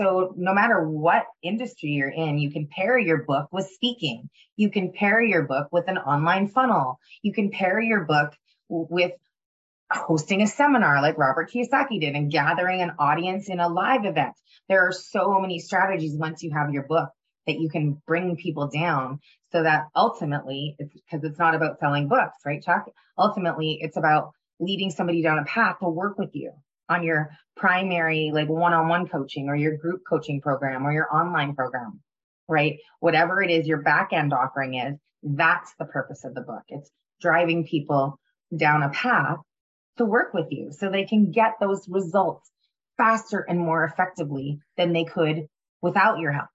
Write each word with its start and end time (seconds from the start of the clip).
So 0.00 0.32
no 0.34 0.54
matter 0.54 0.88
what 0.88 1.26
industry 1.42 1.90
you're 1.90 2.08
in, 2.08 2.38
you 2.38 2.50
can 2.50 2.68
pair 2.68 2.98
your 2.98 3.22
book 3.24 3.48
with 3.52 3.68
speaking. 3.74 4.30
You 4.56 4.70
can 4.70 4.92
pair 4.92 5.20
your 5.20 5.42
book 5.42 5.68
with 5.72 5.88
an 5.88 5.98
online 5.98 6.48
funnel. 6.48 6.98
You 7.20 7.34
can 7.34 7.50
pair 7.50 7.78
your 7.78 8.04
book 8.06 8.32
with 8.70 9.12
hosting 9.92 10.40
a 10.40 10.46
seminar 10.46 11.02
like 11.02 11.18
Robert 11.18 11.50
Kiyosaki 11.50 12.00
did 12.00 12.14
and 12.14 12.32
gathering 12.32 12.80
an 12.80 12.92
audience 12.98 13.50
in 13.50 13.60
a 13.60 13.68
live 13.68 14.06
event. 14.06 14.32
There 14.70 14.88
are 14.88 14.92
so 14.92 15.38
many 15.38 15.58
strategies 15.58 16.16
once 16.16 16.42
you 16.42 16.50
have 16.52 16.72
your 16.72 16.84
book 16.84 17.10
that 17.46 17.60
you 17.60 17.68
can 17.68 18.00
bring 18.06 18.36
people 18.36 18.68
down 18.68 19.20
so 19.52 19.62
that 19.62 19.88
ultimately 19.94 20.76
it's 20.78 20.94
because 20.94 21.24
it's 21.24 21.38
not 21.38 21.54
about 21.54 21.78
selling 21.78 22.08
books, 22.08 22.38
right, 22.46 22.62
Chuck? 22.62 22.86
Ultimately, 23.18 23.76
it's 23.82 23.98
about 23.98 24.32
leading 24.60 24.90
somebody 24.90 25.20
down 25.20 25.38
a 25.38 25.44
path 25.44 25.80
to 25.80 25.90
work 25.90 26.16
with 26.16 26.30
you 26.32 26.52
on 26.90 27.04
your 27.04 27.30
primary 27.56 28.32
like 28.34 28.48
one-on-one 28.48 29.08
coaching 29.08 29.48
or 29.48 29.54
your 29.54 29.76
group 29.76 30.02
coaching 30.06 30.40
program 30.40 30.86
or 30.86 30.92
your 30.92 31.14
online 31.14 31.54
program, 31.54 32.00
right? 32.48 32.78
Whatever 32.98 33.42
it 33.42 33.50
is 33.50 33.66
your 33.66 33.80
back 33.80 34.12
end 34.12 34.34
offering 34.34 34.74
is, 34.74 34.96
that's 35.22 35.72
the 35.78 35.84
purpose 35.84 36.24
of 36.24 36.34
the 36.34 36.40
book. 36.40 36.62
It's 36.68 36.90
driving 37.20 37.64
people 37.64 38.18
down 38.54 38.82
a 38.82 38.90
path 38.90 39.38
to 39.98 40.04
work 40.04 40.34
with 40.34 40.46
you 40.50 40.72
so 40.72 40.90
they 40.90 41.04
can 41.04 41.30
get 41.30 41.54
those 41.60 41.86
results 41.88 42.50
faster 42.96 43.38
and 43.38 43.58
more 43.58 43.84
effectively 43.84 44.58
than 44.76 44.92
they 44.92 45.04
could 45.04 45.46
without 45.80 46.18
your 46.18 46.32
help. 46.32 46.48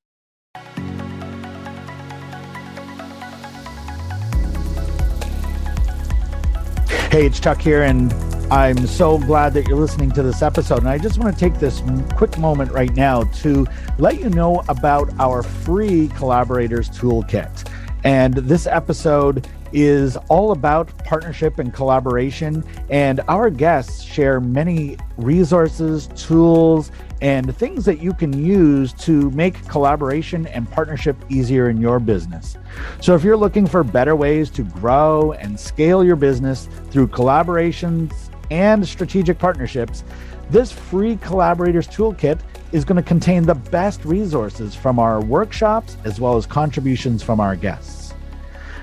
Hey, 7.12 7.28
it's 7.28 7.40
Chuck 7.40 7.62
here, 7.62 7.84
and 7.84 8.12
I'm 8.52 8.86
so 8.86 9.18
glad 9.18 9.56
that 9.56 9.68
you're 9.68 9.80
listening 9.80 10.12
to 10.12 10.22
this 10.22 10.44
episode. 10.44 10.80
And 10.80 10.88
I 10.88 11.00
just 11.00 11.18
want 11.18 11.34
to 11.34 11.40
take 11.40 11.60
this 11.60 11.82
quick 12.16 12.38
moment 12.38 12.72
right 12.72 12.94
now 12.96 13.24
to 13.24 13.66
let 13.98 14.20
you 14.20 14.30
know 14.30 14.64
about 14.70 15.12
our 15.20 15.42
free 15.42 16.10
collaborators 16.10 16.88
toolkit. 16.92 17.68
And 18.04 18.36
this 18.36 18.68
episode 18.68 19.48
is 19.74 20.16
all 20.30 20.52
about 20.52 20.96
partnership 21.00 21.58
and 21.58 21.74
collaboration. 21.74 22.64
And 22.92 23.20
our 23.28 23.50
guests 23.50 24.04
share 24.04 24.40
many 24.40 24.98
resources, 25.18 26.06
tools, 26.16 26.92
and 27.22 27.56
things 27.58 27.84
that 27.86 28.00
you 28.00 28.14
can 28.14 28.32
use 28.46 28.94
to 28.94 29.32
make 29.32 29.68
collaboration 29.68 30.46
and 30.48 30.70
partnership 30.70 31.18
easier 31.30 31.70
in 31.70 31.82
your 31.82 32.00
business. 32.00 32.58
So, 33.02 33.16
if 33.16 33.24
you're 33.24 33.38
looking 33.38 33.66
for 33.66 33.84
better 33.84 34.16
ways 34.16 34.52
to 34.52 34.64
grow 34.64 35.32
and 35.32 35.60
scale 35.60 36.04
your 36.04 36.18
business 36.18 36.70
through 36.92 37.08
collaborations 37.08 38.30
and 38.52 38.88
strategic 38.88 39.40
partnerships, 39.40 40.04
this 40.50 40.72
free 40.72 41.18
collaborators 41.18 41.88
toolkit 41.88 42.40
is 42.72 42.86
going 42.86 42.98
to 42.98 43.08
contain 43.08 43.44
the 43.44 43.56
best 43.56 44.04
resources 44.06 44.76
from 44.76 45.00
our 45.00 45.22
workshops 45.24 45.98
as 46.04 46.20
well 46.20 46.36
as 46.36 46.46
contributions 46.46 47.24
from 47.24 47.40
our 47.40 47.56
guests. 47.56 48.14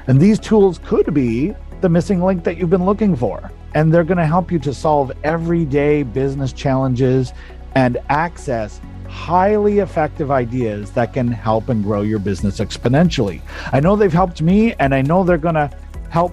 And 0.07 0.21
these 0.21 0.39
tools 0.39 0.79
could 0.79 1.13
be 1.15 1.55
the 1.81 1.89
missing 1.89 2.23
link 2.23 2.45
that 2.45 2.57
you've 2.57 2.71
been 2.71 2.87
looking 2.87 3.15
for. 3.15 3.51
And 3.75 3.93
they're 3.93 4.05
going 4.05 4.19
to 4.19 4.27
help 4.27 4.53
you 4.53 4.59
to 4.61 4.75
solve 4.75 5.13
everyday 5.25 6.03
business 6.03 6.53
challenges 6.53 7.33
and 7.75 7.99
access 8.09 8.81
highly 9.09 9.81
effective 9.81 10.31
ideas 10.31 10.91
that 10.93 11.13
can 11.13 11.29
help 11.29 11.69
and 11.69 11.85
grow 11.85 12.01
your 12.01 12.19
business 12.19 12.61
exponentially. 12.61 13.43
I 13.73 13.79
know 13.79 13.95
they've 13.95 14.13
helped 14.13 14.41
me, 14.41 14.73
and 14.75 14.95
I 14.95 15.03
know 15.03 15.23
they're 15.23 15.39
going 15.39 15.55
to 15.55 15.71
help 16.09 16.33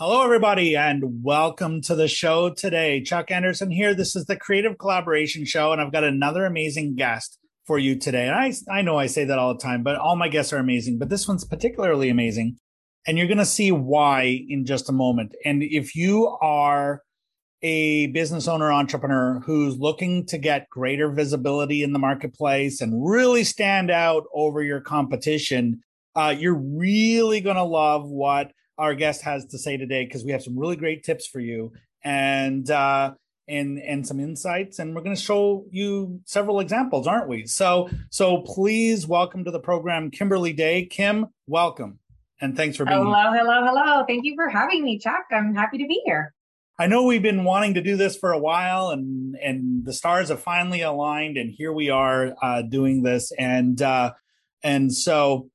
Hello, 0.00 0.24
everybody, 0.24 0.74
and 0.74 1.22
welcome 1.22 1.80
to 1.82 1.94
the 1.94 2.08
show 2.08 2.50
today. 2.50 3.00
Chuck 3.04 3.30
Anderson 3.30 3.70
here. 3.70 3.94
This 3.94 4.16
is 4.16 4.24
the 4.24 4.34
Creative 4.34 4.76
Collaboration 4.76 5.44
Show, 5.44 5.70
and 5.70 5.80
I've 5.80 5.92
got 5.92 6.02
another 6.02 6.44
amazing 6.44 6.96
guest 6.96 7.38
for 7.68 7.78
you 7.78 7.96
today. 7.96 8.26
And 8.26 8.34
I, 8.34 8.52
I 8.68 8.82
know 8.82 8.98
I 8.98 9.06
say 9.06 9.24
that 9.24 9.38
all 9.38 9.54
the 9.54 9.62
time, 9.62 9.84
but 9.84 9.94
all 9.94 10.16
my 10.16 10.28
guests 10.28 10.52
are 10.52 10.58
amazing, 10.58 10.98
but 10.98 11.08
this 11.08 11.28
one's 11.28 11.44
particularly 11.44 12.10
amazing. 12.10 12.56
And 13.06 13.16
you're 13.16 13.28
going 13.28 13.38
to 13.38 13.44
see 13.44 13.70
why 13.70 14.44
in 14.48 14.64
just 14.64 14.88
a 14.88 14.92
moment. 14.92 15.34
And 15.44 15.62
if 15.62 15.94
you 15.94 16.26
are 16.40 17.02
a 17.62 18.08
business 18.08 18.48
owner, 18.48 18.72
entrepreneur 18.72 19.40
who's 19.40 19.78
looking 19.78 20.26
to 20.26 20.38
get 20.38 20.68
greater 20.68 21.10
visibility 21.10 21.82
in 21.82 21.92
the 21.92 21.98
marketplace 21.98 22.80
and 22.80 23.08
really 23.08 23.44
stand 23.44 23.90
out 23.90 24.24
over 24.34 24.62
your 24.62 24.80
competition, 24.80 25.80
uh, 26.14 26.34
you're 26.36 26.58
really 26.58 27.40
going 27.40 27.56
to 27.56 27.62
love 27.62 28.08
what 28.08 28.52
our 28.78 28.94
guest 28.94 29.22
has 29.22 29.46
to 29.46 29.58
say 29.58 29.76
today 29.76 30.04
because 30.04 30.24
we 30.24 30.32
have 30.32 30.42
some 30.42 30.58
really 30.58 30.76
great 30.76 31.02
tips 31.02 31.26
for 31.26 31.40
you 31.40 31.72
and 32.04 32.70
uh, 32.70 33.12
and 33.48 33.78
and 33.78 34.06
some 34.06 34.20
insights 34.20 34.78
and 34.78 34.94
we're 34.94 35.02
going 35.02 35.16
to 35.16 35.22
show 35.22 35.64
you 35.70 36.20
several 36.24 36.60
examples 36.60 37.06
aren't 37.06 37.28
we? 37.28 37.46
So 37.46 37.88
so 38.10 38.42
please 38.42 39.06
welcome 39.06 39.44
to 39.44 39.50
the 39.50 39.60
program 39.60 40.10
kimberley 40.10 40.52
day. 40.52 40.84
Kim 40.84 41.26
welcome 41.46 41.98
and 42.40 42.56
thanks 42.56 42.76
for 42.76 42.84
being 42.84 42.96
hello 42.96 43.32
here. 43.32 43.40
hello 43.40 43.64
hello 43.64 44.04
thank 44.06 44.24
you 44.24 44.34
for 44.34 44.48
having 44.48 44.84
me 44.84 44.98
chuck 44.98 45.24
i'm 45.30 45.54
happy 45.54 45.78
to 45.78 45.86
be 45.86 46.02
here 46.04 46.32
i 46.78 46.86
know 46.86 47.04
we've 47.04 47.22
been 47.22 47.44
wanting 47.44 47.74
to 47.74 47.82
do 47.82 47.96
this 47.96 48.16
for 48.16 48.32
a 48.32 48.38
while 48.38 48.90
and 48.90 49.36
and 49.36 49.84
the 49.84 49.92
stars 49.92 50.28
have 50.28 50.40
finally 50.40 50.82
aligned 50.82 51.36
and 51.36 51.50
here 51.50 51.72
we 51.72 51.90
are 51.90 52.34
uh, 52.42 52.62
doing 52.62 53.02
this 53.02 53.32
and 53.38 53.82
uh 53.82 54.12
and 54.62 54.92
so 54.92 55.48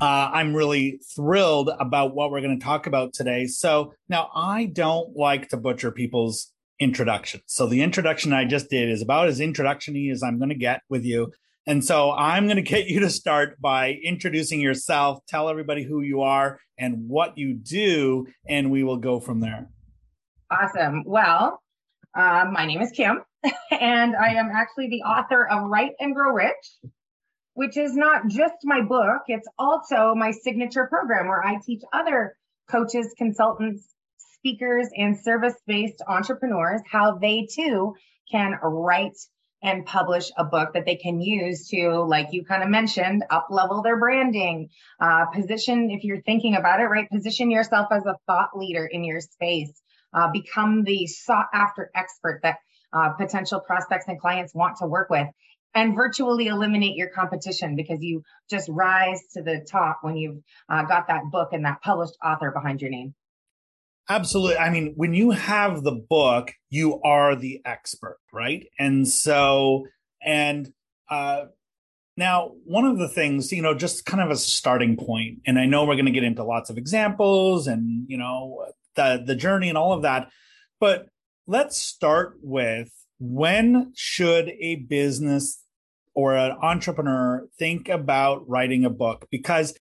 uh, 0.00 0.30
I'm 0.32 0.54
really 0.54 0.98
thrilled 1.14 1.70
about 1.78 2.14
what 2.14 2.30
we're 2.30 2.40
going 2.40 2.58
to 2.58 2.64
talk 2.64 2.86
about 2.86 3.12
today. 3.12 3.46
So 3.46 3.92
now 4.08 4.30
I 4.34 4.64
don't 4.64 5.14
like 5.14 5.48
to 5.50 5.58
butcher 5.58 5.92
people's 5.92 6.52
introductions. 6.78 7.42
So 7.46 7.66
the 7.66 7.82
introduction 7.82 8.32
I 8.32 8.46
just 8.46 8.70
did 8.70 8.88
is 8.88 9.02
about 9.02 9.28
as 9.28 9.40
introductiony 9.40 10.10
as 10.10 10.22
I'm 10.22 10.38
going 10.38 10.48
to 10.48 10.54
get 10.54 10.80
with 10.88 11.04
you. 11.04 11.32
And 11.70 11.84
so 11.84 12.10
I'm 12.10 12.46
going 12.46 12.56
to 12.56 12.62
get 12.62 12.88
you 12.88 12.98
to 12.98 13.08
start 13.08 13.60
by 13.60 13.92
introducing 14.02 14.60
yourself, 14.60 15.24
tell 15.28 15.48
everybody 15.48 15.84
who 15.84 16.00
you 16.00 16.22
are 16.22 16.58
and 16.76 17.08
what 17.08 17.38
you 17.38 17.54
do, 17.54 18.26
and 18.48 18.72
we 18.72 18.82
will 18.82 18.96
go 18.96 19.20
from 19.20 19.38
there. 19.38 19.68
Awesome. 20.50 21.04
Well, 21.06 21.62
um, 22.18 22.52
my 22.54 22.66
name 22.66 22.82
is 22.82 22.90
Kim, 22.90 23.22
and 23.70 24.16
I 24.16 24.34
am 24.34 24.50
actually 24.52 24.88
the 24.88 25.02
author 25.02 25.46
of 25.48 25.68
Write 25.68 25.92
and 26.00 26.12
Grow 26.12 26.32
Rich 26.32 26.56
which 27.54 27.76
is 27.76 27.94
not 27.94 28.26
just 28.28 28.54
my 28.62 28.80
book, 28.80 29.22
it's 29.26 29.46
also 29.58 30.14
my 30.14 30.30
signature 30.30 30.86
program 30.86 31.26
where 31.26 31.44
I 31.44 31.58
teach 31.66 31.82
other 31.92 32.36
coaches, 32.70 33.12
consultants, 33.18 33.86
speakers, 34.16 34.88
and 34.96 35.18
service 35.18 35.56
based 35.66 36.00
entrepreneurs 36.08 36.80
how 36.90 37.18
they 37.18 37.46
too 37.52 37.94
can 38.30 38.54
write 38.62 39.18
and 39.62 39.84
publish 39.84 40.30
a 40.36 40.44
book 40.44 40.72
that 40.74 40.86
they 40.86 40.96
can 40.96 41.20
use 41.20 41.68
to, 41.68 42.02
like 42.02 42.28
you 42.32 42.44
kind 42.44 42.62
of 42.62 42.68
mentioned, 42.68 43.24
up 43.30 43.48
level 43.50 43.82
their 43.82 43.98
branding, 43.98 44.70
uh, 45.00 45.26
position, 45.26 45.90
if 45.90 46.04
you're 46.04 46.22
thinking 46.22 46.56
about 46.56 46.80
it, 46.80 46.84
right? 46.84 47.10
Position 47.10 47.50
yourself 47.50 47.88
as 47.90 48.06
a 48.06 48.16
thought 48.26 48.50
leader 48.56 48.86
in 48.86 49.04
your 49.04 49.20
space, 49.20 49.72
uh, 50.14 50.30
become 50.32 50.82
the 50.84 51.06
sought 51.06 51.48
after 51.52 51.90
expert 51.94 52.40
that 52.42 52.56
uh, 52.92 53.10
potential 53.10 53.60
prospects 53.60 54.06
and 54.08 54.20
clients 54.20 54.54
want 54.54 54.78
to 54.78 54.86
work 54.86 55.10
with 55.10 55.28
and 55.74 55.94
virtually 55.94 56.48
eliminate 56.48 56.96
your 56.96 57.08
competition 57.08 57.76
because 57.76 58.02
you 58.02 58.22
just 58.48 58.68
rise 58.68 59.20
to 59.34 59.42
the 59.42 59.64
top 59.70 59.98
when 60.02 60.16
you've 60.16 60.42
uh, 60.68 60.82
got 60.84 61.06
that 61.08 61.22
book 61.30 61.50
and 61.52 61.64
that 61.64 61.80
published 61.82 62.16
author 62.24 62.50
behind 62.50 62.80
your 62.80 62.90
name. 62.90 63.14
Absolutely. 64.10 64.56
I 64.56 64.70
mean, 64.70 64.94
when 64.96 65.14
you 65.14 65.30
have 65.30 65.84
the 65.84 65.92
book, 65.92 66.50
you 66.68 67.00
are 67.02 67.36
the 67.36 67.62
expert, 67.64 68.18
right? 68.32 68.66
And 68.76 69.06
so, 69.06 69.86
and 70.20 70.72
uh, 71.08 71.44
now 72.16 72.50
one 72.64 72.84
of 72.86 72.98
the 72.98 73.08
things, 73.08 73.52
you 73.52 73.62
know, 73.62 73.72
just 73.72 74.04
kind 74.04 74.20
of 74.20 74.32
as 74.32 74.44
a 74.44 74.50
starting 74.50 74.96
point, 74.96 75.42
and 75.46 75.60
I 75.60 75.66
know 75.66 75.84
we're 75.84 75.94
going 75.94 76.06
to 76.06 76.10
get 76.10 76.24
into 76.24 76.42
lots 76.42 76.70
of 76.70 76.76
examples 76.76 77.68
and 77.68 78.04
you 78.08 78.18
know 78.18 78.66
the 78.96 79.22
the 79.24 79.36
journey 79.36 79.68
and 79.68 79.78
all 79.78 79.92
of 79.92 80.02
that, 80.02 80.28
but 80.80 81.06
let's 81.46 81.80
start 81.80 82.34
with 82.42 82.90
when 83.20 83.92
should 83.94 84.48
a 84.60 84.74
business 84.74 85.62
or 86.14 86.34
an 86.34 86.56
entrepreneur 86.60 87.46
think 87.60 87.88
about 87.88 88.48
writing 88.48 88.84
a 88.84 88.90
book? 88.90 89.28
Because 89.30 89.78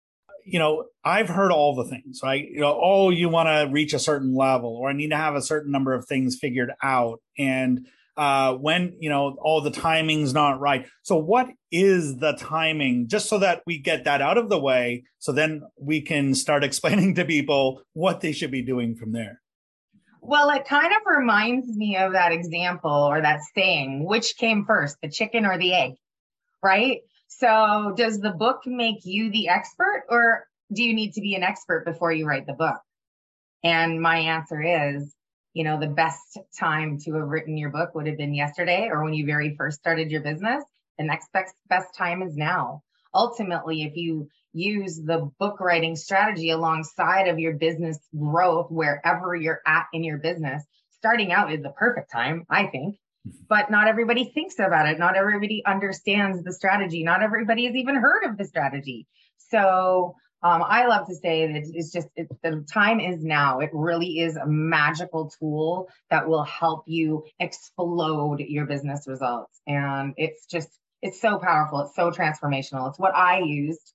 you 0.47 0.59
know, 0.59 0.85
I've 1.03 1.27
heard 1.27 1.51
all 1.51 1.75
the 1.75 1.83
things, 1.83 2.21
right? 2.23 2.47
You 2.49 2.61
know, 2.61 2.79
oh, 2.81 3.09
you 3.09 3.27
want 3.27 3.47
to 3.47 3.71
reach 3.71 3.93
a 3.93 3.99
certain 3.99 4.33
level, 4.33 4.75
or 4.77 4.89
I 4.89 4.93
need 4.93 5.09
to 5.09 5.17
have 5.17 5.35
a 5.35 5.41
certain 5.41 5.71
number 5.71 5.93
of 5.93 6.07
things 6.07 6.37
figured 6.39 6.71
out. 6.81 7.21
And 7.37 7.87
uh, 8.15 8.53
when, 8.53 8.95
you 8.99 9.09
know, 9.09 9.37
all 9.41 9.61
the 9.61 9.71
timing's 9.71 10.33
not 10.33 10.59
right. 10.59 10.87
So, 11.03 11.17
what 11.17 11.49
is 11.69 12.17
the 12.17 12.33
timing? 12.33 13.09
Just 13.09 13.27
so 13.27 13.39
that 13.39 13.61
we 13.65 13.77
get 13.77 14.05
that 14.05 14.21
out 14.21 14.37
of 14.37 14.49
the 14.49 14.59
way. 14.59 15.03
So 15.19 15.33
then 15.33 15.63
we 15.79 16.01
can 16.01 16.33
start 16.33 16.63
explaining 16.63 17.15
to 17.15 17.25
people 17.25 17.81
what 17.93 18.21
they 18.21 18.31
should 18.31 18.51
be 18.51 18.61
doing 18.61 18.95
from 18.95 19.11
there. 19.11 19.41
Well, 20.21 20.49
it 20.49 20.65
kind 20.65 20.93
of 20.93 21.01
reminds 21.05 21.67
me 21.67 21.97
of 21.97 22.13
that 22.13 22.31
example 22.31 22.91
or 22.91 23.21
that 23.21 23.41
saying 23.53 24.05
which 24.05 24.37
came 24.37 24.65
first, 24.65 24.97
the 25.01 25.09
chicken 25.09 25.45
or 25.45 25.57
the 25.57 25.73
egg, 25.73 25.93
right? 26.63 27.01
So, 27.27 27.93
does 27.95 28.19
the 28.19 28.31
book 28.31 28.61
make 28.65 29.05
you 29.05 29.29
the 29.29 29.49
expert, 29.49 30.05
or 30.09 30.47
do 30.73 30.83
you 30.83 30.93
need 30.93 31.13
to 31.13 31.21
be 31.21 31.35
an 31.35 31.43
expert 31.43 31.85
before 31.85 32.11
you 32.11 32.25
write 32.25 32.47
the 32.47 32.53
book? 32.53 32.77
And 33.63 34.01
my 34.01 34.17
answer 34.17 34.61
is, 34.61 35.13
you 35.53 35.63
know, 35.63 35.79
the 35.79 35.87
best 35.87 36.37
time 36.57 36.99
to 36.99 37.13
have 37.15 37.27
written 37.27 37.57
your 37.57 37.69
book 37.69 37.95
would 37.95 38.07
have 38.07 38.17
been 38.17 38.33
yesterday 38.33 38.89
or 38.91 39.03
when 39.03 39.13
you 39.13 39.25
very 39.25 39.55
first 39.55 39.79
started 39.79 40.11
your 40.11 40.21
business. 40.21 40.63
The 40.97 41.05
next 41.05 41.31
best, 41.31 41.53
best 41.67 41.95
time 41.95 42.21
is 42.21 42.35
now. 42.37 42.83
Ultimately, 43.13 43.83
if 43.83 43.95
you 43.95 44.29
use 44.53 45.01
the 45.01 45.31
book 45.39 45.59
writing 45.59 45.95
strategy 45.95 46.51
alongside 46.51 47.27
of 47.27 47.39
your 47.39 47.53
business 47.53 47.97
growth, 48.17 48.71
wherever 48.71 49.35
you're 49.35 49.61
at 49.65 49.87
in 49.93 50.03
your 50.03 50.17
business, 50.17 50.63
starting 50.91 51.31
out 51.31 51.51
is 51.51 51.61
the 51.61 51.71
perfect 51.71 52.11
time, 52.11 52.45
I 52.49 52.67
think 52.67 52.97
but 53.47 53.71
not 53.71 53.87
everybody 53.87 54.25
thinks 54.33 54.59
about 54.59 54.87
it. 54.87 54.99
Not 54.99 55.15
everybody 55.15 55.63
understands 55.65 56.43
the 56.43 56.53
strategy. 56.53 57.03
Not 57.03 57.21
everybody 57.21 57.65
has 57.65 57.75
even 57.75 57.95
heard 57.95 58.23
of 58.23 58.37
the 58.37 58.45
strategy. 58.45 59.07
So 59.37 60.15
um, 60.43 60.63
I 60.63 60.85
love 60.85 61.07
to 61.07 61.15
say 61.15 61.51
that 61.51 61.63
it's 61.73 61.91
just 61.91 62.07
the 62.15 62.65
time 62.71 62.99
is 62.99 63.23
now. 63.23 63.59
It 63.59 63.71
really 63.73 64.19
is 64.19 64.35
a 64.35 64.45
magical 64.45 65.31
tool 65.39 65.89
that 66.09 66.27
will 66.27 66.43
help 66.43 66.83
you 66.85 67.23
explode 67.39 68.39
your 68.41 68.65
business 68.65 69.07
results. 69.07 69.59
And 69.65 70.13
it's 70.17 70.45
just 70.45 70.69
it's 71.01 71.21
so 71.21 71.37
powerful. 71.37 71.81
It's 71.81 71.95
so 71.95 72.11
transformational. 72.11 72.89
It's 72.89 72.99
what 72.99 73.15
I 73.15 73.39
used 73.39 73.93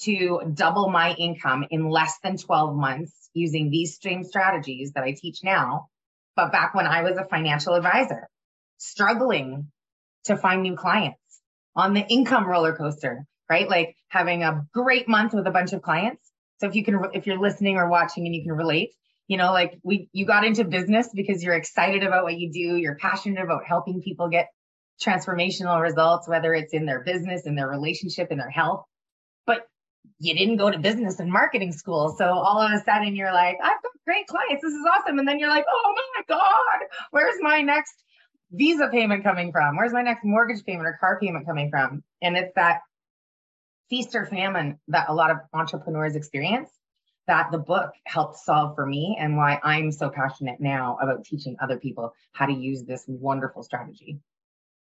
to 0.00 0.40
double 0.54 0.88
my 0.88 1.14
income 1.14 1.66
in 1.70 1.88
less 1.88 2.18
than 2.22 2.36
12 2.36 2.76
months 2.76 3.30
using 3.34 3.70
these 3.70 3.94
stream 3.94 4.24
strategies 4.24 4.92
that 4.92 5.04
I 5.04 5.12
teach 5.12 5.42
now. 5.42 5.88
But 6.36 6.52
back 6.52 6.74
when 6.74 6.86
I 6.86 7.02
was 7.02 7.16
a 7.16 7.24
financial 7.24 7.74
advisor, 7.74 8.28
struggling 8.78 9.70
to 10.24 10.36
find 10.36 10.62
new 10.62 10.76
clients 10.76 11.18
on 11.76 11.94
the 11.94 12.06
income 12.06 12.46
roller 12.46 12.74
coaster, 12.74 13.24
right? 13.48 13.68
Like 13.68 13.96
having 14.08 14.42
a 14.42 14.66
great 14.72 15.08
month 15.08 15.34
with 15.34 15.46
a 15.46 15.50
bunch 15.50 15.72
of 15.72 15.82
clients. 15.82 16.22
So 16.60 16.66
if 16.66 16.74
you 16.74 16.84
can, 16.84 17.00
if 17.12 17.26
you're 17.26 17.40
listening 17.40 17.76
or 17.76 17.88
watching 17.88 18.26
and 18.26 18.34
you 18.34 18.42
can 18.42 18.52
relate, 18.52 18.90
you 19.28 19.36
know, 19.36 19.52
like 19.52 19.78
we, 19.84 20.08
you 20.12 20.26
got 20.26 20.44
into 20.44 20.64
business 20.64 21.08
because 21.14 21.42
you're 21.42 21.54
excited 21.54 22.02
about 22.02 22.24
what 22.24 22.38
you 22.38 22.50
do. 22.50 22.76
You're 22.76 22.96
passionate 22.96 23.42
about 23.42 23.64
helping 23.64 24.00
people 24.02 24.28
get 24.28 24.48
transformational 25.00 25.80
results, 25.80 26.28
whether 26.28 26.54
it's 26.54 26.72
in 26.72 26.86
their 26.86 27.04
business, 27.04 27.46
in 27.46 27.54
their 27.54 27.68
relationship, 27.68 28.28
in 28.30 28.38
their 28.38 28.50
health. 28.50 28.84
But 29.46 29.66
you 30.18 30.34
didn't 30.34 30.56
go 30.56 30.70
to 30.70 30.78
business 30.78 31.20
and 31.20 31.30
marketing 31.30 31.72
school. 31.72 32.14
So 32.18 32.24
all 32.24 32.60
of 32.60 32.72
a 32.72 32.82
sudden 32.82 33.14
you're 33.14 33.32
like, 33.32 33.58
I've 33.62 33.82
got 33.82 33.92
great 34.04 34.26
clients. 34.26 34.62
This 34.62 34.72
is 34.72 34.84
awesome. 34.92 35.18
And 35.18 35.28
then 35.28 35.38
you're 35.38 35.50
like, 35.50 35.66
oh 35.68 35.94
my 36.16 36.22
God, 36.26 36.88
where's 37.10 37.36
my 37.40 37.60
next 37.60 37.94
visa 38.50 38.88
payment 38.90 39.22
coming 39.22 39.52
from? 39.52 39.76
Where's 39.76 39.92
my 39.92 40.02
next 40.02 40.24
mortgage 40.24 40.64
payment 40.64 40.86
or 40.86 40.96
car 40.98 41.18
payment 41.20 41.46
coming 41.46 41.70
from? 41.70 42.02
And 42.22 42.36
it's 42.36 42.54
that 42.54 42.80
feast 43.90 44.14
or 44.14 44.26
famine 44.26 44.78
that 44.88 45.08
a 45.08 45.14
lot 45.14 45.30
of 45.30 45.38
entrepreneurs 45.52 46.16
experience 46.16 46.70
that 47.26 47.50
the 47.52 47.58
book 47.58 47.92
helped 48.04 48.38
solve 48.38 48.74
for 48.74 48.86
me 48.86 49.16
and 49.20 49.36
why 49.36 49.60
I'm 49.62 49.92
so 49.92 50.08
passionate 50.08 50.60
now 50.60 50.98
about 51.00 51.24
teaching 51.24 51.56
other 51.60 51.78
people 51.78 52.14
how 52.32 52.46
to 52.46 52.52
use 52.52 52.84
this 52.84 53.04
wonderful 53.06 53.62
strategy. 53.62 54.18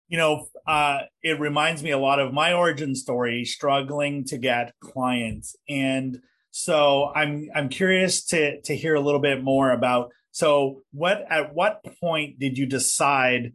You 0.08 0.18
know, 0.18 0.46
uh, 0.66 1.00
it 1.22 1.40
reminds 1.40 1.82
me 1.82 1.90
a 1.90 1.98
lot 1.98 2.20
of 2.20 2.32
my 2.32 2.52
origin 2.52 2.94
story, 2.94 3.44
struggling 3.44 4.24
to 4.26 4.38
get 4.38 4.72
clients. 4.80 5.56
And 5.68 6.20
so 6.52 7.10
I'm 7.14 7.48
I'm 7.54 7.68
curious 7.68 8.24
to 8.26 8.60
to 8.62 8.76
hear 8.76 8.94
a 8.94 9.00
little 9.00 9.20
bit 9.20 9.42
more 9.42 9.72
about 9.72 10.12
so, 10.36 10.82
what 10.92 11.24
at 11.30 11.54
what 11.54 11.82
point 11.98 12.38
did 12.38 12.58
you 12.58 12.66
decide 12.66 13.54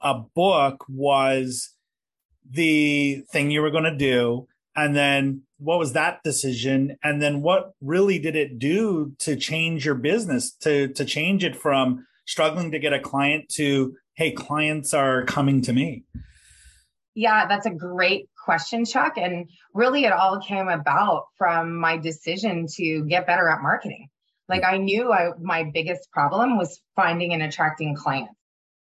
a 0.00 0.14
book 0.14 0.82
was 0.88 1.76
the 2.48 3.22
thing 3.30 3.50
you 3.50 3.60
were 3.60 3.70
going 3.70 3.84
to 3.84 3.94
do? 3.94 4.48
And 4.74 4.96
then 4.96 5.42
what 5.58 5.78
was 5.78 5.92
that 5.92 6.22
decision? 6.22 6.96
And 7.04 7.20
then 7.20 7.42
what 7.42 7.72
really 7.82 8.18
did 8.18 8.36
it 8.36 8.58
do 8.58 9.12
to 9.18 9.36
change 9.36 9.84
your 9.84 9.96
business 9.96 10.50
to 10.62 10.88
to 10.94 11.04
change 11.04 11.44
it 11.44 11.56
from 11.56 12.06
struggling 12.24 12.70
to 12.70 12.78
get 12.78 12.94
a 12.94 13.00
client 13.00 13.50
to 13.56 13.94
hey, 14.14 14.32
clients 14.32 14.94
are 14.94 15.26
coming 15.26 15.60
to 15.60 15.74
me? 15.74 16.04
Yeah, 17.14 17.46
that's 17.46 17.66
a 17.66 17.70
great 17.70 18.30
question, 18.42 18.86
Chuck. 18.86 19.18
And 19.18 19.50
really, 19.74 20.06
it 20.06 20.12
all 20.14 20.40
came 20.40 20.68
about 20.68 21.26
from 21.36 21.76
my 21.76 21.98
decision 21.98 22.66
to 22.76 23.04
get 23.04 23.26
better 23.26 23.46
at 23.50 23.60
marketing. 23.60 24.08
Like 24.48 24.64
I 24.64 24.78
knew 24.78 25.12
I, 25.12 25.30
my 25.40 25.70
biggest 25.72 26.10
problem 26.10 26.58
was 26.58 26.80
finding 26.96 27.32
and 27.32 27.42
attracting 27.42 27.96
clients. 27.96 28.34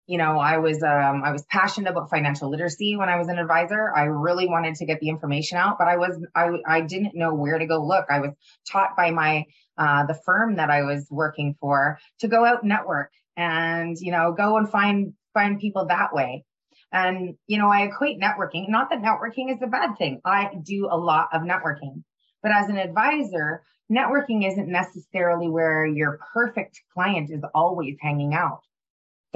You 0.07 0.19
know, 0.19 0.37
I 0.37 0.59
was 0.59 0.83
um, 0.83 1.23
I 1.23 1.31
was 1.31 1.43
passionate 1.49 1.89
about 1.89 2.11
financial 2.11 2.49
literacy 2.49 2.95
when 2.95 3.09
I 3.09 3.17
was 3.17 3.27
an 3.27 3.39
advisor. 3.39 3.91
I 3.95 4.03
really 4.03 4.47
wanted 4.47 4.75
to 4.75 4.85
get 4.85 4.99
the 4.99 5.09
information 5.09 5.57
out, 5.57 5.77
but 5.79 5.87
I 5.87 5.97
was 5.97 6.23
I 6.35 6.49
I 6.67 6.81
didn't 6.81 7.15
know 7.15 7.33
where 7.33 7.57
to 7.57 7.65
go 7.65 7.83
look. 7.83 8.05
I 8.09 8.19
was 8.19 8.31
taught 8.71 8.95
by 8.95 9.09
my 9.09 9.45
uh, 9.79 10.05
the 10.05 10.19
firm 10.25 10.57
that 10.57 10.69
I 10.69 10.83
was 10.83 11.07
working 11.09 11.55
for 11.59 11.97
to 12.19 12.27
go 12.27 12.45
out 12.45 12.63
network 12.63 13.11
and 13.35 13.97
you 13.99 14.11
know 14.11 14.31
go 14.31 14.57
and 14.57 14.69
find 14.69 15.13
find 15.33 15.59
people 15.59 15.87
that 15.87 16.13
way. 16.13 16.45
And 16.91 17.35
you 17.47 17.57
know, 17.57 17.69
I 17.69 17.81
equate 17.81 18.21
networking. 18.21 18.69
Not 18.69 18.91
that 18.91 19.01
networking 19.01 19.51
is 19.51 19.61
a 19.63 19.67
bad 19.67 19.97
thing. 19.97 20.21
I 20.23 20.51
do 20.61 20.87
a 20.89 20.97
lot 20.97 21.29
of 21.33 21.41
networking, 21.41 22.03
but 22.43 22.51
as 22.51 22.69
an 22.69 22.77
advisor, 22.77 23.63
networking 23.91 24.47
isn't 24.47 24.67
necessarily 24.67 25.49
where 25.49 25.85
your 25.85 26.19
perfect 26.33 26.81
client 26.93 27.29
is 27.31 27.43
always 27.53 27.97
hanging 28.01 28.33
out. 28.33 28.61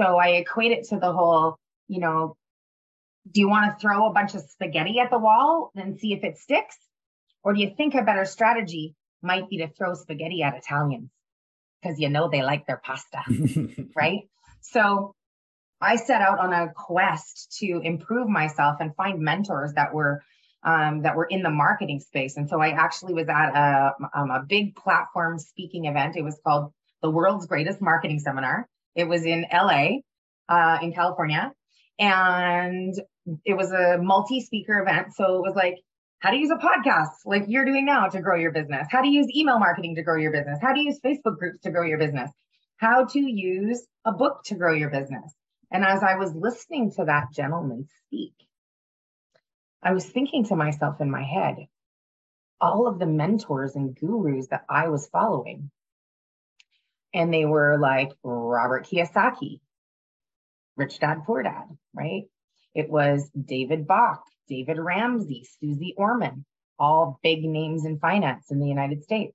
So 0.00 0.16
I 0.16 0.28
equate 0.28 0.72
it 0.72 0.88
to 0.88 0.98
the 0.98 1.12
whole, 1.12 1.58
you 1.88 2.00
know, 2.00 2.36
do 3.30 3.40
you 3.40 3.48
want 3.48 3.70
to 3.70 3.80
throw 3.80 4.06
a 4.06 4.12
bunch 4.12 4.34
of 4.34 4.42
spaghetti 4.42 4.98
at 4.98 5.10
the 5.10 5.18
wall 5.18 5.70
and 5.76 5.98
see 5.98 6.12
if 6.12 6.24
it 6.24 6.38
sticks? 6.38 6.76
Or 7.42 7.52
do 7.52 7.60
you 7.60 7.72
think 7.76 7.94
a 7.94 8.02
better 8.02 8.24
strategy 8.24 8.94
might 9.22 9.48
be 9.48 9.58
to 9.58 9.68
throw 9.68 9.94
spaghetti 9.94 10.42
at 10.42 10.56
Italians? 10.56 11.10
Because 11.82 11.98
you 11.98 12.08
know 12.08 12.28
they 12.28 12.42
like 12.42 12.66
their 12.66 12.80
pasta, 12.82 13.22
right? 13.96 14.28
So 14.60 15.14
I 15.80 15.96
set 15.96 16.20
out 16.20 16.38
on 16.38 16.52
a 16.52 16.72
quest 16.74 17.56
to 17.60 17.80
improve 17.82 18.28
myself 18.28 18.76
and 18.80 18.94
find 18.94 19.20
mentors 19.20 19.72
that 19.74 19.94
were 19.94 20.22
um, 20.62 21.02
that 21.02 21.16
were 21.16 21.24
in 21.24 21.42
the 21.42 21.50
marketing 21.50 22.00
space. 22.00 22.36
And 22.36 22.48
so 22.48 22.60
I 22.60 22.68
actually 22.70 23.14
was 23.14 23.28
at 23.28 23.50
a, 23.50 23.94
um, 24.14 24.30
a 24.30 24.42
big 24.46 24.74
platform 24.76 25.38
speaking 25.38 25.86
event. 25.86 26.16
It 26.16 26.22
was 26.22 26.38
called 26.46 26.72
the 27.02 27.10
World's 27.10 27.46
Greatest 27.46 27.80
Marketing 27.80 28.18
Seminar. 28.18 28.68
It 28.94 29.04
was 29.04 29.24
in 29.24 29.46
LA, 29.52 30.00
uh, 30.48 30.78
in 30.82 30.92
California. 30.92 31.52
And 31.98 32.94
it 33.44 33.54
was 33.54 33.72
a 33.72 33.98
multi 33.98 34.40
speaker 34.40 34.80
event. 34.80 35.14
So 35.14 35.36
it 35.36 35.42
was 35.42 35.54
like, 35.54 35.76
how 36.20 36.30
to 36.30 36.36
use 36.36 36.50
a 36.50 36.56
podcast 36.56 37.08
like 37.24 37.44
you're 37.48 37.64
doing 37.64 37.86
now 37.86 38.06
to 38.06 38.20
grow 38.20 38.36
your 38.36 38.52
business, 38.52 38.86
how 38.90 39.00
to 39.00 39.08
use 39.08 39.26
email 39.34 39.58
marketing 39.58 39.94
to 39.94 40.02
grow 40.02 40.16
your 40.16 40.30
business, 40.30 40.58
how 40.60 40.74
to 40.74 40.80
use 40.80 41.00
Facebook 41.00 41.38
groups 41.38 41.62
to 41.62 41.70
grow 41.70 41.82
your 41.86 41.98
business, 41.98 42.30
how 42.76 43.06
to 43.06 43.18
use 43.18 43.86
a 44.04 44.12
book 44.12 44.42
to 44.44 44.54
grow 44.54 44.74
your 44.74 44.90
business. 44.90 45.32
And 45.72 45.82
as 45.82 46.02
I 46.02 46.16
was 46.16 46.34
listening 46.34 46.92
to 46.96 47.06
that 47.06 47.32
gentleman 47.32 47.88
speak, 48.06 48.34
I 49.82 49.92
was 49.92 50.04
thinking 50.04 50.44
to 50.44 50.56
myself 50.56 51.00
in 51.00 51.10
my 51.10 51.22
head, 51.22 51.66
all 52.60 52.86
of 52.86 52.98
the 52.98 53.06
mentors 53.06 53.74
and 53.76 53.96
gurus 53.96 54.48
that 54.48 54.64
I 54.68 54.88
was 54.88 55.08
following. 55.08 55.70
And 57.14 57.32
they 57.32 57.46
were 57.46 57.78
like 57.78 58.12
Robert 58.22 58.86
Kiyosaki, 58.86 59.60
Rich 60.76 61.00
Dad 61.00 61.24
Poor 61.24 61.42
Dad, 61.42 61.64
right? 61.94 62.24
It 62.74 62.90
was 62.90 63.30
David 63.30 63.86
Bach, 63.86 64.22
David 64.48 64.78
Ramsey, 64.78 65.46
Suze 65.60 65.92
Orman, 65.96 66.44
all 66.78 67.18
big 67.22 67.42
names 67.42 67.84
in 67.84 67.98
finance 67.98 68.50
in 68.50 68.60
the 68.60 68.68
United 68.68 69.02
States. 69.02 69.34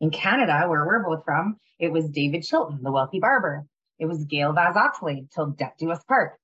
In 0.00 0.10
Canada, 0.10 0.64
where 0.66 0.84
we're 0.86 1.04
both 1.04 1.24
from, 1.24 1.58
it 1.78 1.92
was 1.92 2.08
David 2.08 2.42
Chilton, 2.42 2.82
the 2.82 2.90
wealthy 2.90 3.20
barber. 3.20 3.66
It 3.98 4.06
was 4.06 4.24
Gail 4.24 4.52
Vaz 4.52 4.74
Oxlade, 4.74 5.30
Till 5.30 5.50
Death 5.50 5.74
Do 5.78 5.92
Us 5.92 6.02
Part 6.04 6.38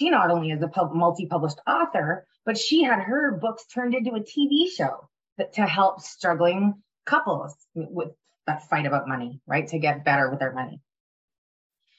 she 0.00 0.10
not 0.10 0.30
only 0.30 0.50
is 0.50 0.62
a 0.62 0.68
pub- 0.68 0.94
multi-published 0.94 1.60
author, 1.66 2.26
but 2.46 2.56
she 2.56 2.82
had 2.82 3.00
her 3.00 3.32
books 3.32 3.66
turned 3.66 3.94
into 3.94 4.12
a 4.12 4.20
TV 4.20 4.70
show 4.74 5.08
that, 5.36 5.52
to 5.54 5.62
help 5.62 6.00
struggling 6.00 6.82
couples 7.04 7.54
with 7.74 8.08
that 8.46 8.68
fight 8.68 8.86
about 8.86 9.06
money, 9.06 9.40
right? 9.46 9.68
To 9.68 9.78
get 9.78 10.04
better 10.04 10.30
with 10.30 10.38
their 10.38 10.54
money. 10.54 10.80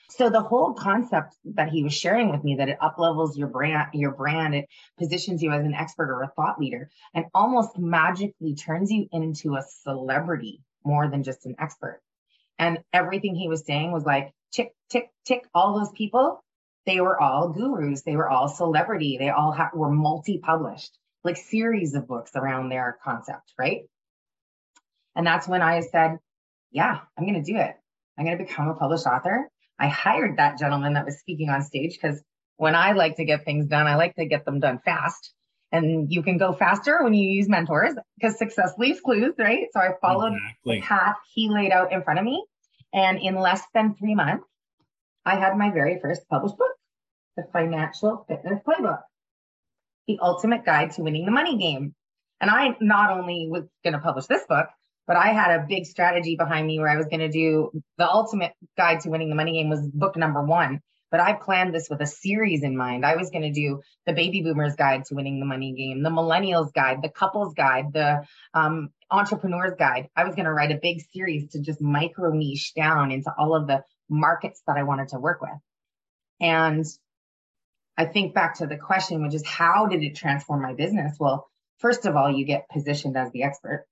So 0.10 0.30
the 0.30 0.42
whole 0.42 0.74
concept 0.74 1.36
that 1.46 1.70
he 1.70 1.84
was 1.84 1.94
sharing 1.94 2.32
with 2.32 2.44
me 2.44 2.56
that 2.56 2.68
it 2.68 2.78
uplevels 2.82 3.38
your 3.38 3.48
brand, 3.48 3.90
your 3.94 4.12
brand, 4.12 4.56
it 4.56 4.66
positions 4.98 5.42
you 5.42 5.52
as 5.52 5.64
an 5.64 5.74
expert 5.74 6.12
or 6.12 6.24
a 6.24 6.32
thought 6.36 6.60
leader 6.60 6.90
and 7.14 7.26
almost 7.34 7.78
magically 7.78 8.56
turns 8.56 8.92
you 8.92 9.08
into 9.12 9.56
a 9.56 9.64
celebrity 9.84 10.62
more 10.84 11.08
than 11.08 11.24
just 11.24 11.46
an 11.46 11.56
expert. 11.60 12.02
And 12.60 12.80
everything 12.92 13.36
he 13.36 13.48
was 13.48 13.66
saying 13.66 13.92
was 13.92 14.04
like 14.04 14.34
tick, 14.52 14.74
tick, 14.90 15.12
tick, 15.24 15.46
all 15.54 15.80
those 15.80 15.92
people, 15.92 16.44
they 16.86 17.00
were 17.00 17.20
all 17.20 17.50
gurus. 17.50 18.02
They 18.04 18.16
were 18.16 18.30
all 18.30 18.48
celebrity. 18.48 19.18
They 19.18 19.30
all 19.30 19.52
ha- 19.52 19.72
were 19.74 19.92
multi-published, 19.92 20.98
like 21.24 21.38
series 21.38 21.94
of 21.94 22.08
books 22.08 22.32
around 22.36 22.70
their 22.70 22.98
concept, 23.04 23.54
right? 23.58 23.82
And 25.16 25.26
that's 25.26 25.48
when 25.48 25.62
I 25.62 25.82
said, 25.82 26.18
yeah, 26.72 27.00
I'm 27.18 27.26
going 27.26 27.44
to 27.44 27.52
do 27.52 27.58
it. 27.58 27.76
I'm 28.18 28.26
going 28.26 28.38
to 28.38 28.44
become 28.44 28.70
a 28.70 28.76
published 28.76 29.06
author. 29.06 29.50
I 29.80 29.88
hired 29.88 30.38
that 30.38 30.58
gentleman 30.58 30.94
that 30.94 31.06
was 31.06 31.20
speaking 31.20 31.50
on 31.50 31.64
stage 31.64 31.98
because 32.02 32.22
when 32.58 32.76
I 32.76 32.92
like 32.92 33.18
to 33.18 33.26
get 33.26 33.46
things 33.46 33.66
done, 33.66 33.88
I 33.88 33.96
like 33.96 34.16
to 34.16 34.26
get 34.26 34.46
them 34.46 34.60
done 34.60 34.80
fast. 34.84 35.34
And 35.72 36.12
you 36.12 36.22
can 36.22 36.38
go 36.38 36.54
faster 36.54 37.04
when 37.04 37.14
you 37.14 37.30
use 37.30 37.48
mentors 37.48 37.94
because 38.18 38.38
success 38.38 38.74
leaves 38.78 39.00
clues, 39.00 39.34
right? 39.40 39.68
So 39.72 39.80
I 39.80 39.92
followed 40.02 40.34
exactly. 40.34 40.80
the 40.80 40.82
path 40.82 41.16
he 41.34 41.50
laid 41.50 41.72
out 41.72 41.92
in 41.92 42.04
front 42.04 42.20
of 42.20 42.26
me. 42.26 42.46
And 42.94 43.20
in 43.20 43.36
less 43.36 43.62
than 43.74 43.96
three 43.96 44.16
months, 44.16 44.46
I 45.26 45.36
had 45.36 45.58
my 45.58 45.72
very 45.72 46.00
first 46.00 46.28
published 46.30 46.58
book, 46.58 46.72
The 47.38 47.44
Financial 47.54 48.26
Fitness 48.28 48.60
Playbook, 48.68 49.02
The 50.08 50.20
Ultimate 50.22 50.66
Guide 50.66 50.92
to 50.92 51.04
Winning 51.04 51.26
the 51.26 51.32
Money 51.32 51.58
Game. 51.58 51.94
And 52.40 52.50
I 52.50 52.76
not 52.82 53.12
only 53.12 53.48
was 53.50 53.66
going 53.84 53.94
to 53.94 54.00
publish 54.00 54.26
this 54.26 54.44
book, 54.48 54.68
but 55.08 55.18
I 55.18 55.28
had 55.28 55.60
a 55.60 55.66
big 55.68 55.86
strategy 55.86 56.36
behind 56.36 56.66
me 56.66 56.80
where 56.80 56.90
I 56.90 56.98
was 56.98 57.08
going 57.08 57.20
to 57.20 57.30
do 57.30 57.72
the 57.98 58.10
ultimate 58.10 58.54
guide 58.78 59.02
to 59.02 59.10
winning 59.10 59.30
the 59.30 59.36
money 59.36 59.54
game 59.54 59.70
was 59.70 59.82
book 59.88 60.16
number 60.16 60.42
one. 60.42 60.82
But 61.12 61.20
I 61.20 61.34
planned 61.34 61.76
this 61.76 61.90
with 61.90 62.00
a 62.00 62.08
series 62.08 62.64
in 62.64 62.78
mind. 62.78 63.06
I 63.06 63.18
was 63.18 63.30
going 63.30 63.42
to 63.42 63.52
do 63.52 63.82
the 64.06 64.14
baby 64.14 64.42
boomers 64.42 64.76
guide 64.76 65.04
to 65.06 65.16
winning 65.16 65.42
the 65.42 65.46
money 65.46 65.74
game, 65.74 66.02
the 66.02 66.10
millennials 66.10 66.74
guide, 66.74 67.02
the 67.02 67.10
couples 67.10 67.54
guide, 67.54 67.92
the 67.92 68.26
um, 68.54 68.90
entrepreneurs 69.10 69.74
guide. 69.78 70.08
I 70.16 70.24
was 70.24 70.36
going 70.36 70.46
to 70.46 70.54
write 70.54 70.72
a 70.72 70.80
big 70.82 71.02
series 71.14 71.52
to 71.52 71.60
just 71.60 71.82
micro 71.82 72.32
niche 72.32 72.74
down 72.74 73.12
into 73.12 73.34
all 73.38 73.54
of 73.54 73.68
the 73.68 73.84
markets 74.12 74.62
that 74.68 74.78
I 74.78 74.84
wanted 74.84 75.08
to 75.10 75.20
work 75.20 75.42
with. 75.42 75.52
And 76.40 76.86
I 77.98 78.06
think 78.06 78.34
back 78.34 78.58
to 78.58 78.68
the 78.68 78.78
question, 78.78 79.24
which 79.24 79.34
is 79.34 79.46
how 79.46 79.88
did 79.88 80.04
it 80.04 80.16
transform 80.16 80.62
my 80.62 80.74
business? 80.74 81.18
Well, 81.20 81.48
first 81.80 82.06
of 82.06 82.16
all, 82.16 82.32
you 82.32 82.46
get 82.46 82.70
positioned 82.70 83.18
as 83.18 83.32
the 83.32 83.44
expert. 83.44 83.86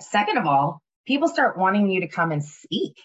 Second 0.00 0.38
of 0.38 0.46
all, 0.46 0.82
people 1.06 1.28
start 1.28 1.58
wanting 1.58 1.88
you 1.90 2.00
to 2.00 2.08
come 2.08 2.32
and 2.32 2.44
speak. 2.44 2.96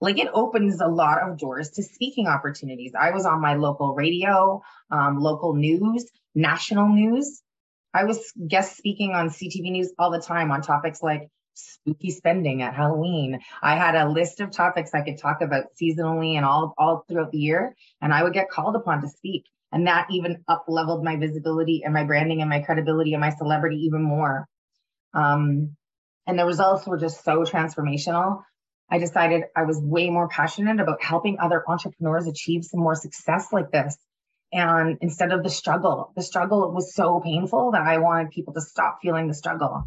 Like 0.00 0.18
it 0.18 0.28
opens 0.32 0.80
a 0.80 0.86
lot 0.86 1.18
of 1.22 1.38
doors 1.38 1.70
to 1.72 1.82
speaking 1.82 2.26
opportunities. 2.26 2.92
I 2.98 3.10
was 3.10 3.26
on 3.26 3.40
my 3.40 3.54
local 3.54 3.94
radio, 3.94 4.62
um, 4.90 5.18
local 5.18 5.54
news, 5.54 6.06
national 6.34 6.88
news. 6.88 7.42
I 7.92 8.04
was 8.04 8.32
guest 8.48 8.76
speaking 8.76 9.12
on 9.12 9.28
CTV 9.28 9.72
News 9.72 9.92
all 9.98 10.10
the 10.10 10.20
time 10.20 10.50
on 10.52 10.62
topics 10.62 11.02
like 11.02 11.28
spooky 11.60 12.10
spending 12.10 12.62
at 12.62 12.74
Halloween. 12.74 13.40
I 13.62 13.76
had 13.76 13.94
a 13.94 14.08
list 14.08 14.40
of 14.40 14.50
topics 14.50 14.94
I 14.94 15.02
could 15.02 15.18
talk 15.18 15.40
about 15.40 15.64
seasonally 15.80 16.36
and 16.36 16.44
all, 16.44 16.74
all 16.78 17.04
throughout 17.08 17.32
the 17.32 17.38
year, 17.38 17.74
and 18.00 18.12
I 18.12 18.22
would 18.22 18.32
get 18.32 18.50
called 18.50 18.76
upon 18.76 19.02
to 19.02 19.08
speak. 19.08 19.44
And 19.72 19.86
that 19.86 20.08
even 20.10 20.42
up 20.48 20.64
leveled 20.68 21.04
my 21.04 21.16
visibility 21.16 21.82
and 21.84 21.94
my 21.94 22.04
branding 22.04 22.40
and 22.40 22.50
my 22.50 22.60
credibility 22.60 23.14
and 23.14 23.20
my 23.20 23.30
celebrity 23.30 23.76
even 23.84 24.02
more. 24.02 24.48
Um, 25.14 25.76
and 26.26 26.38
the 26.38 26.46
results 26.46 26.86
were 26.86 26.98
just 26.98 27.24
so 27.24 27.44
transformational. 27.44 28.42
I 28.90 28.98
decided 28.98 29.44
I 29.54 29.62
was 29.62 29.80
way 29.80 30.10
more 30.10 30.28
passionate 30.28 30.80
about 30.80 31.02
helping 31.02 31.38
other 31.38 31.62
entrepreneurs 31.68 32.26
achieve 32.26 32.64
some 32.64 32.80
more 32.80 32.96
success 32.96 33.48
like 33.52 33.70
this. 33.70 33.96
And 34.52 34.98
instead 35.00 35.32
of 35.32 35.44
the 35.44 35.50
struggle, 35.50 36.12
the 36.16 36.22
struggle 36.22 36.72
was 36.72 36.92
so 36.94 37.20
painful 37.20 37.70
that 37.72 37.82
I 37.82 37.98
wanted 37.98 38.30
people 38.30 38.52
to 38.54 38.60
stop 38.60 38.98
feeling 39.00 39.28
the 39.28 39.34
struggle 39.34 39.86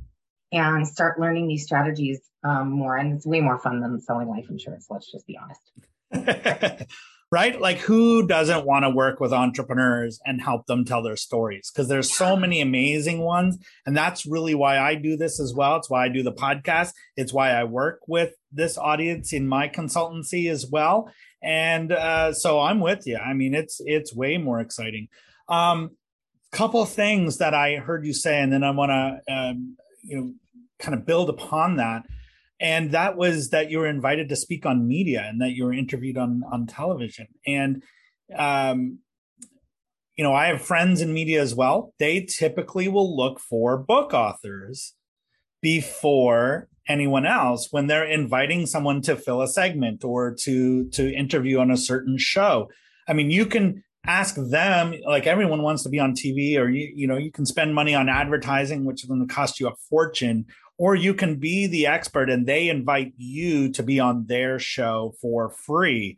and 0.53 0.87
start 0.87 1.19
learning 1.19 1.47
these 1.47 1.63
strategies 1.63 2.21
um, 2.43 2.71
more. 2.71 2.95
And 2.95 3.13
it's 3.13 3.25
way 3.25 3.41
more 3.41 3.57
fun 3.57 3.81
than 3.81 3.99
selling 3.99 4.29
life 4.29 4.45
insurance. 4.49 4.87
Let's 4.89 5.11
just 5.11 5.27
be 5.27 5.37
honest. 5.37 6.87
right? 7.31 7.59
Like 7.59 7.79
who 7.79 8.27
doesn't 8.27 8.63
want 8.63 8.83
to 8.83 8.91
work 8.91 9.19
with 9.19 9.33
entrepreneurs 9.33 10.19
and 10.23 10.39
help 10.39 10.67
them 10.67 10.85
tell 10.85 11.01
their 11.01 11.15
stories? 11.15 11.71
Because 11.73 11.87
there's 11.87 12.15
so 12.15 12.35
many 12.35 12.61
amazing 12.61 13.19
ones. 13.19 13.57
And 13.87 13.97
that's 13.97 14.27
really 14.27 14.53
why 14.53 14.77
I 14.77 14.93
do 14.93 15.17
this 15.17 15.39
as 15.39 15.51
well. 15.51 15.77
It's 15.77 15.89
why 15.89 16.05
I 16.05 16.09
do 16.09 16.21
the 16.21 16.31
podcast. 16.31 16.93
It's 17.17 17.33
why 17.33 17.49
I 17.49 17.63
work 17.63 18.01
with 18.07 18.35
this 18.51 18.77
audience 18.77 19.33
in 19.33 19.47
my 19.47 19.67
consultancy 19.67 20.51
as 20.51 20.67
well. 20.67 21.11
And 21.41 21.91
uh, 21.91 22.33
so 22.33 22.59
I'm 22.59 22.79
with 22.79 23.07
you. 23.07 23.17
I 23.17 23.33
mean, 23.33 23.55
it's 23.55 23.81
it's 23.83 24.15
way 24.15 24.37
more 24.37 24.61
exciting. 24.61 25.07
Um, 25.49 25.97
couple 26.51 26.85
things 26.85 27.39
that 27.39 27.55
I 27.55 27.77
heard 27.77 28.05
you 28.05 28.13
say, 28.13 28.39
and 28.39 28.53
then 28.53 28.63
I 28.63 28.69
want 28.69 28.91
to 28.91 29.33
um, 29.33 29.75
you 30.03 30.17
know 30.17 30.33
kind 30.83 30.93
of 30.93 31.05
build 31.05 31.29
upon 31.29 31.77
that. 31.77 32.03
And 32.59 32.91
that 32.91 33.17
was 33.17 33.49
that 33.49 33.71
you 33.71 33.79
were 33.79 33.87
invited 33.87 34.29
to 34.29 34.35
speak 34.35 34.65
on 34.65 34.87
media 34.87 35.25
and 35.27 35.41
that 35.41 35.51
you 35.51 35.65
were 35.65 35.73
interviewed 35.73 36.17
on 36.17 36.43
on 36.51 36.67
television. 36.67 37.27
And 37.47 37.83
um 38.37 38.99
you 40.15 40.23
know 40.23 40.33
i 40.33 40.47
have 40.47 40.61
friends 40.61 41.01
in 41.01 41.13
media 41.13 41.41
as 41.41 41.55
well. 41.55 41.93
They 41.97 42.21
typically 42.21 42.87
will 42.87 43.15
look 43.15 43.39
for 43.39 43.77
book 43.77 44.13
authors 44.13 44.93
before 45.61 46.67
anyone 46.87 47.25
else 47.25 47.69
when 47.71 47.87
they're 47.87 48.05
inviting 48.05 48.65
someone 48.65 49.01
to 49.01 49.15
fill 49.15 49.41
a 49.41 49.47
segment 49.47 50.03
or 50.03 50.35
to 50.41 50.89
to 50.89 51.13
interview 51.13 51.59
on 51.59 51.71
a 51.71 51.77
certain 51.77 52.17
show. 52.17 52.69
I 53.07 53.13
mean 53.13 53.31
you 53.31 53.45
can 53.45 53.83
ask 54.05 54.35
them 54.35 54.93
like 55.05 55.25
everyone 55.25 55.61
wants 55.61 55.83
to 55.83 55.89
be 55.89 55.97
on 55.97 56.13
tv 56.13 56.57
or 56.57 56.69
you 56.69 56.91
you 56.93 57.07
know 57.07 57.15
you 57.15 57.31
can 57.31 57.45
spend 57.45 57.73
money 57.73 57.95
on 57.95 58.09
advertising 58.09 58.83
which 58.83 59.01
is 59.01 59.07
going 59.07 59.25
to 59.25 59.33
cost 59.33 59.59
you 59.59 59.67
a 59.67 59.75
fortune 59.89 60.45
or 60.77 60.95
you 60.95 61.13
can 61.13 61.35
be 61.35 61.67
the 61.67 61.87
expert 61.87 62.29
and 62.29 62.45
they 62.45 62.69
invite 62.69 63.13
you 63.17 63.71
to 63.71 63.83
be 63.83 63.99
on 63.99 64.25
their 64.25 64.59
show 64.59 65.13
for 65.21 65.49
free. 65.49 66.17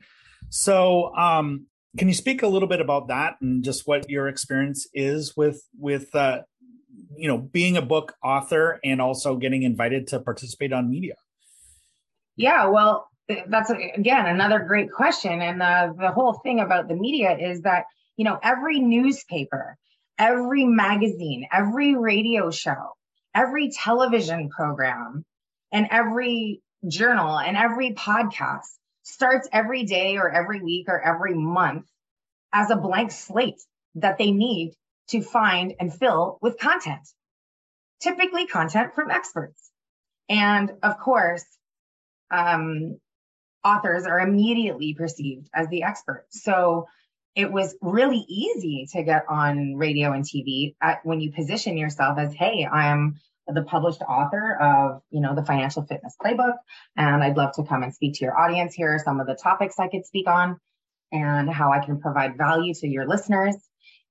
So, 0.50 1.14
um, 1.16 1.68
can 1.98 2.08
you 2.08 2.14
speak 2.14 2.44
a 2.44 2.48
little 2.48 2.68
bit 2.68 2.82
about 2.82 3.08
that 3.08 3.36
and 3.42 3.64
just 3.64 3.88
what 3.88 4.10
your 4.10 4.28
experience 4.28 4.88
is 4.94 5.36
with 5.38 5.66
with 5.80 6.14
uh, 6.14 6.42
you 7.16 7.28
know 7.28 7.38
being 7.38 7.78
a 7.78 7.82
book 7.82 8.14
author 8.24 8.80
and 8.84 9.02
also 9.02 9.38
getting 9.38 9.64
invited 9.64 10.08
to 10.08 10.20
participate 10.20 10.74
on 10.74 10.90
media? 10.90 11.16
Yeah, 12.36 12.68
well, 12.68 13.10
that's 13.48 13.70
again 13.70 14.26
another 14.26 14.60
great 14.60 14.92
question, 14.92 15.42
and 15.42 15.62
the 15.62 16.12
whole 16.14 16.34
thing 16.34 16.60
about 16.60 16.90
the 16.90 16.96
media 16.96 17.38
is 17.38 17.62
that 17.62 17.86
you 18.18 18.26
know 18.26 18.38
every 18.44 18.80
newspaper, 18.82 19.78
every 20.20 20.66
magazine, 20.66 21.48
every 21.54 21.96
radio 21.96 22.52
show 22.52 22.96
every 23.36 23.70
television 23.70 24.50
program 24.50 25.24
and 25.72 25.88
every 25.92 26.62
journal 26.88 27.38
and 27.38 27.58
every 27.58 27.92
podcast 27.92 28.70
starts 29.04 29.48
every 29.52 29.84
day 29.84 30.18
or 30.18 30.30
every 30.32 30.62
week 30.62 30.88
or 30.88 31.00
every 31.00 31.36
month 31.36 31.86
as 32.54 32.72
a 32.72 32.76
blank 32.76 33.12
slate 33.12 33.62
that 33.96 34.18
they 34.18 34.32
need 34.32 34.74
to 35.10 35.22
find 35.22 35.74
and 35.80 35.94
fill 35.94 36.40
with 36.42 36.58
content, 36.58 37.08
typically 38.02 38.48
content 38.48 38.96
from 38.96 39.12
experts. 39.12 39.70
And 40.30 40.72
of 40.82 41.00
course, 41.00 41.46
um, 42.32 42.98
authors 43.64 44.06
are 44.06 44.20
immediately 44.20 44.94
perceived 44.94 45.50
as 45.54 45.68
the 45.68 45.84
expert. 45.84 46.26
So 46.30 46.88
it 47.36 47.52
was 47.52 47.76
really 47.82 48.26
easy 48.30 48.88
to 48.94 49.04
get 49.04 49.26
on 49.30 49.76
radio 49.76 50.14
and 50.14 50.24
TV 50.24 50.76
at, 50.82 51.00
when 51.04 51.20
you 51.20 51.32
position 51.34 51.78
yourself 51.78 52.18
as, 52.18 52.34
hey, 52.34 52.66
I'm 52.66 53.20
the 53.48 53.64
published 53.64 54.02
author 54.02 54.58
of, 54.60 55.02
you 55.12 55.22
know, 55.22 55.36
the 55.36 55.46
financial 55.46 55.86
fitness 55.86 56.16
playbook. 56.24 56.56
And 56.96 57.22
I'd 57.22 57.38
love 57.38 57.54
to 57.56 57.64
come 57.64 57.84
and 57.84 57.94
speak 57.94 58.16
to 58.16 58.26
your 58.26 58.38
audience. 58.38 58.74
Here 58.74 58.94
are 58.96 59.00
some 59.00 59.20
of 59.20 59.28
the 59.28 59.36
topics 59.36 59.76
I 59.78 59.90
could 59.90 60.06
speak 60.06 60.28
on 60.28 60.58
and 61.12 61.50
how 61.50 61.72
I 61.72 61.86
can 61.86 62.00
provide 62.00 62.38
value 62.38 62.74
to 62.76 62.88
your 62.88 63.08
listeners. 63.08 63.56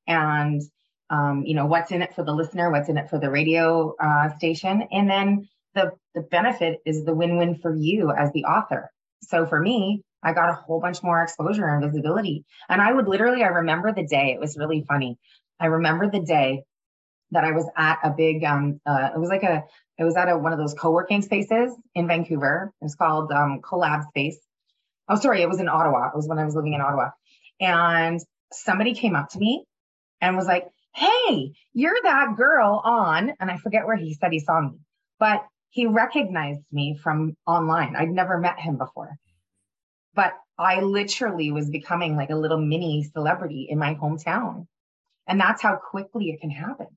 And, 0.07 0.63
um, 1.11 1.45
you 1.47 1.55
know, 1.55 1.67
what's 1.67 1.91
in 1.91 2.03
it 2.03 2.15
for 2.15 2.25
the 2.25 2.35
listener, 2.35 2.71
what's 2.71 2.89
in 2.89 2.99
it 2.99 3.09
for 3.09 3.19
the 3.19 3.31
radio 3.31 3.95
uh, 3.99 4.37
station. 4.37 4.87
And 4.93 5.11
then 5.11 5.49
the, 5.75 5.93
the 6.15 6.21
benefit 6.21 6.81
is 6.85 7.05
the 7.05 7.15
win-win 7.15 7.57
for 7.57 7.75
you 7.75 8.13
as 8.13 8.31
the 8.33 8.45
author. 8.45 8.91
So 9.23 9.47
for 9.47 9.61
me, 9.61 10.03
I 10.25 10.33
got 10.33 10.49
a 10.49 10.55
whole 10.55 10.81
bunch 10.81 11.03
more 11.03 11.23
exposure 11.23 11.67
and 11.67 11.85
visibility. 11.85 12.45
And 12.69 12.81
I 12.81 12.93
would 12.93 13.07
literally, 13.07 13.43
I 13.43 13.49
remember 13.49 13.93
the 13.93 14.07
day, 14.07 14.33
it 14.33 14.41
was 14.41 14.57
really 14.57 14.85
funny. 14.89 15.19
I 15.61 15.67
remember 15.67 16.11
the 16.11 16.21
day 16.21 16.63
that 17.31 17.45
I 17.45 17.53
was 17.53 17.69
at 17.77 17.99
a 18.03 18.11
big, 18.11 18.43
um, 18.45 18.81
uh, 18.87 19.11
it 19.15 19.19
was 19.19 19.29
like 19.29 19.43
a, 19.43 19.65
it 19.99 20.05
was 20.05 20.17
at 20.17 20.29
a, 20.29 20.39
one 20.39 20.53
of 20.53 20.59
those 20.59 20.75
co-working 20.75 21.23
spaces 21.23 21.77
in 21.95 22.09
Vancouver. 22.09 22.73
It 22.81 22.85
was 22.85 22.95
called 22.95 23.31
um, 23.33 23.61
Collab 23.61 24.09
Space. 24.09 24.39
Oh, 25.09 25.17
sorry, 25.17 25.43
it 25.43 25.49
was 25.49 25.61
in 25.61 25.69
Ottawa. 25.69 26.09
It 26.09 26.17
was 26.17 26.27
when 26.27 26.39
I 26.39 26.45
was 26.45 26.55
living 26.55 26.73
in 26.73 26.81
Ottawa. 26.81 27.11
And 27.61 28.21
somebody 28.53 28.95
came 28.95 29.15
up 29.15 29.31
to 29.31 29.39
me 29.39 29.65
and 30.21 30.37
was 30.37 30.47
like, 30.47 30.67
Hey, 30.95 31.53
you're 31.73 31.99
that 32.05 32.37
girl 32.37 32.81
on, 32.85 33.33
and 33.41 33.51
I 33.51 33.57
forget 33.57 33.85
where 33.85 33.97
he 33.97 34.15
said 34.15 34.33
he 34.33 34.39
saw 34.39 34.61
me, 34.61 34.79
but 35.19 35.45
he 35.71 35.87
recognized 35.87 36.63
me 36.71 36.97
from 37.03 37.37
online. 37.47 37.97
I'd 37.97 38.11
never 38.11 38.39
met 38.39 38.61
him 38.61 38.79
before. 38.79 39.17
But 40.15 40.35
I 40.59 40.81
literally 40.81 41.51
was 41.51 41.71
becoming 41.71 42.17
like 42.17 42.31
a 42.31 42.37
little 42.37 42.61
mini 42.61 43.05
celebrity 43.13 43.67
in 43.69 43.79
my 43.79 43.95
hometown. 43.95 44.67
And 45.27 45.41
that's 45.41 45.63
how 45.63 45.77
quickly 45.77 46.31
it 46.31 46.41
can 46.41 46.51
happen 46.51 46.89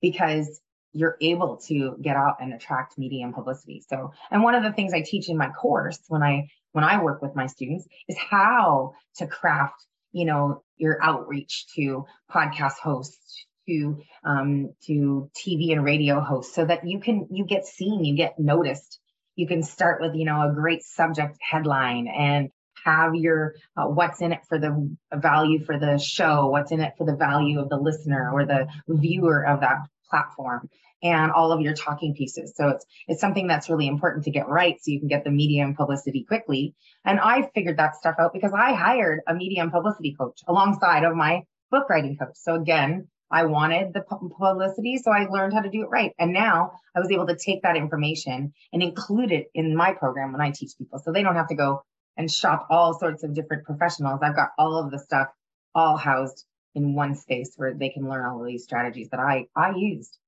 because 0.00 0.60
you're 0.92 1.16
able 1.20 1.58
to 1.58 1.96
get 2.00 2.16
out 2.16 2.36
and 2.40 2.54
attract 2.54 2.98
media 2.98 3.24
and 3.24 3.34
publicity. 3.34 3.84
So, 3.86 4.12
and 4.30 4.42
one 4.42 4.54
of 4.54 4.62
the 4.62 4.72
things 4.72 4.92
I 4.92 5.02
teach 5.02 5.28
in 5.28 5.36
my 5.36 5.50
course 5.50 6.00
when 6.08 6.22
I 6.22 6.48
when 6.72 6.84
I 6.84 7.02
work 7.02 7.22
with 7.22 7.34
my 7.34 7.46
students 7.46 7.86
is 8.08 8.16
how 8.16 8.92
to 9.16 9.26
craft, 9.26 9.86
you 10.12 10.24
know, 10.24 10.62
your 10.76 11.02
outreach 11.02 11.66
to 11.74 12.04
podcast 12.30 12.78
hosts, 12.82 13.46
to 13.68 14.00
um, 14.24 14.74
to 14.86 15.30
TV 15.36 15.72
and 15.72 15.84
radio 15.84 16.20
hosts, 16.20 16.54
so 16.54 16.64
that 16.64 16.86
you 16.86 17.00
can 17.00 17.26
you 17.30 17.44
get 17.44 17.66
seen, 17.66 18.04
you 18.04 18.16
get 18.16 18.38
noticed. 18.38 19.00
You 19.38 19.46
can 19.46 19.62
start 19.62 20.00
with 20.00 20.16
you 20.16 20.24
know 20.24 20.50
a 20.50 20.52
great 20.52 20.82
subject 20.82 21.38
headline 21.40 22.08
and 22.08 22.50
have 22.84 23.14
your 23.14 23.54
uh, 23.76 23.86
what's 23.86 24.20
in 24.20 24.32
it 24.32 24.40
for 24.48 24.58
the 24.58 24.96
value 25.14 25.64
for 25.64 25.78
the 25.78 25.98
show, 25.98 26.48
what's 26.48 26.72
in 26.72 26.80
it 26.80 26.94
for 26.98 27.06
the 27.06 27.16
value 27.16 27.60
of 27.60 27.68
the 27.68 27.76
listener 27.76 28.30
or 28.32 28.44
the 28.44 28.66
viewer 28.88 29.46
of 29.46 29.60
that 29.60 29.78
platform 30.10 30.68
and 31.02 31.30
all 31.30 31.52
of 31.52 31.60
your 31.60 31.74
talking 31.74 32.14
pieces. 32.14 32.54
So 32.56 32.70
it's 32.70 32.84
it's 33.06 33.20
something 33.20 33.46
that's 33.46 33.70
really 33.70 33.86
important 33.86 34.24
to 34.24 34.30
get 34.30 34.48
right 34.48 34.76
so 34.80 34.90
you 34.90 34.98
can 34.98 35.08
get 35.08 35.22
the 35.22 35.30
media 35.30 35.64
and 35.64 35.76
publicity 35.76 36.24
quickly. 36.24 36.74
And 37.04 37.20
I 37.20 37.48
figured 37.54 37.78
that 37.78 37.96
stuff 37.96 38.16
out 38.18 38.32
because 38.32 38.52
I 38.52 38.72
hired 38.72 39.20
a 39.26 39.34
media 39.34 39.62
and 39.62 39.70
publicity 39.70 40.14
coach 40.18 40.40
alongside 40.48 41.04
of 41.04 41.14
my 41.14 41.42
book 41.70 41.88
writing 41.88 42.16
coach. 42.16 42.34
So 42.34 42.54
again, 42.54 43.08
I 43.30 43.44
wanted 43.44 43.92
the 43.92 44.00
publicity, 44.00 44.98
so 44.98 45.10
I 45.10 45.26
learned 45.26 45.52
how 45.52 45.60
to 45.60 45.70
do 45.70 45.82
it 45.82 45.90
right. 45.90 46.12
And 46.18 46.32
now 46.32 46.72
I 46.94 47.00
was 47.00 47.10
able 47.10 47.26
to 47.26 47.36
take 47.36 47.62
that 47.62 47.76
information 47.76 48.54
and 48.72 48.82
include 48.82 49.32
it 49.32 49.50
in 49.54 49.76
my 49.76 49.92
program 49.92 50.32
when 50.32 50.40
I 50.40 50.50
teach 50.50 50.72
people. 50.78 50.98
So 50.98 51.12
they 51.12 51.22
don't 51.22 51.36
have 51.36 51.48
to 51.48 51.54
go 51.54 51.82
and 52.16 52.30
shop 52.30 52.66
all 52.70 52.98
sorts 52.98 53.22
of 53.22 53.34
different 53.34 53.64
professionals. 53.64 54.20
I've 54.22 54.36
got 54.36 54.50
all 54.58 54.76
of 54.76 54.90
the 54.90 54.98
stuff 54.98 55.28
all 55.74 55.96
housed 55.96 56.44
in 56.74 56.94
one 56.94 57.14
space 57.14 57.52
where 57.56 57.74
they 57.74 57.90
can 57.90 58.08
learn 58.08 58.24
all 58.24 58.40
of 58.40 58.46
these 58.46 58.64
strategies 58.64 59.08
that 59.10 59.20
I 59.20 59.46
I 59.54 59.74
used 59.76 60.18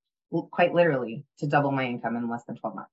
quite 0.50 0.74
literally 0.74 1.24
to 1.38 1.46
double 1.46 1.72
my 1.72 1.84
income 1.84 2.16
in 2.16 2.30
less 2.30 2.44
than 2.44 2.56
12 2.56 2.76
months. 2.76 2.92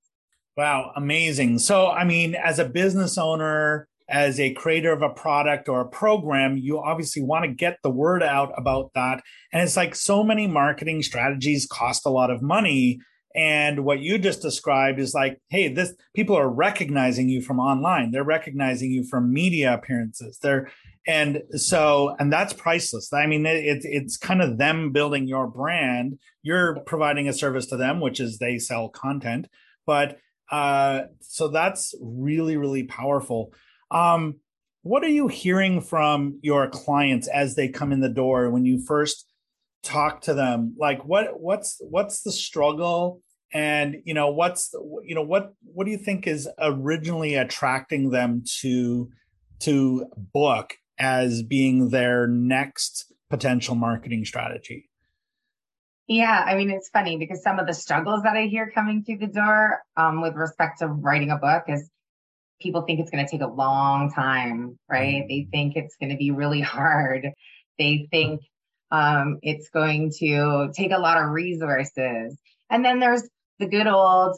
Wow, 0.56 0.92
amazing. 0.96 1.60
So, 1.60 1.88
I 1.88 2.04
mean, 2.04 2.34
as 2.34 2.58
a 2.58 2.66
business 2.66 3.18
owner, 3.18 3.88
as 4.10 4.40
a 4.40 4.54
creator 4.54 4.94
of 4.94 5.02
a 5.02 5.10
product 5.10 5.68
or 5.68 5.82
a 5.82 5.88
program, 5.88 6.58
you 6.58 6.80
obviously 6.80 7.22
want 7.22 7.44
to 7.44 7.52
get 7.52 7.78
the 7.84 7.90
word 7.90 8.24
out 8.24 8.54
about 8.58 8.92
that. 8.94 9.22
And 9.52 9.62
it's 9.62 9.76
like 9.76 9.96
so 9.96 10.24
many 10.24 10.48
marketing 10.48 11.04
strategies 11.04 11.68
cost 11.68 12.06
a 12.06 12.10
lot 12.10 12.32
of 12.32 12.42
money. 12.42 13.00
And 13.36 13.84
what 13.84 14.00
you 14.00 14.18
just 14.18 14.42
described 14.42 15.00
is 15.00 15.14
like, 15.14 15.40
hey, 15.50 15.68
this 15.68 15.94
people 16.16 16.36
are 16.36 16.50
recognizing 16.50 17.30
you 17.30 17.42
from 17.42 17.60
online. 17.60 18.12
They're 18.12 18.24
recognizing 18.24 18.92
you 18.92 19.04
from 19.04 19.34
media 19.34 19.74
appearances. 19.74 20.40
They're 20.42 20.72
and 21.06 21.44
so 21.52 22.16
and 22.20 22.32
that's 22.32 22.54
priceless. 22.54 23.12
I 23.14 23.28
mean, 23.28 23.46
it, 23.46 23.82
it's 23.84 24.18
kind 24.18 24.42
of 24.42 24.58
them 24.58 24.92
building 24.92 25.28
your 25.28 25.48
brand. 25.48 26.18
You're 26.44 26.80
providing 26.82 27.28
a 27.28 27.34
service 27.34 27.68
to 27.68 27.78
them, 27.78 28.00
which 28.00 28.20
is 28.20 28.40
they 28.40 28.58
sell 28.58 28.90
content. 28.90 29.48
But 29.86 30.18
uh, 30.50 31.02
so 31.22 31.50
that's 31.50 31.94
really 32.02 32.58
really 32.58 32.84
powerful. 32.84 33.52
Um, 33.92 34.40
what 34.84 35.04
are 35.04 35.10
you 35.10 35.28
hearing 35.28 35.82
from 35.82 36.40
your 36.42 36.70
clients 36.70 37.28
as 37.28 37.56
they 37.56 37.68
come 37.68 37.92
in 37.92 38.00
the 38.00 38.10
door 38.10 38.50
when 38.50 38.66
you 38.66 38.84
first 38.86 39.26
talk 39.84 40.22
to 40.22 40.34
them? 40.34 40.76
Like 40.78 41.04
what 41.06 41.40
what's 41.40 41.82
what's 41.82 42.22
the 42.22 42.32
struggle? 42.32 43.22
and 43.54 43.98
you 44.04 44.14
know 44.14 44.30
what's 44.30 44.74
you 45.04 45.16
know 45.16 45.22
what 45.22 45.54
what 45.74 45.86
do 45.86 45.92
you 45.92 45.98
think 45.98 46.28
is 46.28 46.50
originally 46.60 47.36
attracting 47.36 48.10
them 48.10 48.44
to 48.60 49.10
to 49.60 50.06
book 50.34 50.76
as 51.00 51.44
being 51.44 51.90
their 51.90 52.28
next 52.28 53.12
potential 53.30 53.76
marketing 53.76 54.26
strategy 54.26 54.90
yeah 56.08 56.44
i 56.46 56.56
mean 56.56 56.70
it's 56.70 56.90
funny 56.90 57.18
because 57.18 57.42
some 57.42 57.60
of 57.60 57.68
the 57.68 57.74
struggles 57.74 58.24
that 58.24 58.36
i 58.36 58.48
hear 58.48 58.70
coming 58.70 59.04
through 59.04 59.18
the 59.18 59.28
door 59.28 59.82
um, 59.96 60.22
with 60.22 60.36
respect 60.36 60.80
to 60.80 60.88
writing 60.88 61.32
a 61.32 61.38
book 61.38 61.64
is 61.68 61.90
people 62.62 62.82
think 62.82 63.00
it's 63.00 63.12
going 63.12 63.26
to 63.26 63.30
take 63.30 63.42
a 63.42 63.48
long 63.48 64.12
time 64.12 64.78
right 64.90 65.24
mm-hmm. 65.24 65.28
they 65.28 65.48
think 65.52 65.76
it's 65.76 65.96
going 66.00 66.12
to 66.12 66.18
be 66.18 66.32
really 66.32 66.62
hard 66.76 67.30
they 67.78 68.08
think 68.12 68.42
um, 68.90 69.40
it's 69.42 69.70
going 69.70 70.12
to 70.20 70.72
take 70.74 70.92
a 70.92 70.98
lot 70.98 71.22
of 71.22 71.32
resources 71.32 72.38
and 72.70 72.86
then 72.86 73.00
there's 73.00 73.24
the 73.60 73.68
good 73.68 73.88
old 73.88 74.38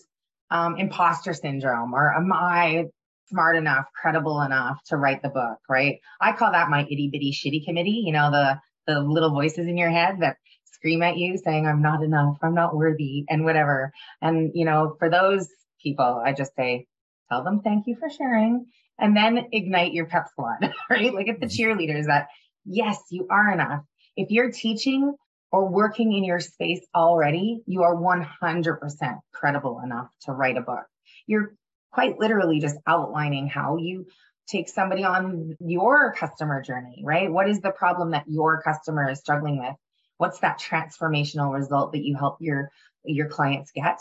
um, 0.49 0.77
imposter 0.77 1.33
syndrome 1.33 1.93
or 1.93 2.13
am 2.15 2.33
I 2.33 2.85
smart 3.29 3.55
enough, 3.55 3.85
credible 3.95 4.41
enough 4.41 4.79
to 4.87 4.97
write 4.97 5.21
the 5.21 5.29
book, 5.29 5.59
right? 5.69 5.99
I 6.19 6.33
call 6.33 6.51
that 6.51 6.69
my 6.69 6.81
itty 6.81 7.09
bitty 7.11 7.31
shitty 7.31 7.65
committee, 7.65 8.03
you 8.05 8.11
know, 8.11 8.31
the 8.31 8.59
the 8.87 8.99
little 8.99 9.29
voices 9.29 9.67
in 9.67 9.77
your 9.77 9.91
head 9.91 10.21
that 10.21 10.37
scream 10.65 11.03
at 11.03 11.17
you 11.17 11.37
saying 11.37 11.67
I'm 11.67 11.81
not 11.81 12.01
enough, 12.03 12.37
I'm 12.41 12.55
not 12.55 12.75
worthy 12.75 13.25
and 13.29 13.45
whatever. 13.45 13.91
And 14.21 14.51
you 14.53 14.65
know, 14.65 14.95
for 14.99 15.09
those 15.09 15.47
people, 15.81 16.21
I 16.25 16.33
just 16.33 16.55
say 16.55 16.87
tell 17.29 17.43
them 17.43 17.61
thank 17.61 17.87
you 17.87 17.95
for 17.95 18.09
sharing 18.09 18.65
and 18.97 19.15
then 19.15 19.47
ignite 19.51 19.93
your 19.93 20.05
pep 20.05 20.27
squad, 20.29 20.57
right? 20.89 21.13
Like 21.13 21.27
at 21.27 21.39
the 21.39 21.45
mm-hmm. 21.45 21.71
cheerleaders 21.71 22.05
that 22.05 22.27
yes, 22.65 22.97
you 23.09 23.27
are 23.29 23.51
enough. 23.51 23.83
If 24.15 24.31
you're 24.31 24.51
teaching 24.51 25.15
or 25.51 25.67
working 25.67 26.13
in 26.13 26.23
your 26.23 26.39
space 26.39 26.85
already, 26.93 27.61
you 27.65 27.83
are 27.83 27.95
100% 27.95 29.19
credible 29.33 29.81
enough 29.83 30.09
to 30.23 30.31
write 30.31 30.57
a 30.57 30.61
book. 30.61 30.85
You're 31.25 31.53
quite 31.91 32.19
literally 32.19 32.59
just 32.59 32.77
outlining 32.85 33.47
how 33.47 33.77
you 33.77 34.07
take 34.47 34.69
somebody 34.69 35.03
on 35.03 35.55
your 35.59 36.13
customer 36.13 36.61
journey, 36.61 37.01
right? 37.05 37.31
What 37.31 37.49
is 37.49 37.61
the 37.61 37.71
problem 37.71 38.11
that 38.11 38.25
your 38.27 38.61
customer 38.61 39.09
is 39.09 39.19
struggling 39.19 39.59
with? 39.59 39.75
What's 40.17 40.39
that 40.39 40.59
transformational 40.59 41.53
result 41.53 41.93
that 41.93 42.03
you 42.03 42.15
help 42.15 42.37
your 42.41 42.69
your 43.05 43.29
clients 43.29 43.71
get? 43.71 43.99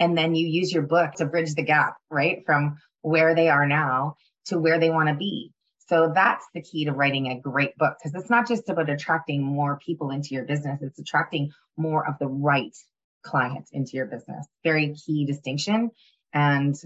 And 0.00 0.18
then 0.18 0.34
you 0.34 0.48
use 0.48 0.72
your 0.72 0.82
book 0.82 1.12
to 1.16 1.26
bridge 1.26 1.54
the 1.54 1.62
gap, 1.62 1.96
right? 2.10 2.42
From 2.46 2.78
where 3.02 3.34
they 3.34 3.48
are 3.48 3.66
now 3.66 4.16
to 4.46 4.58
where 4.58 4.80
they 4.80 4.90
want 4.90 5.08
to 5.08 5.14
be. 5.14 5.52
So 5.88 6.12
that's 6.14 6.46
the 6.54 6.62
key 6.62 6.86
to 6.86 6.92
writing 6.92 7.28
a 7.28 7.40
great 7.40 7.76
book 7.76 7.96
because 7.98 8.20
it's 8.20 8.30
not 8.30 8.48
just 8.48 8.68
about 8.68 8.88
attracting 8.88 9.42
more 9.42 9.78
people 9.84 10.10
into 10.10 10.30
your 10.30 10.44
business, 10.44 10.80
it's 10.82 10.98
attracting 10.98 11.50
more 11.76 12.06
of 12.08 12.14
the 12.18 12.28
right 12.28 12.74
clients 13.22 13.70
into 13.72 13.92
your 13.96 14.06
business. 14.06 14.46
Very 14.64 14.94
key 14.94 15.26
distinction. 15.26 15.90
And, 16.32 16.76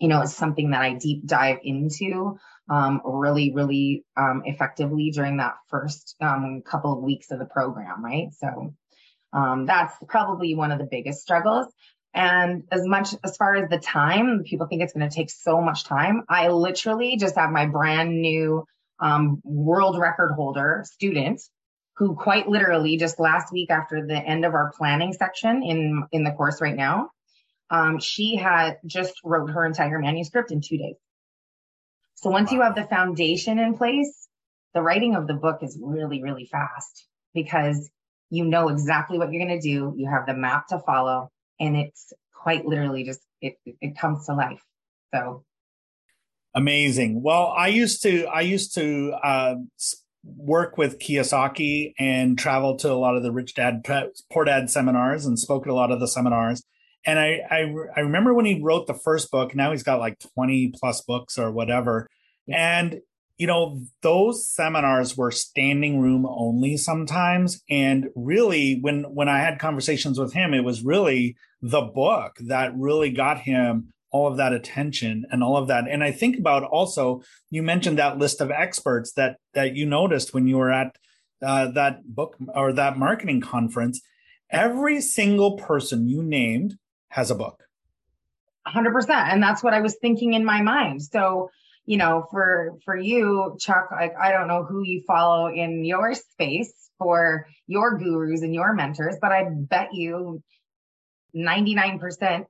you 0.00 0.08
know, 0.08 0.22
it's 0.22 0.34
something 0.34 0.72
that 0.72 0.82
I 0.82 0.94
deep 0.94 1.24
dive 1.26 1.58
into 1.62 2.38
um, 2.68 3.00
really, 3.04 3.52
really 3.52 4.04
um, 4.16 4.42
effectively 4.44 5.10
during 5.10 5.36
that 5.36 5.54
first 5.68 6.16
um, 6.20 6.62
couple 6.62 6.92
of 6.92 7.02
weeks 7.04 7.30
of 7.30 7.38
the 7.38 7.44
program, 7.44 8.04
right? 8.04 8.28
So 8.32 8.74
um, 9.32 9.66
that's 9.66 9.96
probably 10.08 10.54
one 10.54 10.72
of 10.72 10.78
the 10.78 10.88
biggest 10.90 11.20
struggles. 11.20 11.66
And 12.14 12.62
as 12.70 12.86
much 12.86 13.08
as 13.24 13.36
far 13.36 13.56
as 13.56 13.68
the 13.68 13.78
time, 13.78 14.44
people 14.44 14.68
think 14.68 14.82
it's 14.82 14.92
going 14.92 15.08
to 15.08 15.14
take 15.14 15.30
so 15.30 15.60
much 15.60 15.84
time. 15.84 16.22
I 16.28 16.48
literally 16.48 17.16
just 17.16 17.34
have 17.34 17.50
my 17.50 17.66
brand 17.66 18.20
new 18.20 18.64
um, 19.00 19.40
world 19.44 19.98
record 19.98 20.32
holder 20.32 20.84
student 20.86 21.40
who 21.96 22.14
quite 22.14 22.48
literally 22.48 22.96
just 22.96 23.20
last 23.20 23.52
week 23.52 23.70
after 23.70 24.06
the 24.06 24.16
end 24.16 24.44
of 24.44 24.54
our 24.54 24.72
planning 24.76 25.12
section 25.12 25.62
in 25.62 26.04
in 26.12 26.24
the 26.24 26.30
course 26.32 26.60
right 26.60 26.76
now 26.76 27.10
um, 27.70 27.98
she 27.98 28.36
had 28.36 28.78
just 28.86 29.14
wrote 29.24 29.50
her 29.50 29.64
entire 29.64 29.98
manuscript 29.98 30.52
in 30.52 30.60
two 30.60 30.78
days. 30.78 30.96
So 32.16 32.30
once 32.30 32.52
you 32.52 32.60
have 32.62 32.74
the 32.74 32.84
foundation 32.84 33.58
in 33.58 33.76
place 33.76 34.28
the 34.74 34.82
writing 34.82 35.14
of 35.14 35.26
the 35.26 35.34
book 35.34 35.58
is 35.62 35.78
really 35.80 36.22
really 36.22 36.46
fast 36.46 37.06
because 37.32 37.90
you 38.30 38.44
know 38.44 38.68
exactly 38.68 39.18
what 39.18 39.32
you're 39.32 39.44
going 39.46 39.60
to 39.60 39.68
do. 39.68 39.94
You 39.96 40.08
have 40.10 40.26
the 40.26 40.34
map 40.34 40.68
to 40.68 40.80
follow 40.80 41.30
and 41.60 41.76
it's 41.76 42.12
quite 42.34 42.66
literally 42.66 43.04
just 43.04 43.20
it 43.40 43.56
it 43.64 43.98
comes 43.98 44.26
to 44.26 44.34
life. 44.34 44.62
So. 45.14 45.44
Amazing. 46.56 47.22
Well 47.22 47.52
i 47.56 47.68
used 47.68 48.02
to 48.02 48.26
i 48.26 48.40
used 48.42 48.74
to 48.74 49.12
uh, 49.22 49.56
work 50.24 50.78
with 50.78 50.98
kiyosaki 50.98 51.92
and 51.98 52.38
travel 52.38 52.76
to 52.76 52.90
a 52.90 52.94
lot 52.94 53.16
of 53.16 53.22
the 53.22 53.32
rich 53.32 53.54
dad 53.54 53.84
poor 54.32 54.44
dad 54.44 54.70
seminars 54.70 55.26
and 55.26 55.38
spoke 55.38 55.66
at 55.66 55.70
a 55.70 55.74
lot 55.74 55.90
of 55.90 56.00
the 56.00 56.08
seminars. 56.08 56.62
And 57.06 57.18
I, 57.18 57.40
I 57.50 57.74
i 57.96 58.00
remember 58.00 58.32
when 58.32 58.46
he 58.46 58.62
wrote 58.62 58.86
the 58.86 58.94
first 58.94 59.30
book 59.30 59.54
now 59.54 59.72
he's 59.72 59.82
got 59.82 60.00
like 60.00 60.18
20 60.36 60.72
plus 60.78 61.02
books 61.02 61.38
or 61.38 61.50
whatever. 61.50 62.08
And 62.48 63.00
you 63.36 63.46
know 63.46 63.82
those 64.02 64.48
seminars 64.48 65.16
were 65.16 65.30
standing 65.30 66.00
room 66.00 66.26
only 66.26 66.76
sometimes. 66.76 67.62
And 67.68 68.08
really 68.14 68.78
when 68.80 69.04
when 69.14 69.28
i 69.28 69.38
had 69.38 69.58
conversations 69.58 70.18
with 70.18 70.32
him 70.32 70.54
it 70.54 70.64
was 70.64 70.84
really 70.84 71.36
the 71.60 71.82
book 71.82 72.36
that 72.46 72.76
really 72.76 73.10
got 73.10 73.40
him 73.40 73.92
all 74.10 74.28
of 74.28 74.36
that 74.36 74.52
attention 74.52 75.24
and 75.30 75.42
all 75.42 75.56
of 75.56 75.68
that. 75.68 75.84
And 75.88 76.04
i 76.04 76.12
think 76.12 76.38
about 76.38 76.62
also 76.64 77.22
you 77.50 77.62
mentioned 77.62 77.98
that 77.98 78.18
list 78.18 78.40
of 78.40 78.50
experts 78.50 79.12
that 79.12 79.38
that 79.54 79.74
you 79.74 79.86
noticed 79.86 80.32
when 80.32 80.46
you 80.46 80.56
were 80.56 80.72
at 80.72 80.96
uh, 81.42 81.70
that 81.72 82.04
book 82.06 82.36
or 82.54 82.72
that 82.72 82.96
marketing 82.96 83.40
conference. 83.40 84.00
Every 84.50 85.00
single 85.00 85.56
person 85.56 86.08
you 86.08 86.22
named 86.22 86.78
has 87.08 87.30
a 87.30 87.34
book. 87.34 87.64
100% 88.66 89.10
and 89.10 89.42
that's 89.42 89.62
what 89.62 89.74
i 89.74 89.80
was 89.80 89.96
thinking 89.96 90.32
in 90.32 90.44
my 90.44 90.62
mind. 90.62 91.02
So 91.02 91.50
you 91.86 91.96
know, 91.96 92.26
for 92.30 92.78
for 92.84 92.96
you, 92.96 93.56
Chuck, 93.60 93.88
like 93.90 94.14
I 94.20 94.32
don't 94.32 94.48
know 94.48 94.64
who 94.64 94.82
you 94.82 95.02
follow 95.06 95.48
in 95.48 95.84
your 95.84 96.14
space 96.14 96.72
for 96.98 97.46
your 97.66 97.98
gurus 97.98 98.42
and 98.42 98.54
your 98.54 98.72
mentors, 98.72 99.16
but 99.20 99.32
I 99.32 99.44
bet 99.50 99.92
you 99.92 100.42
99% 101.34 102.46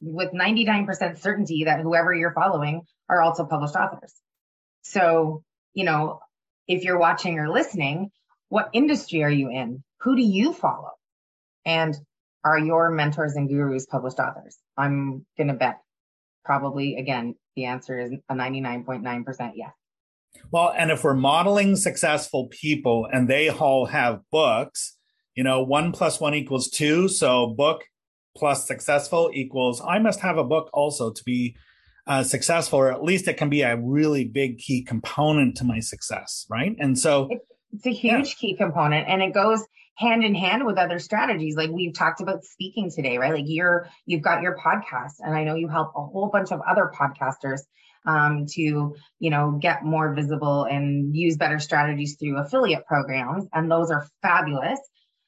with 0.00 0.32
99% 0.32 1.18
certainty 1.18 1.64
that 1.64 1.80
whoever 1.80 2.14
you're 2.14 2.32
following 2.32 2.82
are 3.08 3.20
also 3.20 3.44
published 3.44 3.76
authors. 3.76 4.14
So, 4.82 5.42
you 5.74 5.84
know, 5.84 6.20
if 6.66 6.84
you're 6.84 6.98
watching 6.98 7.38
or 7.38 7.50
listening, 7.50 8.10
what 8.48 8.70
industry 8.72 9.22
are 9.22 9.30
you 9.30 9.50
in? 9.50 9.82
Who 10.00 10.16
do 10.16 10.22
you 10.22 10.52
follow? 10.52 10.92
And 11.64 11.94
are 12.44 12.58
your 12.58 12.90
mentors 12.90 13.34
and 13.34 13.48
gurus 13.48 13.86
published 13.86 14.18
authors? 14.18 14.56
I'm 14.76 15.24
going 15.36 15.48
to 15.48 15.54
bet 15.54 15.78
probably, 16.44 16.96
again, 16.96 17.34
the 17.56 17.66
answer 17.66 17.98
is 17.98 18.12
a 18.28 18.34
99.9% 18.34 19.52
yes. 19.54 19.70
Well, 20.50 20.72
and 20.76 20.90
if 20.90 21.04
we're 21.04 21.14
modeling 21.14 21.76
successful 21.76 22.48
people 22.48 23.06
and 23.10 23.28
they 23.28 23.50
all 23.50 23.86
have 23.86 24.20
books, 24.30 24.96
you 25.34 25.44
know, 25.44 25.62
one 25.62 25.92
plus 25.92 26.20
one 26.20 26.34
equals 26.34 26.68
two. 26.68 27.08
So 27.08 27.54
book 27.56 27.84
plus 28.36 28.66
successful 28.66 29.30
equals 29.34 29.82
I 29.86 29.98
must 29.98 30.20
have 30.20 30.38
a 30.38 30.44
book 30.44 30.70
also 30.72 31.12
to 31.12 31.22
be 31.24 31.56
uh, 32.06 32.22
successful, 32.22 32.80
or 32.80 32.90
at 32.90 33.02
least 33.02 33.28
it 33.28 33.36
can 33.36 33.48
be 33.48 33.62
a 33.62 33.76
really 33.76 34.24
big 34.24 34.58
key 34.58 34.82
component 34.82 35.56
to 35.56 35.64
my 35.64 35.78
success, 35.78 36.46
right? 36.50 36.74
And 36.78 36.98
so 36.98 37.28
it's 37.72 37.86
a 37.86 37.90
huge 37.90 38.28
yeah. 38.28 38.34
key 38.38 38.56
component, 38.56 39.08
and 39.08 39.22
it 39.22 39.32
goes 39.32 39.64
hand 39.94 40.24
in 40.24 40.34
hand 40.34 40.64
with 40.64 40.78
other 40.78 40.98
strategies. 40.98 41.56
Like 41.56 41.70
we've 41.70 41.94
talked 41.94 42.20
about 42.20 42.44
speaking 42.44 42.90
today, 42.90 43.18
right? 43.18 43.32
Like 43.32 43.44
you're 43.46 43.88
you've 44.06 44.22
got 44.22 44.42
your 44.42 44.56
podcast, 44.56 45.14
and 45.20 45.34
I 45.34 45.44
know 45.44 45.54
you 45.54 45.68
help 45.68 45.92
a 45.96 46.02
whole 46.02 46.30
bunch 46.32 46.52
of 46.52 46.60
other 46.68 46.90
podcasters 46.98 47.60
um, 48.06 48.46
to 48.50 48.96
you 49.18 49.30
know 49.30 49.58
get 49.60 49.84
more 49.84 50.14
visible 50.14 50.64
and 50.64 51.16
use 51.16 51.36
better 51.36 51.58
strategies 51.58 52.16
through 52.18 52.38
affiliate 52.38 52.86
programs, 52.86 53.46
and 53.52 53.70
those 53.70 53.90
are 53.90 54.06
fabulous. 54.22 54.80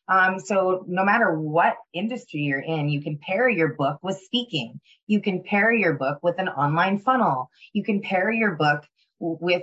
Um, 0.06 0.38
so 0.38 0.84
no 0.86 1.04
matter 1.04 1.32
what 1.38 1.76
industry 1.94 2.40
you're 2.40 2.60
in, 2.60 2.90
you 2.90 3.00
can 3.00 3.18
pair 3.18 3.48
your 3.48 3.74
book 3.74 3.98
with 4.02 4.18
speaking. 4.18 4.80
You 5.06 5.22
can 5.22 5.42
pair 5.42 5.72
your 5.72 5.94
book 5.94 6.18
with 6.22 6.38
an 6.38 6.48
online 6.48 6.98
funnel. 6.98 7.50
You 7.72 7.84
can 7.84 8.02
pair 8.02 8.30
your 8.30 8.54
book 8.56 8.84
with 9.18 9.62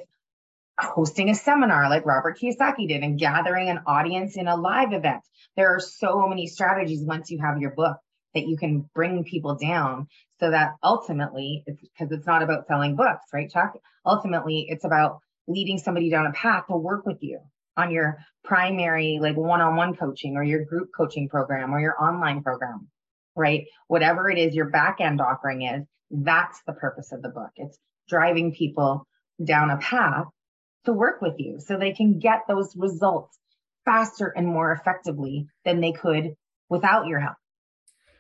hosting 0.84 1.30
a 1.30 1.36
seminar 1.36 1.90
like 1.90 2.06
Robert 2.06 2.38
Kiyosaki 2.40 2.88
did 2.88 3.04
and 3.04 3.20
gathering 3.20 3.70
an 3.70 3.82
audience 3.86 4.38
in 4.38 4.48
a 4.48 4.56
live 4.56 4.94
event. 4.94 5.22
There 5.56 5.76
are 5.76 5.80
so 5.80 6.28
many 6.28 6.48
strategies 6.48 7.04
once 7.04 7.30
you 7.30 7.40
have 7.40 7.60
your 7.60 7.72
book 7.72 7.98
that 8.34 8.48
you 8.48 8.58
can 8.58 8.90
bring 8.96 9.24
people 9.24 9.56
down 9.56 10.08
so 10.40 10.52
that 10.52 10.72
ultimately 10.84 11.64
it's 11.66 11.82
because 11.82 12.12
it's 12.12 12.26
not 12.26 12.44
about 12.44 12.68
selling 12.68 12.96
books, 12.96 13.26
right, 13.34 13.50
Chuck? 13.50 13.74
Ultimately, 14.06 14.66
it's 14.70 14.86
about 14.86 15.20
leading 15.48 15.78
somebody 15.78 16.10
down 16.10 16.26
a 16.26 16.32
path 16.32 16.66
to 16.68 16.78
work 16.78 17.06
with 17.06 17.18
you 17.22 17.40
on 17.78 17.92
your 17.92 18.18
primary 18.44 19.20
like 19.22 19.38
one-on-one 19.38 19.96
coaching 19.96 20.36
or 20.36 20.44
your 20.44 20.66
group 20.66 20.90
coaching 20.96 21.30
program 21.30 21.74
or 21.74 21.80
your 21.80 22.02
online 22.02 22.42
program 22.42 22.88
right 23.36 23.66
whatever 23.88 24.30
it 24.30 24.38
is 24.38 24.56
your 24.56 24.70
back 24.70 24.98
end 25.00 25.22
offering 25.22 25.62
is 25.62 25.86
that's 26.10 26.62
the 26.66 26.74
purpose 26.74 27.12
of 27.12 27.22
the 27.22 27.30
book 27.30 27.52
it's 27.56 27.78
driving 28.10 28.54
people 28.54 29.06
down 29.44 29.70
a 29.70 29.78
path 29.78 30.26
to 30.86 30.94
work 30.94 31.22
with 31.22 31.36
you 31.38 31.60
so 31.60 31.78
they 31.78 31.94
can 31.94 32.20
get 32.20 32.42
those 32.48 32.76
results 32.76 33.38
faster 33.86 34.28
and 34.36 34.48
more 34.48 34.72
effectively 34.72 35.48
than 35.66 35.82
they 35.82 35.92
could 35.92 36.36
without 36.70 37.08
your 37.08 37.20
help 37.20 37.36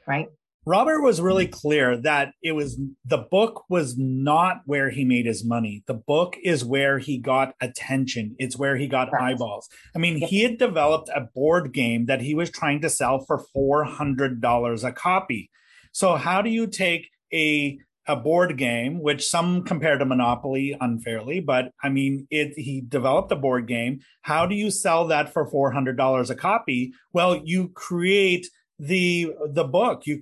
right 0.07 0.27
Robert 0.63 1.01
was 1.01 1.19
really 1.19 1.47
clear 1.47 1.97
that 1.97 2.33
it 2.43 2.51
was 2.51 2.79
the 3.03 3.17
book 3.17 3.63
was 3.67 3.97
not 3.97 4.61
where 4.65 4.91
he 4.91 5.03
made 5.03 5.25
his 5.25 5.43
money. 5.43 5.83
The 5.87 5.95
book 5.95 6.37
is 6.43 6.63
where 6.63 6.99
he 6.99 7.17
got 7.17 7.55
attention. 7.59 8.35
It's 8.37 8.57
where 8.57 8.77
he 8.77 8.87
got 8.87 9.11
right. 9.11 9.33
eyeballs. 9.33 9.67
I 9.95 9.99
mean, 9.99 10.17
he 10.17 10.43
had 10.43 10.59
developed 10.59 11.09
a 11.15 11.21
board 11.21 11.73
game 11.73 12.05
that 12.05 12.21
he 12.21 12.35
was 12.35 12.51
trying 12.51 12.81
to 12.81 12.91
sell 12.91 13.25
for 13.25 13.43
$400 13.57 14.83
a 14.83 14.91
copy. 14.91 15.49
So 15.93 16.15
how 16.15 16.43
do 16.43 16.51
you 16.51 16.67
take 16.67 17.09
a 17.33 17.79
a 18.11 18.15
board 18.17 18.57
game, 18.57 19.01
which 19.01 19.25
some 19.25 19.63
compare 19.63 19.97
to 19.97 20.05
Monopoly 20.05 20.75
unfairly, 20.81 21.39
but 21.39 21.71
I 21.81 21.87
mean, 21.87 22.27
it. 22.29 22.53
He 22.57 22.81
developed 22.81 23.31
a 23.31 23.37
board 23.37 23.67
game. 23.67 24.01
How 24.21 24.45
do 24.45 24.53
you 24.53 24.69
sell 24.69 25.07
that 25.07 25.31
for 25.31 25.45
four 25.47 25.71
hundred 25.71 25.95
dollars 25.95 26.29
a 26.29 26.35
copy? 26.35 26.93
Well, 27.13 27.37
you 27.37 27.69
create 27.69 28.47
the 28.77 29.33
the 29.47 29.63
book. 29.63 30.05
You 30.05 30.19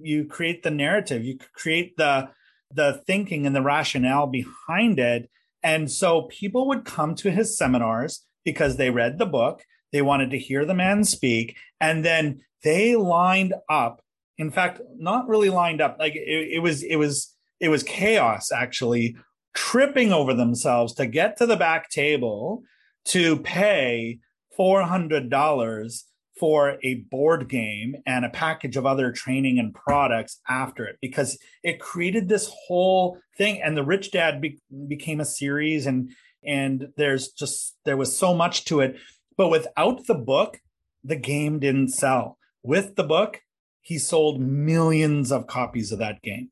you 0.00 0.24
create 0.24 0.62
the 0.62 0.70
narrative, 0.70 1.22
you 1.22 1.38
create 1.52 1.98
the 1.98 2.30
the 2.72 3.02
thinking 3.06 3.46
and 3.46 3.54
the 3.54 3.62
rationale 3.62 4.26
behind 4.26 4.98
it. 4.98 5.28
And 5.62 5.90
so 5.90 6.22
people 6.22 6.66
would 6.68 6.86
come 6.86 7.14
to 7.16 7.30
his 7.30 7.58
seminars 7.58 8.24
because 8.44 8.76
they 8.76 8.88
read 8.88 9.18
the 9.18 9.26
book, 9.26 9.64
they 9.92 10.00
wanted 10.00 10.30
to 10.30 10.38
hear 10.38 10.64
the 10.64 10.74
man 10.74 11.04
speak, 11.04 11.56
and 11.78 12.02
then 12.02 12.40
they 12.64 12.96
lined 12.96 13.54
up. 13.68 14.00
In 14.38 14.50
fact, 14.50 14.80
not 14.96 15.28
really 15.28 15.50
lined 15.50 15.80
up. 15.80 15.96
Like 15.98 16.14
it, 16.14 16.48
it 16.52 16.62
was, 16.62 16.82
it 16.82 16.96
was, 16.96 17.34
it 17.60 17.68
was 17.68 17.82
chaos 17.82 18.52
actually, 18.52 19.16
tripping 19.54 20.12
over 20.12 20.34
themselves 20.34 20.94
to 20.94 21.06
get 21.06 21.36
to 21.38 21.46
the 21.46 21.56
back 21.56 21.90
table 21.90 22.62
to 23.06 23.36
pay 23.38 24.18
four 24.56 24.82
hundred 24.82 25.30
dollars 25.30 26.04
for 26.38 26.78
a 26.84 26.94
board 27.10 27.48
game 27.48 27.96
and 28.06 28.24
a 28.24 28.30
package 28.30 28.76
of 28.76 28.86
other 28.86 29.10
training 29.10 29.58
and 29.58 29.74
products 29.74 30.40
after 30.48 30.86
it 30.86 30.96
because 31.02 31.36
it 31.64 31.80
created 31.80 32.28
this 32.28 32.48
whole 32.66 33.18
thing. 33.36 33.60
And 33.60 33.76
the 33.76 33.84
rich 33.84 34.12
dad 34.12 34.40
be- 34.40 34.60
became 34.86 35.20
a 35.20 35.24
series 35.24 35.86
and 35.86 36.10
and 36.44 36.88
there's 36.96 37.28
just 37.32 37.76
there 37.84 37.96
was 37.96 38.16
so 38.16 38.34
much 38.34 38.64
to 38.66 38.80
it. 38.80 38.96
But 39.36 39.48
without 39.48 40.06
the 40.06 40.14
book 40.14 40.60
the 41.02 41.16
game 41.16 41.58
didn't 41.58 41.88
sell. 41.88 42.38
With 42.62 42.96
the 42.96 43.04
book 43.04 43.40
he 43.88 43.98
sold 43.98 44.40
millions 44.40 45.32
of 45.32 45.46
copies 45.46 45.92
of 45.92 45.98
that 45.98 46.20
game 46.22 46.50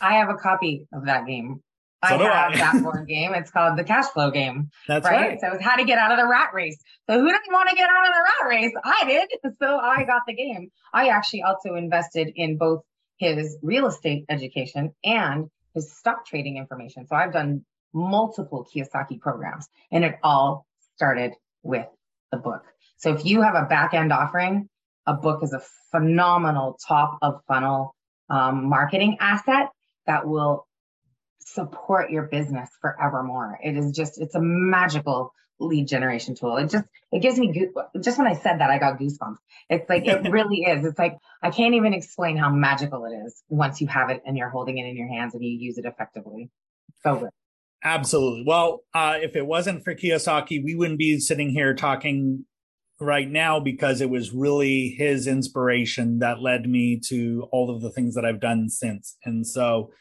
i 0.00 0.14
have 0.14 0.28
a 0.28 0.36
copy 0.36 0.86
of 0.92 1.04
that 1.06 1.26
game 1.26 1.60
so 2.08 2.14
I 2.14 2.22
have 2.22 2.52
I. 2.52 2.56
that 2.56 2.82
board 2.82 3.06
game. 3.08 3.34
It's 3.34 3.50
called 3.50 3.78
the 3.78 3.84
cash 3.84 4.06
flow 4.06 4.30
game. 4.30 4.70
That's 4.88 5.04
right? 5.04 5.32
right. 5.32 5.40
So 5.40 5.48
it's 5.52 5.62
how 5.62 5.76
to 5.76 5.84
get 5.84 5.98
out 5.98 6.10
of 6.10 6.18
the 6.18 6.26
rat 6.26 6.48
race. 6.54 6.78
So 7.08 7.20
who 7.20 7.26
didn't 7.26 7.52
want 7.52 7.68
to 7.68 7.76
get 7.76 7.90
out 7.90 8.06
of 8.06 8.14
the 8.14 8.22
rat 8.22 8.48
race? 8.48 8.72
I 8.82 9.04
did. 9.06 9.28
So 9.60 9.76
I 9.76 10.04
got 10.04 10.22
the 10.26 10.32
game. 10.32 10.70
I 10.94 11.08
actually 11.08 11.42
also 11.42 11.74
invested 11.74 12.32
in 12.34 12.56
both 12.56 12.82
his 13.18 13.58
real 13.62 13.86
estate 13.86 14.24
education 14.30 14.94
and 15.04 15.50
his 15.74 15.94
stock 15.94 16.24
trading 16.24 16.56
information. 16.56 17.06
So 17.06 17.14
I've 17.14 17.34
done 17.34 17.66
multiple 17.92 18.66
Kiyosaki 18.74 19.20
programs 19.20 19.68
and 19.92 20.04
it 20.04 20.14
all 20.22 20.66
started 20.96 21.32
with 21.62 21.86
the 22.32 22.38
book. 22.38 22.64
So 22.96 23.14
if 23.14 23.26
you 23.26 23.42
have 23.42 23.54
a 23.54 23.66
back 23.66 23.92
end 23.92 24.12
offering, 24.12 24.68
a 25.10 25.14
book 25.14 25.42
is 25.42 25.52
a 25.52 25.60
phenomenal 25.90 26.78
top 26.86 27.18
of 27.20 27.42
funnel 27.48 27.96
um, 28.28 28.68
marketing 28.68 29.16
asset 29.18 29.70
that 30.06 30.26
will 30.26 30.68
support 31.40 32.10
your 32.10 32.22
business 32.22 32.70
forevermore. 32.80 33.58
It 33.62 33.76
is 33.76 33.90
just, 33.90 34.20
it's 34.20 34.36
a 34.36 34.40
magical 34.40 35.32
lead 35.58 35.88
generation 35.88 36.36
tool. 36.36 36.56
It 36.58 36.70
just, 36.70 36.84
it 37.10 37.22
gives 37.22 37.40
me, 37.40 37.68
just 38.00 38.18
when 38.18 38.28
I 38.28 38.34
said 38.34 38.60
that, 38.60 38.70
I 38.70 38.78
got 38.78 39.00
goosebumps. 39.00 39.38
It's 39.68 39.88
like, 39.88 40.06
it 40.06 40.22
really 40.30 40.58
is. 40.58 40.84
It's 40.84 40.98
like, 40.98 41.18
I 41.42 41.50
can't 41.50 41.74
even 41.74 41.92
explain 41.92 42.36
how 42.36 42.50
magical 42.50 43.04
it 43.06 43.26
is 43.26 43.42
once 43.48 43.80
you 43.80 43.88
have 43.88 44.10
it 44.10 44.22
and 44.24 44.36
you're 44.36 44.48
holding 44.48 44.78
it 44.78 44.88
in 44.88 44.96
your 44.96 45.08
hands 45.08 45.34
and 45.34 45.42
you 45.42 45.50
use 45.50 45.76
it 45.76 45.86
effectively. 45.86 46.50
So 47.02 47.16
good. 47.16 47.30
Absolutely. 47.82 48.44
Well, 48.46 48.82
uh, 48.94 49.18
if 49.20 49.34
it 49.34 49.44
wasn't 49.44 49.82
for 49.82 49.92
Kiyosaki, 49.92 50.62
we 50.62 50.76
wouldn't 50.76 50.98
be 50.98 51.18
sitting 51.18 51.50
here 51.50 51.74
talking 51.74 52.44
right 53.00 53.28
now 53.28 53.58
because 53.58 54.00
it 54.00 54.10
was 54.10 54.32
really 54.32 54.90
his 54.90 55.26
inspiration 55.26 56.18
that 56.18 56.42
led 56.42 56.68
me 56.68 57.00
to 57.08 57.48
all 57.50 57.74
of 57.74 57.80
the 57.80 57.90
things 57.90 58.14
that 58.14 58.24
I've 58.24 58.40
done 58.40 58.68
since. 58.68 59.16
And 59.24 59.46
so, 59.46 59.92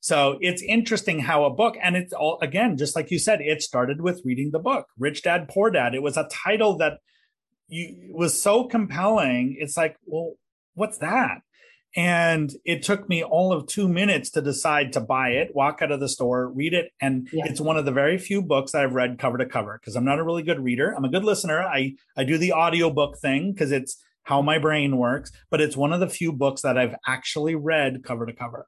so 0.00 0.38
it's 0.40 0.62
interesting 0.62 1.20
how 1.20 1.44
a 1.44 1.50
book, 1.50 1.76
and 1.82 1.96
it's 1.96 2.12
all, 2.12 2.38
again, 2.40 2.76
just 2.76 2.96
like 2.96 3.10
you 3.10 3.18
said, 3.18 3.40
it 3.40 3.62
started 3.62 4.00
with 4.00 4.22
reading 4.24 4.50
the 4.52 4.58
book, 4.58 4.86
Rich 4.98 5.22
Dad, 5.22 5.48
Poor 5.48 5.70
Dad. 5.70 5.94
It 5.94 6.02
was 6.02 6.16
a 6.16 6.28
title 6.30 6.78
that 6.78 6.98
you, 7.68 8.12
was 8.14 8.40
so 8.40 8.64
compelling. 8.64 9.56
It's 9.58 9.76
like, 9.76 9.96
well, 10.06 10.34
what's 10.74 10.98
that? 10.98 11.40
And 11.96 12.52
it 12.64 12.82
took 12.82 13.08
me 13.08 13.24
all 13.24 13.52
of 13.52 13.66
two 13.66 13.88
minutes 13.88 14.30
to 14.30 14.42
decide 14.42 14.92
to 14.92 15.00
buy 15.00 15.30
it, 15.30 15.54
walk 15.54 15.80
out 15.80 15.90
of 15.90 16.00
the 16.00 16.08
store, 16.08 16.48
read 16.48 16.74
it. 16.74 16.92
And 17.00 17.28
yeah. 17.32 17.46
it's 17.46 17.60
one 17.60 17.76
of 17.76 17.86
the 17.86 17.92
very 17.92 18.18
few 18.18 18.42
books 18.42 18.74
I've 18.74 18.92
read 18.92 19.18
cover 19.18 19.38
to 19.38 19.46
cover 19.46 19.78
because 19.80 19.96
I'm 19.96 20.04
not 20.04 20.18
a 20.18 20.24
really 20.24 20.42
good 20.42 20.60
reader. 20.60 20.94
I'm 20.94 21.04
a 21.04 21.10
good 21.10 21.24
listener. 21.24 21.62
I, 21.62 21.94
I 22.16 22.24
do 22.24 22.36
the 22.36 22.52
audiobook 22.52 23.18
thing 23.18 23.52
because 23.52 23.72
it's 23.72 24.02
how 24.24 24.42
my 24.42 24.58
brain 24.58 24.98
works, 24.98 25.32
but 25.50 25.60
it's 25.60 25.76
one 25.76 25.92
of 25.92 26.00
the 26.00 26.08
few 26.08 26.32
books 26.32 26.60
that 26.60 26.76
I've 26.76 26.94
actually 27.06 27.54
read 27.54 28.04
cover 28.04 28.26
to 28.26 28.32
cover 28.34 28.66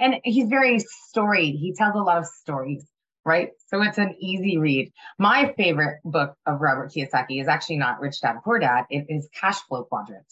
and 0.00 0.16
he's 0.24 0.48
very 0.48 0.78
storied. 0.78 1.54
He 1.54 1.74
tells 1.74 1.94
a 1.94 1.98
lot 1.98 2.18
of 2.18 2.26
stories, 2.26 2.84
right? 3.24 3.50
So 3.68 3.82
it's 3.82 3.98
an 3.98 4.16
easy 4.18 4.56
read. 4.56 4.92
My 5.18 5.52
favorite 5.56 6.00
book 6.04 6.34
of 6.46 6.60
Robert 6.60 6.90
Kiyosaki 6.90 7.40
is 7.40 7.46
actually 7.46 7.76
not 7.76 8.00
Rich 8.00 8.22
Dad 8.22 8.36
Poor 8.42 8.58
Dad. 8.58 8.86
It 8.90 9.06
is 9.08 9.28
Cash 9.38 9.60
Flow 9.68 9.84
Quadrant, 9.84 10.24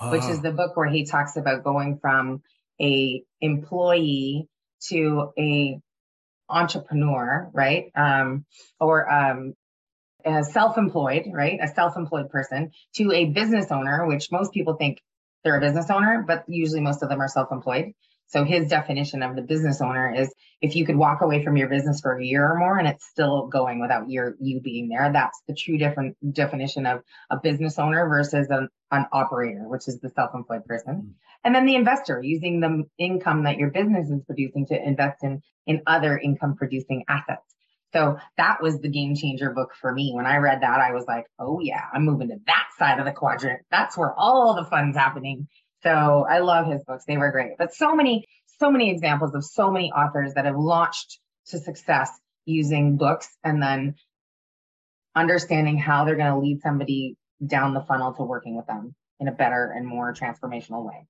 which 0.00 0.24
is 0.24 0.38
ah. 0.38 0.42
the 0.42 0.52
book 0.52 0.76
where 0.76 0.88
he 0.88 1.04
talks 1.04 1.36
about 1.36 1.64
going 1.64 1.98
from 1.98 2.42
a 2.80 3.22
employee 3.40 4.48
to 4.88 5.32
a 5.38 5.80
entrepreneur, 6.48 7.50
right? 7.52 7.90
Um, 7.94 8.44
or 8.80 9.10
um, 9.10 9.54
a 10.24 10.44
self-employed, 10.44 11.26
right? 11.32 11.58
A 11.62 11.68
self-employed 11.68 12.30
person 12.30 12.72
to 12.96 13.12
a 13.12 13.26
business 13.26 13.70
owner, 13.70 14.06
which 14.06 14.30
most 14.30 14.52
people 14.52 14.74
think 14.74 15.00
they're 15.42 15.56
a 15.56 15.60
business 15.60 15.90
owner, 15.90 16.24
but 16.26 16.44
usually 16.48 16.80
most 16.80 17.02
of 17.02 17.08
them 17.08 17.20
are 17.20 17.28
self-employed. 17.28 17.92
So 18.26 18.44
his 18.44 18.68
definition 18.68 19.22
of 19.22 19.36
the 19.36 19.42
business 19.42 19.80
owner 19.80 20.12
is 20.12 20.32
if 20.60 20.74
you 20.74 20.86
could 20.86 20.96
walk 20.96 21.20
away 21.20 21.44
from 21.44 21.56
your 21.56 21.68
business 21.68 22.00
for 22.00 22.16
a 22.16 22.24
year 22.24 22.50
or 22.50 22.58
more 22.58 22.78
and 22.78 22.88
it's 22.88 23.06
still 23.06 23.46
going 23.46 23.80
without 23.80 24.10
your 24.10 24.34
you 24.40 24.60
being 24.60 24.88
there, 24.88 25.12
that's 25.12 25.40
the 25.46 25.54
true 25.54 25.78
different 25.78 26.16
definition 26.32 26.86
of 26.86 27.02
a 27.30 27.38
business 27.38 27.78
owner 27.78 28.08
versus 28.08 28.48
an, 28.50 28.68
an 28.90 29.06
operator, 29.12 29.68
which 29.68 29.88
is 29.88 30.00
the 30.00 30.10
self-employed 30.10 30.64
person. 30.64 30.94
Mm-hmm. 30.94 31.10
And 31.44 31.54
then 31.54 31.66
the 31.66 31.74
investor 31.74 32.22
using 32.22 32.60
the 32.60 32.84
income 32.98 33.44
that 33.44 33.58
your 33.58 33.70
business 33.70 34.08
is 34.08 34.22
producing 34.24 34.66
to 34.66 34.82
invest 34.82 35.22
in 35.22 35.42
in 35.66 35.82
other 35.86 36.18
income 36.18 36.56
producing 36.56 37.04
assets. 37.08 37.54
So 37.92 38.18
that 38.36 38.60
was 38.60 38.80
the 38.80 38.88
game 38.88 39.14
changer 39.14 39.50
book 39.50 39.70
for 39.80 39.92
me. 39.92 40.12
When 40.14 40.26
I 40.26 40.38
read 40.38 40.62
that, 40.62 40.80
I 40.80 40.92
was 40.92 41.04
like, 41.06 41.26
oh 41.38 41.60
yeah, 41.60 41.82
I'm 41.92 42.04
moving 42.04 42.28
to 42.28 42.40
that 42.46 42.66
side 42.76 42.98
of 42.98 43.04
the 43.04 43.12
quadrant. 43.12 43.62
That's 43.70 43.96
where 43.96 44.12
all 44.12 44.54
the 44.54 44.68
fun's 44.68 44.96
happening. 44.96 45.46
So 45.84 46.26
I 46.28 46.38
love 46.38 46.66
his 46.66 46.82
books. 46.82 47.04
They 47.06 47.18
were 47.18 47.30
great. 47.30 47.52
But 47.58 47.74
so 47.74 47.94
many, 47.94 48.26
so 48.58 48.70
many 48.70 48.90
examples 48.90 49.34
of 49.34 49.44
so 49.44 49.70
many 49.70 49.92
authors 49.92 50.34
that 50.34 50.46
have 50.46 50.56
launched 50.56 51.20
to 51.48 51.58
success 51.58 52.10
using 52.46 52.96
books 52.96 53.28
and 53.44 53.62
then 53.62 53.94
understanding 55.14 55.78
how 55.78 56.04
they're 56.04 56.16
going 56.16 56.32
to 56.32 56.38
lead 56.38 56.60
somebody 56.62 57.16
down 57.46 57.74
the 57.74 57.82
funnel 57.82 58.14
to 58.14 58.22
working 58.22 58.56
with 58.56 58.66
them 58.66 58.94
in 59.20 59.28
a 59.28 59.32
better 59.32 59.72
and 59.76 59.86
more 59.86 60.14
transformational 60.14 60.84
way. 60.84 61.06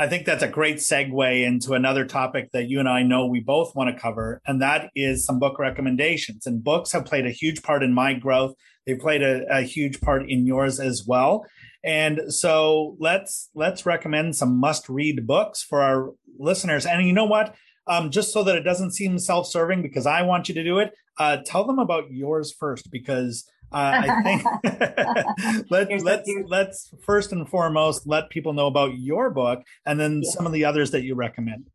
I 0.00 0.06
think 0.06 0.26
that's 0.26 0.44
a 0.44 0.48
great 0.48 0.76
segue 0.76 1.44
into 1.44 1.72
another 1.72 2.04
topic 2.04 2.52
that 2.52 2.68
you 2.68 2.78
and 2.78 2.88
I 2.88 3.02
know 3.02 3.26
we 3.26 3.40
both 3.40 3.74
want 3.74 3.92
to 3.92 4.00
cover, 4.00 4.40
and 4.46 4.62
that 4.62 4.90
is 4.94 5.24
some 5.24 5.40
book 5.40 5.58
recommendations. 5.58 6.46
And 6.46 6.62
books 6.62 6.92
have 6.92 7.04
played 7.04 7.26
a 7.26 7.32
huge 7.32 7.64
part 7.64 7.82
in 7.82 7.92
my 7.92 8.14
growth. 8.14 8.54
They've 8.86 8.98
played 8.98 9.22
a, 9.22 9.44
a 9.50 9.62
huge 9.62 10.00
part 10.00 10.30
in 10.30 10.46
yours 10.46 10.78
as 10.78 11.04
well. 11.04 11.44
And 11.82 12.32
so 12.32 12.96
let's 13.00 13.50
let's 13.56 13.84
recommend 13.86 14.36
some 14.36 14.60
must-read 14.60 15.26
books 15.26 15.64
for 15.64 15.82
our 15.82 16.12
listeners. 16.38 16.86
And 16.86 17.04
you 17.04 17.12
know 17.12 17.24
what? 17.24 17.56
Um, 17.88 18.12
just 18.12 18.32
so 18.32 18.44
that 18.44 18.54
it 18.54 18.62
doesn't 18.62 18.92
seem 18.92 19.18
self-serving, 19.18 19.82
because 19.82 20.06
I 20.06 20.22
want 20.22 20.48
you 20.48 20.54
to 20.54 20.62
do 20.62 20.78
it. 20.78 20.92
Uh, 21.18 21.38
tell 21.44 21.64
them 21.64 21.80
about 21.80 22.12
yours 22.12 22.54
first, 22.56 22.92
because 22.92 23.50
uh, 23.72 24.02
I 24.04 24.22
think 24.22 24.44
let, 25.70 25.92
us 25.92 26.02
let's, 26.02 26.30
let's 26.46 26.94
first 27.04 27.32
and 27.32 27.48
foremost 27.48 28.06
let 28.06 28.30
people 28.30 28.52
know 28.52 28.66
about 28.66 28.98
your 28.98 29.30
book 29.30 29.62
and 29.84 29.98
then 29.98 30.22
some 30.22 30.46
of 30.46 30.52
the 30.52 30.64
others 30.64 30.90
that 30.92 31.02
you 31.02 31.14
recommend. 31.14 31.68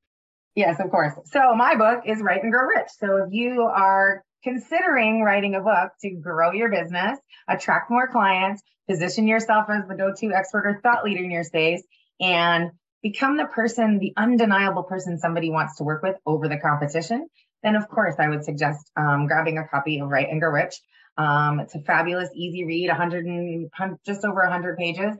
Yes, 0.56 0.80
of 0.80 0.92
course. 0.92 1.14
So 1.26 1.56
my 1.56 1.76
book 1.76 2.04
is 2.06 2.22
Write 2.22 2.44
and 2.44 2.52
Grow 2.52 2.66
Rich. 2.68 2.90
So 3.00 3.26
if 3.26 3.34
you 3.34 3.62
are 3.64 4.24
considering 4.44 5.24
writing 5.24 5.56
a 5.56 5.62
book 5.62 5.92
to 6.02 6.12
grow 6.12 6.52
your 6.52 6.70
business, 6.70 7.18
attract 7.48 7.90
more 7.90 8.08
clients, 8.08 8.62
position 8.88 9.28
yourself 9.28 9.66
as 9.70 9.88
the 9.88 9.96
go-to 9.96 10.34
expert 10.34 10.66
or 10.66 10.80
thought 10.82 11.04
leader 11.04 11.24
in 11.24 11.32
your 11.32 11.44
space, 11.44 11.82
and 12.20 12.72
become 13.02 13.38
the 13.38 13.46
person, 13.46 14.00
the 14.00 14.14
undeniable 14.16 14.84
person 14.84 15.18
somebody 15.18 15.50
wants 15.50 15.78
to 15.78 15.84
work 15.84 16.04
with 16.04 16.18
over 16.26 16.48
the 16.48 16.58
competition, 16.58 17.28
then 17.64 17.76
of 17.76 17.88
course 17.88 18.16
I 18.20 18.30
would 18.30 18.44
suggest 18.44 18.90
um, 18.96 19.28
grabbing 19.28 19.58
a 19.58 19.68
copy 19.68 20.00
of 20.00 20.10
Write 20.10 20.30
and 20.30 20.40
Grow 20.40 20.52
Rich. 20.52 20.76
Um, 21.18 21.60
it's 21.60 21.76
a 21.76 21.80
fabulous, 21.82 22.30
easy 22.34 22.64
read, 22.66 22.90
100 22.90 23.26
and 23.26 23.70
just 24.06 24.26
over 24.26 24.42
100 24.42 24.78
pages. 24.78 25.16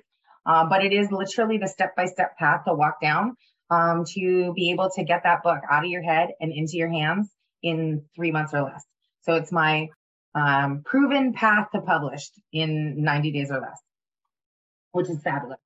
Uh, 0.46 0.66
but 0.68 0.84
it 0.84 0.92
is 0.92 1.12
literally 1.12 1.58
the 1.58 1.68
step-by-step 1.68 2.38
path 2.38 2.66
to 2.66 2.74
walk 2.74 3.00
down 3.02 3.36
um, 3.70 4.04
to 4.06 4.54
be 4.56 4.72
able 4.72 4.90
to 4.90 5.04
get 5.04 5.24
that 5.24 5.44
book 5.44 5.60
out 5.70 5.86
of 5.86 5.90
your 5.90 6.02
head 6.02 6.30
and 6.40 6.52
into 6.52 6.76
your 6.76 6.90
hands 6.90 7.30
in 7.62 8.04
three 8.16 8.32
months 8.32 8.54
or 8.54 8.64
less. 8.64 8.84
So 9.22 9.36
it's 9.36 9.52
my 9.52 9.88
um, 10.36 10.82
proven 10.84 11.34
path 11.34 11.70
to 11.74 11.82
published 11.82 12.34
in 12.52 13.04
90 13.04 13.32
days 13.32 13.52
or 13.52 13.62
less, 13.62 13.80
which 14.92 15.10
is 15.10 15.22
fabulous. 15.22 15.60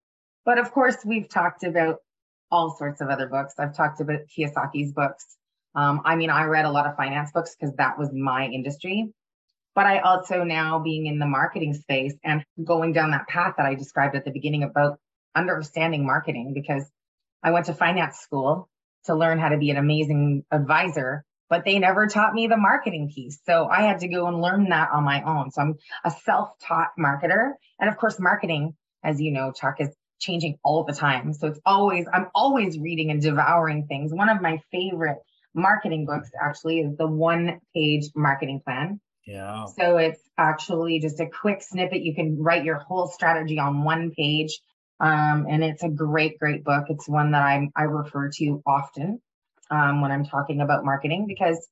But 0.45 0.59
of 0.59 0.71
course, 0.71 0.97
we've 1.05 1.27
talked 1.27 1.63
about 1.63 1.97
all 2.51 2.75
sorts 2.77 3.01
of 3.01 3.09
other 3.09 3.27
books. 3.27 3.55
I've 3.57 3.75
talked 3.75 3.99
about 3.99 4.19
Kiyosaki's 4.37 4.93
books. 4.93 5.25
Um, 5.73 6.01
I 6.05 6.15
mean, 6.15 6.29
I 6.29 6.43
read 6.45 6.65
a 6.65 6.71
lot 6.71 6.85
of 6.85 6.95
finance 6.95 7.31
books 7.33 7.55
because 7.59 7.75
that 7.77 7.97
was 7.97 8.09
my 8.13 8.45
industry 8.45 9.11
but 9.77 9.85
I 9.85 9.99
also 9.99 10.43
now 10.43 10.79
being 10.79 11.05
in 11.05 11.19
the 11.19 11.27
marketing 11.27 11.75
space 11.75 12.15
and 12.23 12.43
going 12.65 12.93
down 12.93 13.11
that 13.11 13.27
path 13.27 13.53
that 13.57 13.67
I 13.67 13.75
described 13.75 14.15
at 14.15 14.25
the 14.25 14.31
beginning 14.31 14.63
about 14.63 14.97
understanding 15.35 16.03
marketing 16.03 16.53
because 16.55 16.83
I 17.43 17.51
went 17.51 17.67
to 17.67 17.75
finance 17.75 18.17
school 18.17 18.69
to 19.05 19.13
learn 19.13 19.37
how 19.37 19.49
to 19.49 19.57
be 19.59 19.69
an 19.69 19.77
amazing 19.77 20.43
advisor, 20.51 21.23
but 21.47 21.63
they 21.63 21.77
never 21.77 22.07
taught 22.07 22.33
me 22.33 22.47
the 22.47 22.57
marketing 22.57 23.11
piece. 23.13 23.39
So 23.45 23.67
I 23.67 23.83
had 23.83 23.99
to 23.99 24.07
go 24.07 24.25
and 24.25 24.41
learn 24.41 24.67
that 24.69 24.89
on 24.91 25.03
my 25.03 25.21
own. 25.21 25.51
So 25.51 25.61
I'm 25.61 25.75
a 26.03 26.09
self-taught 26.09 26.93
marketer. 26.99 27.51
And 27.79 27.87
of 27.87 27.97
course, 27.97 28.19
marketing, 28.19 28.73
as 29.03 29.21
you 29.21 29.31
know, 29.31 29.51
Chuck 29.51 29.75
is 29.77 29.89
changing 30.19 30.57
all 30.63 30.85
the 30.85 30.93
time. 30.93 31.33
So 31.33 31.49
it's 31.49 31.59
always, 31.67 32.07
I'm 32.11 32.29
always 32.33 32.79
reading 32.79 33.11
and 33.11 33.21
devouring 33.21 33.85
things. 33.85 34.11
One 34.11 34.29
of 34.29 34.41
my 34.41 34.59
favorite 34.71 35.19
marketing 35.53 36.07
books 36.07 36.31
actually 36.43 36.79
is 36.79 36.97
the 36.97 37.05
one 37.05 37.59
page 37.75 38.05
marketing 38.15 38.61
plan 38.65 38.99
yeah. 39.27 39.65
So 39.65 39.97
it's 39.97 40.21
actually 40.37 40.99
just 40.99 41.19
a 41.19 41.27
quick 41.27 41.61
snippet. 41.61 42.01
You 42.01 42.15
can 42.15 42.41
write 42.41 42.63
your 42.63 42.77
whole 42.77 43.07
strategy 43.07 43.59
on 43.59 43.83
one 43.83 44.11
page. 44.11 44.57
Um, 44.99 45.45
and 45.49 45.63
it's 45.63 45.83
a 45.83 45.89
great, 45.89 46.39
great 46.39 46.63
book. 46.63 46.85
It's 46.89 47.07
one 47.07 47.31
that 47.31 47.43
I 47.43 47.69
I 47.75 47.83
refer 47.83 48.29
to 48.37 48.63
often 48.65 49.21
um, 49.69 50.01
when 50.01 50.11
I'm 50.11 50.25
talking 50.25 50.61
about 50.61 50.85
marketing 50.85 51.25
because 51.27 51.67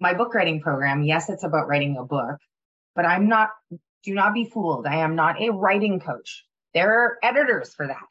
my 0.00 0.14
book 0.14 0.34
writing 0.34 0.60
program, 0.60 1.02
yes, 1.04 1.28
it's 1.28 1.44
about 1.44 1.68
writing 1.68 1.96
a 1.98 2.04
book, 2.04 2.38
but 2.96 3.04
I'm 3.04 3.28
not. 3.28 3.50
Do 4.02 4.14
not 4.14 4.34
be 4.34 4.46
fooled. 4.46 4.84
I 4.84 4.96
am 4.96 5.14
not 5.14 5.40
a 5.40 5.50
writing 5.50 6.00
coach. 6.00 6.44
There 6.74 6.90
are 6.90 7.18
editors 7.22 7.72
for 7.72 7.86
that. 7.86 8.08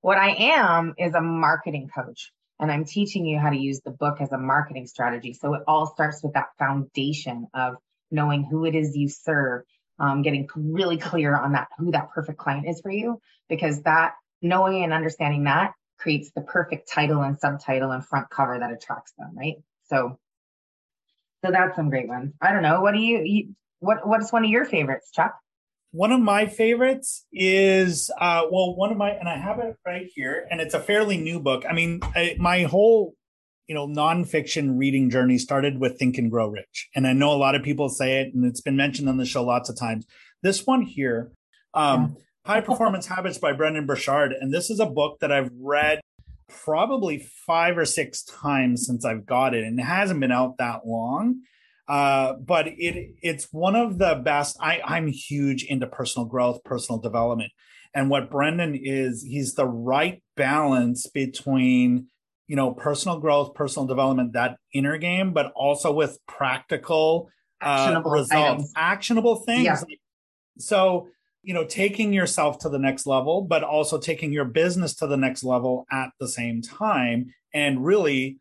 What 0.00 0.16
I 0.16 0.30
am 0.30 0.94
is 0.96 1.14
a 1.14 1.20
marketing 1.20 1.90
coach 1.92 2.32
and 2.60 2.70
I'm 2.70 2.84
teaching 2.84 3.24
you 3.24 3.38
how 3.38 3.50
to 3.50 3.56
use 3.56 3.80
the 3.80 3.90
book 3.90 4.20
as 4.20 4.32
a 4.32 4.38
marketing 4.38 4.86
strategy. 4.86 5.32
So 5.32 5.54
it 5.54 5.62
all 5.66 5.86
starts 5.86 6.22
with 6.22 6.34
that 6.34 6.48
foundation 6.58 7.46
of 7.54 7.76
knowing 8.10 8.44
who 8.44 8.64
it 8.64 8.74
is 8.74 8.96
you 8.96 9.08
serve, 9.08 9.62
um, 9.98 10.22
getting 10.22 10.48
really 10.54 10.96
clear 10.96 11.36
on 11.36 11.52
that, 11.52 11.68
who 11.78 11.92
that 11.92 12.10
perfect 12.10 12.38
client 12.38 12.66
is 12.68 12.80
for 12.80 12.90
you, 12.90 13.20
because 13.48 13.82
that 13.82 14.14
knowing 14.42 14.82
and 14.82 14.92
understanding 14.92 15.44
that 15.44 15.72
creates 15.98 16.30
the 16.34 16.40
perfect 16.40 16.88
title 16.90 17.22
and 17.22 17.38
subtitle 17.38 17.90
and 17.90 18.06
front 18.06 18.30
cover 18.30 18.58
that 18.58 18.72
attracts 18.72 19.12
them, 19.18 19.32
right? 19.36 19.56
So, 19.86 20.18
so 21.44 21.50
that's 21.50 21.76
some 21.76 21.90
great 21.90 22.08
ones. 22.08 22.32
I 22.40 22.52
don't 22.52 22.62
know. 22.62 22.80
What 22.80 22.94
do 22.94 23.00
you, 23.00 23.22
you 23.24 23.54
what, 23.80 24.06
what's 24.06 24.32
one 24.32 24.44
of 24.44 24.50
your 24.50 24.64
favorites, 24.64 25.10
Chuck? 25.12 25.36
One 25.90 26.12
of 26.12 26.20
my 26.20 26.46
favorites 26.46 27.24
is, 27.32 28.10
uh, 28.20 28.42
well, 28.50 28.76
one 28.76 28.90
of 28.92 28.98
my, 28.98 29.10
and 29.10 29.28
I 29.28 29.38
have 29.38 29.58
it 29.58 29.74
right 29.86 30.06
here, 30.14 30.46
and 30.50 30.60
it's 30.60 30.74
a 30.74 30.80
fairly 30.80 31.16
new 31.16 31.40
book. 31.40 31.64
I 31.68 31.72
mean, 31.72 32.00
I, 32.14 32.36
my 32.38 32.64
whole, 32.64 33.14
you 33.66 33.74
know, 33.74 33.86
nonfiction 33.86 34.78
reading 34.78 35.08
journey 35.08 35.38
started 35.38 35.80
with 35.80 35.98
Think 35.98 36.18
and 36.18 36.30
Grow 36.30 36.48
Rich. 36.48 36.88
And 36.94 37.06
I 37.06 37.14
know 37.14 37.32
a 37.32 37.36
lot 37.36 37.54
of 37.54 37.62
people 37.62 37.88
say 37.88 38.20
it, 38.20 38.34
and 38.34 38.44
it's 38.44 38.60
been 38.60 38.76
mentioned 38.76 39.08
on 39.08 39.16
the 39.16 39.24
show 39.24 39.42
lots 39.42 39.70
of 39.70 39.78
times. 39.78 40.06
This 40.42 40.66
one 40.66 40.82
here, 40.82 41.32
um, 41.72 42.16
yeah. 42.16 42.22
High 42.54 42.60
Performance 42.60 43.06
Habits 43.06 43.38
by 43.38 43.52
Brendon 43.52 43.86
Burchard. 43.86 44.32
And 44.32 44.52
this 44.52 44.70
is 44.70 44.80
a 44.80 44.86
book 44.86 45.18
that 45.20 45.32
I've 45.32 45.50
read 45.58 46.00
probably 46.48 47.26
five 47.46 47.76
or 47.76 47.84
six 47.84 48.22
times 48.24 48.86
since 48.86 49.04
I've 49.04 49.26
got 49.26 49.54
it, 49.54 49.64
and 49.64 49.78
it 49.78 49.84
hasn't 49.84 50.20
been 50.20 50.32
out 50.32 50.58
that 50.58 50.86
long. 50.86 51.42
Uh, 51.88 52.34
but 52.34 52.66
it 52.68 53.14
it's 53.22 53.48
one 53.50 53.74
of 53.74 53.98
the 53.98 54.20
best. 54.22 54.56
I, 54.60 54.80
I'm 54.84 55.06
huge 55.06 55.64
into 55.64 55.86
personal 55.86 56.26
growth, 56.26 56.62
personal 56.64 57.00
development. 57.00 57.50
And 57.94 58.10
what 58.10 58.30
Brendon 58.30 58.78
is, 58.80 59.22
he's 59.22 59.54
the 59.54 59.66
right 59.66 60.22
balance 60.36 61.06
between, 61.06 62.08
you 62.46 62.54
know, 62.54 62.72
personal 62.72 63.18
growth, 63.18 63.54
personal 63.54 63.86
development, 63.86 64.34
that 64.34 64.58
inner 64.74 64.98
game, 64.98 65.32
but 65.32 65.50
also 65.56 65.90
with 65.92 66.18
practical 66.26 67.30
uh, 67.62 68.02
results, 68.04 68.32
items. 68.32 68.72
actionable 68.76 69.36
things. 69.36 69.64
Yeah. 69.64 69.80
So, 70.58 71.08
you 71.42 71.54
know, 71.54 71.64
taking 71.64 72.12
yourself 72.12 72.58
to 72.58 72.68
the 72.68 72.78
next 72.78 73.06
level, 73.06 73.42
but 73.42 73.62
also 73.64 73.98
taking 73.98 74.32
your 74.32 74.44
business 74.44 74.94
to 74.96 75.06
the 75.06 75.16
next 75.16 75.42
level 75.42 75.86
at 75.90 76.10
the 76.20 76.28
same 76.28 76.60
time 76.60 77.32
and 77.54 77.84
really 77.84 78.38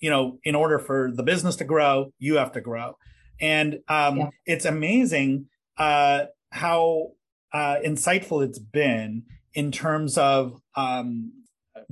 you 0.00 0.10
know, 0.10 0.38
in 0.44 0.54
order 0.54 0.78
for 0.78 1.10
the 1.12 1.22
business 1.22 1.56
to 1.56 1.64
grow, 1.64 2.12
you 2.18 2.36
have 2.36 2.52
to 2.52 2.60
grow. 2.60 2.96
And 3.40 3.80
um, 3.88 4.18
yeah. 4.18 4.28
it's 4.46 4.64
amazing 4.64 5.46
uh, 5.76 6.26
how 6.50 7.12
uh, 7.52 7.76
insightful 7.84 8.44
it's 8.44 8.58
been 8.58 9.24
in 9.54 9.72
terms 9.72 10.18
of 10.18 10.60
um, 10.74 11.32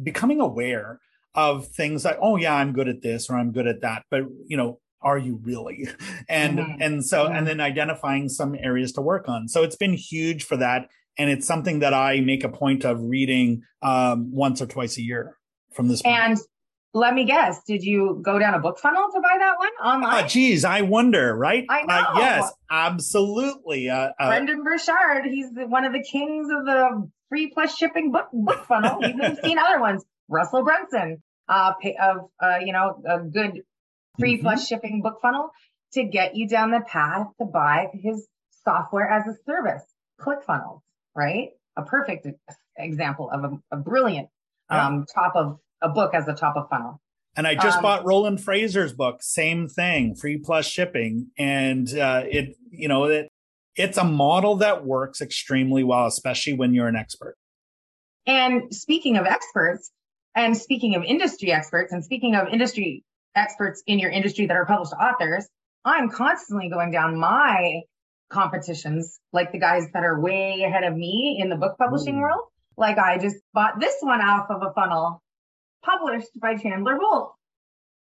becoming 0.03 0.41
aware 0.41 1.01
of 1.35 1.67
things 1.67 2.05
like, 2.05 2.19
oh 2.21 2.37
yeah, 2.37 2.55
I'm 2.55 2.73
good 2.73 2.89
at 2.89 3.03
this 3.03 3.29
or 3.29 3.37
I'm 3.37 3.53
good 3.53 3.67
at 3.67 3.81
that, 3.81 4.05
but 4.11 4.23
you 4.47 4.57
know, 4.57 4.81
are 5.03 5.19
you 5.19 5.41
really? 5.43 5.89
And 6.29 6.59
mm-hmm. 6.59 6.81
and 6.81 7.05
so 7.05 7.27
and 7.27 7.47
then 7.47 7.61
identifying 7.61 8.31
some 8.31 8.55
areas 8.55 8.93
to 8.93 9.03
work 9.03 9.29
on. 9.29 9.49
So 9.49 9.63
it's 9.63 9.77
been 9.77 9.93
huge 9.93 10.45
for 10.45 10.57
that, 10.57 10.89
and 11.19 11.29
it's 11.29 11.47
something 11.47 11.81
that 11.81 11.93
I 11.93 12.21
make 12.21 12.45
a 12.45 12.49
point 12.49 12.85
of 12.85 12.99
reading 13.03 13.63
um, 13.83 14.33
once 14.33 14.63
or 14.63 14.67
twice 14.67 14.97
a 14.97 15.03
year 15.03 15.37
from 15.75 15.89
this. 15.89 16.01
And 16.03 16.39
let 16.95 17.13
me 17.13 17.25
guess. 17.25 17.61
Did 17.65 17.83
you 17.83 18.21
go 18.23 18.39
down 18.39 18.55
a 18.55 18.61
book 18.61 18.79
funnel 18.79 19.09
to 19.13 19.21
buy 19.21 19.37
that 19.39 19.59
one 19.59 19.73
online? 19.85 20.25
Oh, 20.25 20.27
geez, 20.29 20.65
I 20.65 20.83
wonder, 20.83 21.37
right? 21.37 21.67
I 21.69 21.83
know. 21.83 21.95
Uh, 21.95 22.19
yes, 22.19 22.53
absolutely. 22.71 23.91
Uh, 23.91 24.11
uh, 24.19 24.29
Brendon 24.29 24.63
Burchard, 24.63 25.27
he's 25.27 25.53
the, 25.53 25.67
one 25.67 25.85
of 25.85 25.93
the 25.93 26.03
kings 26.03 26.49
of 26.51 26.65
the 26.65 27.11
free 27.29 27.51
plus 27.53 27.77
shipping 27.77 28.13
book 28.13 28.29
book 28.33 28.65
funnel. 28.67 29.01
You've 29.03 29.39
seen 29.45 29.59
other 29.59 29.81
ones. 29.81 30.05
Russell 30.29 30.63
Brunson, 30.63 31.23
uh, 31.49 31.75
pay, 31.75 31.97
of 32.01 32.31
uh, 32.41 32.59
you 32.65 32.73
know, 32.73 33.03
a 33.07 33.21
good 33.21 33.63
free 34.19 34.35
mm-hmm. 34.35 34.43
plus 34.43 34.67
shipping 34.67 35.03
book 35.03 35.19
funnel 35.21 35.51
to 35.95 36.05
get 36.05 36.37
you 36.37 36.49
down 36.49 36.71
the 36.71 36.81
path 36.81 37.27
to 37.41 37.45
buy 37.45 37.89
his 37.93 38.27
software 38.65 39.11
as 39.11 39.27
a 39.27 39.37
service, 39.45 39.83
ClickFunnels, 40.21 40.81
right? 41.15 41.51
A 41.77 41.83
perfect 41.83 42.27
example 42.79 43.31
of 43.31 43.45
a, 43.45 43.59
a 43.73 43.77
brilliant 43.77 44.29
um, 44.71 45.07
top 45.13 45.37
of 45.37 45.59
a 45.83 45.89
book 45.89 46.15
as 46.15 46.27
a 46.29 46.35
top 46.35 46.57
of 46.57 46.69
funnel. 46.69 47.01
And 47.37 47.47
I 47.47 47.55
just 47.55 47.79
um, 47.79 47.83
bought 47.83 48.05
Roland 48.05 48.39
Frasier's 48.39 48.93
book, 48.93 49.23
same 49.23 49.69
thing, 49.69 50.15
free 50.15 50.39
plus 50.39 50.67
shipping. 50.67 51.31
And 51.37 51.89
uh, 51.99 52.23
it, 52.27 52.57
you 52.71 52.87
know, 52.87 53.05
it, 53.05 53.29
it's 53.75 53.99
a 53.99 54.05
model 54.05 54.57
that 54.57 54.85
works 54.85 55.21
extremely 55.21 55.83
well, 55.83 56.07
especially 56.07 56.53
when 56.53 56.75
you're 56.75 56.87
an 56.87 56.97
expert. 56.97 57.37
And 58.27 58.73
speaking 58.73 59.17
of 59.17 59.27
experts, 59.27 59.91
and 60.37 60.57
speaking 60.57 60.95
of 60.95 61.03
industry 61.03 61.53
experts, 61.53 61.93
and 61.93 62.05
speaking 62.05 62.35
of 62.35 62.49
industry 62.49 63.05
experts 63.35 63.83
in 63.87 63.99
your 63.99 64.11
industry 64.11 64.47
that 64.47 64.57
are 64.57 64.67
published 64.67 64.93
authors, 64.93 65.47
I'm 65.85 66.11
constantly 66.11 66.69
going 66.69 66.93
down 66.93 67.19
my 67.19 67.83
competitions, 68.31 69.19
like 69.33 69.53
the 69.53 69.59
guys 69.59 69.87
that 69.93 70.05
are 70.05 70.21
way 70.21 70.63
ahead 70.67 70.85
of 70.85 70.97
me 70.97 71.39
in 71.41 71.49
the 71.49 71.57
book 71.57 71.77
publishing 71.79 72.17
Ooh. 72.17 72.23
world. 72.23 72.43
Like 72.77 72.99
I 72.99 73.19
just 73.19 73.37
bought 73.53 73.79
this 73.81 73.95
one 74.01 74.21
off 74.21 74.51
of 74.51 74.63
a 74.63 74.73
funnel 74.73 75.23
published 75.85 76.39
by 76.41 76.57
Chandler 76.57 76.97
Bolt. 76.99 77.35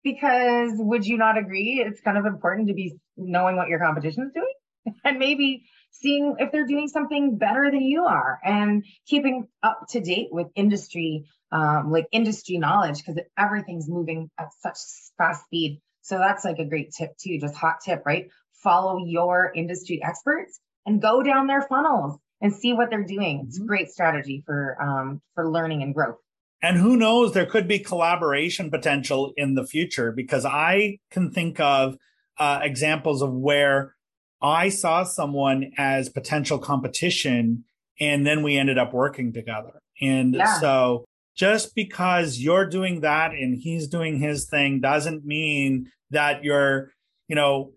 Because 0.02 0.72
would 0.74 1.04
you 1.04 1.18
not 1.18 1.36
agree? 1.36 1.84
It's 1.84 2.00
kind 2.00 2.16
of 2.16 2.26
important 2.26 2.68
to 2.68 2.74
be 2.74 2.96
knowing 3.16 3.56
what 3.56 3.68
your 3.68 3.80
competition 3.80 4.24
is 4.24 4.32
doing 4.32 4.96
and 5.04 5.18
maybe 5.18 5.64
seeing 5.90 6.36
if 6.38 6.52
they're 6.52 6.66
doing 6.66 6.88
something 6.88 7.38
better 7.38 7.70
than 7.70 7.80
you 7.80 8.04
are 8.04 8.38
and 8.44 8.84
keeping 9.06 9.48
up 9.62 9.80
to 9.90 10.00
date 10.00 10.28
with 10.30 10.46
industry, 10.54 11.24
um, 11.50 11.90
like 11.90 12.06
industry 12.12 12.58
knowledge, 12.58 12.98
because 12.98 13.20
everything's 13.36 13.88
moving 13.88 14.30
at 14.38 14.48
such 14.60 14.78
fast 15.18 15.44
speed. 15.44 15.80
So 16.02 16.18
that's 16.18 16.44
like 16.44 16.58
a 16.58 16.64
great 16.64 16.92
tip 16.92 17.16
too, 17.18 17.38
just 17.40 17.56
hot 17.56 17.80
tip, 17.84 18.02
right? 18.06 18.28
Follow 18.62 19.04
your 19.04 19.50
industry 19.54 20.00
experts 20.02 20.60
and 20.84 21.02
go 21.02 21.22
down 21.22 21.46
their 21.48 21.62
funnels 21.62 22.18
and 22.40 22.52
see 22.54 22.72
what 22.72 22.90
they're 22.90 23.04
doing. 23.04 23.44
It's 23.46 23.56
a 23.56 23.60
mm-hmm. 23.60 23.66
great 23.66 23.90
strategy 23.90 24.42
for 24.46 24.76
um, 24.80 25.20
for 25.34 25.50
learning 25.50 25.82
and 25.82 25.94
growth. 25.94 26.18
And 26.66 26.78
who 26.78 26.96
knows, 26.96 27.32
there 27.32 27.46
could 27.46 27.68
be 27.68 27.78
collaboration 27.78 28.72
potential 28.72 29.32
in 29.36 29.54
the 29.54 29.64
future 29.64 30.10
because 30.10 30.44
I 30.44 30.98
can 31.12 31.30
think 31.30 31.60
of 31.60 31.96
uh, 32.38 32.58
examples 32.60 33.22
of 33.22 33.32
where 33.32 33.94
I 34.42 34.70
saw 34.70 35.04
someone 35.04 35.70
as 35.78 36.08
potential 36.08 36.58
competition 36.58 37.62
and 38.00 38.26
then 38.26 38.42
we 38.42 38.56
ended 38.56 38.78
up 38.78 38.92
working 38.92 39.32
together. 39.32 39.80
And 40.00 40.34
yeah. 40.34 40.58
so 40.58 41.04
just 41.36 41.76
because 41.76 42.40
you're 42.40 42.66
doing 42.68 43.02
that 43.02 43.30
and 43.30 43.56
he's 43.56 43.86
doing 43.86 44.18
his 44.18 44.46
thing 44.46 44.80
doesn't 44.80 45.24
mean 45.24 45.92
that 46.10 46.42
you're, 46.42 46.90
you 47.28 47.36
know, 47.36 47.74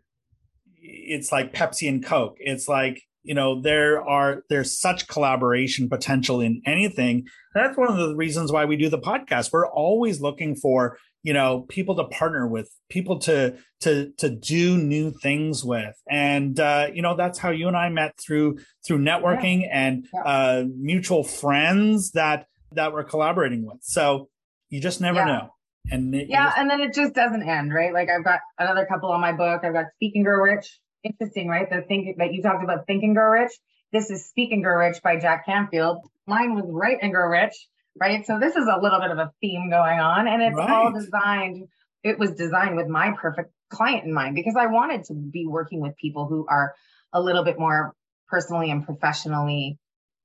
it's 0.82 1.32
like 1.32 1.54
Pepsi 1.54 1.88
and 1.88 2.04
Coke. 2.04 2.38
It's 2.40 2.68
like 2.68 3.04
you 3.24 3.34
know 3.34 3.62
there 3.62 4.02
are 4.02 4.44
there's 4.50 4.80
such 4.80 5.08
collaboration 5.08 5.90
potential 5.90 6.42
in 6.42 6.62
anything. 6.66 7.28
That's 7.54 7.78
one 7.78 7.90
of 7.90 7.98
the 7.98 8.16
reasons 8.16 8.52
why 8.52 8.66
we 8.66 8.78
do 8.78 8.90
the 8.90 9.00
podcast. 9.00 9.52
We're 9.52 9.68
always 9.68 10.22
looking 10.22 10.56
for 10.56 10.98
you 11.24 11.34
know 11.34 11.66
people 11.70 11.96
to 11.96 12.06
partner 12.06 12.48
with 12.48 12.70
people 12.90 13.20
to 13.20 13.58
to 13.82 14.12
to 14.18 14.30
do 14.30 14.78
new 14.78 15.12
things 15.12 15.64
with. 15.64 15.96
And 16.10 16.60
uh 16.60 16.88
you 16.94 17.02
know 17.02 17.16
that's 17.16 17.38
how 17.38 17.50
you 17.50 17.68
and 17.68 17.78
i 17.78 17.90
met 17.90 18.18
through 18.18 18.60
through 18.86 19.00
networking 19.00 19.62
yeah. 19.62 19.88
and 19.88 20.08
yeah. 20.14 20.22
uh 20.22 20.64
mutual 20.78 21.24
friends 21.24 22.12
that 22.12 22.48
that 22.72 22.94
we're 22.94 23.04
collaborating 23.04 23.66
with. 23.66 23.80
So 23.82 24.30
you 24.70 24.80
just 24.80 25.02
never 25.02 25.20
yeah. 25.20 25.26
know. 25.26 25.50
And 25.92 26.14
yeah 26.14 26.46
just, 26.46 26.58
and 26.58 26.70
then 26.70 26.82
it 26.82 26.94
just 26.94 27.16
doesn't 27.16 27.48
end 27.48 27.74
right? 27.74 27.94
Like 27.94 28.10
i've 28.10 28.24
got 28.24 28.40
another 28.58 28.86
couple 28.86 29.12
on 29.12 29.20
my 29.20 29.34
book. 29.34 29.62
I've 29.64 29.74
got 29.74 29.86
speak 29.96 30.16
and 30.16 30.24
grow 30.24 30.42
rich 30.42 30.80
interesting, 31.04 31.48
right? 31.48 31.70
The 31.70 31.82
thing 31.82 32.16
that 32.18 32.34
you 32.34 32.42
talked 32.42 32.64
about, 32.64 32.88
Think 32.88 33.04
and 33.04 33.16
Grow 33.16 33.30
Rich. 33.30 33.52
This 33.92 34.10
is 34.10 34.26
Speak 34.26 34.52
and 34.52 34.64
Grow 34.64 34.78
Rich 34.78 35.02
by 35.04 35.18
Jack 35.18 35.46
Canfield. 35.46 36.00
Mine 36.28 36.56
was 36.56 36.66
Write 36.68 37.00
and 37.02 37.14
Grow 37.14 37.28
Rich, 37.28 37.56
right? 38.00 38.26
So 38.26 38.40
this 38.40 38.56
is 38.56 38.68
a 38.68 38.80
little 38.80 39.00
bit 39.00 39.12
of 39.12 39.18
a 39.18 39.32
theme 39.42 39.70
going 39.70 40.00
on, 40.00 40.28
and 40.28 40.42
it's 40.42 40.56
right. 40.56 40.70
all 40.70 40.92
designed. 40.92 41.68
It 42.04 42.20
was 42.20 42.32
designed 42.32 42.76
with 42.76 42.88
my 42.88 43.14
perfect 43.20 43.52
client 43.70 44.06
in 44.06 44.14
mind 44.14 44.36
because 44.36 44.56
I 44.56 44.68
wanted 44.68 45.06
to 45.06 45.14
be 45.14 45.46
working 45.48 45.82
with 45.82 45.96
people 45.98 46.28
who 46.28 46.46
are 46.48 46.74
a 47.14 47.22
little 47.22 47.44
bit 47.44 47.60
more 47.60 47.94
personally 48.28 48.72
and 48.72 48.86
professionally 48.86 49.78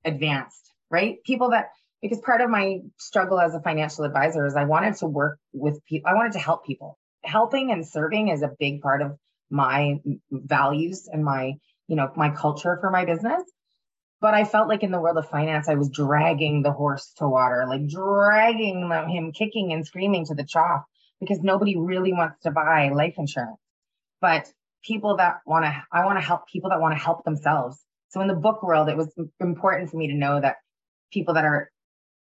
advanced, 0.03 0.71
right? 0.89 1.23
People 1.23 1.51
that 1.51 1.69
because 2.01 2.19
part 2.19 2.41
of 2.41 2.49
my 2.49 2.81
struggle 2.97 3.39
as 3.39 3.55
a 3.55 3.61
financial 3.61 4.05
advisor 4.05 4.45
is 4.45 4.55
I 4.55 4.65
wanted 4.65 4.95
to 4.97 5.07
work 5.07 5.39
with 5.53 5.83
people. 5.85 6.09
I 6.09 6.13
wanted 6.13 6.33
to 6.33 6.39
help 6.39 6.65
people. 6.65 6.99
Helping 7.23 7.71
and 7.71 7.87
serving 7.87 8.27
is 8.27 8.43
a 8.43 8.51
big 8.59 8.81
part 8.81 9.01
of 9.01 9.17
my 9.55 10.01
values 10.31 11.07
and 11.11 11.23
my, 11.23 11.53
you 11.87 11.95
know, 11.95 12.11
my 12.15 12.29
culture 12.29 12.77
for 12.81 12.91
my 12.91 13.05
business. 13.05 13.41
But 14.21 14.33
I 14.33 14.43
felt 14.43 14.67
like 14.67 14.83
in 14.83 14.91
the 14.91 14.99
world 14.99 15.17
of 15.17 15.29
finance, 15.29 15.69
I 15.69 15.75
was 15.75 15.89
dragging 15.89 16.61
the 16.61 16.71
horse 16.71 17.13
to 17.17 17.27
water, 17.27 17.65
like 17.67 17.87
dragging 17.87 18.89
him 19.09 19.31
kicking 19.31 19.71
and 19.71 19.85
screaming 19.85 20.25
to 20.25 20.35
the 20.35 20.43
trough 20.43 20.83
because 21.19 21.39
nobody 21.41 21.77
really 21.77 22.11
wants 22.11 22.41
to 22.43 22.51
buy 22.51 22.89
life 22.89 23.15
insurance. 23.17 23.59
But 24.21 24.51
people 24.83 25.17
that 25.17 25.37
want 25.45 25.65
to, 25.65 25.83
I 25.91 26.05
want 26.05 26.17
to 26.17 26.25
help 26.25 26.47
people 26.47 26.69
that 26.71 26.81
want 26.81 26.97
to 26.97 27.03
help 27.03 27.23
themselves. 27.23 27.77
So 28.09 28.21
in 28.21 28.27
the 28.27 28.35
book 28.35 28.63
world, 28.63 28.89
it 28.89 28.97
was 28.97 29.13
important 29.39 29.89
for 29.89 29.97
me 29.97 30.07
to 30.07 30.15
know 30.15 30.39
that 30.39 30.57
people 31.11 31.35
that 31.35 31.45
are 31.45 31.71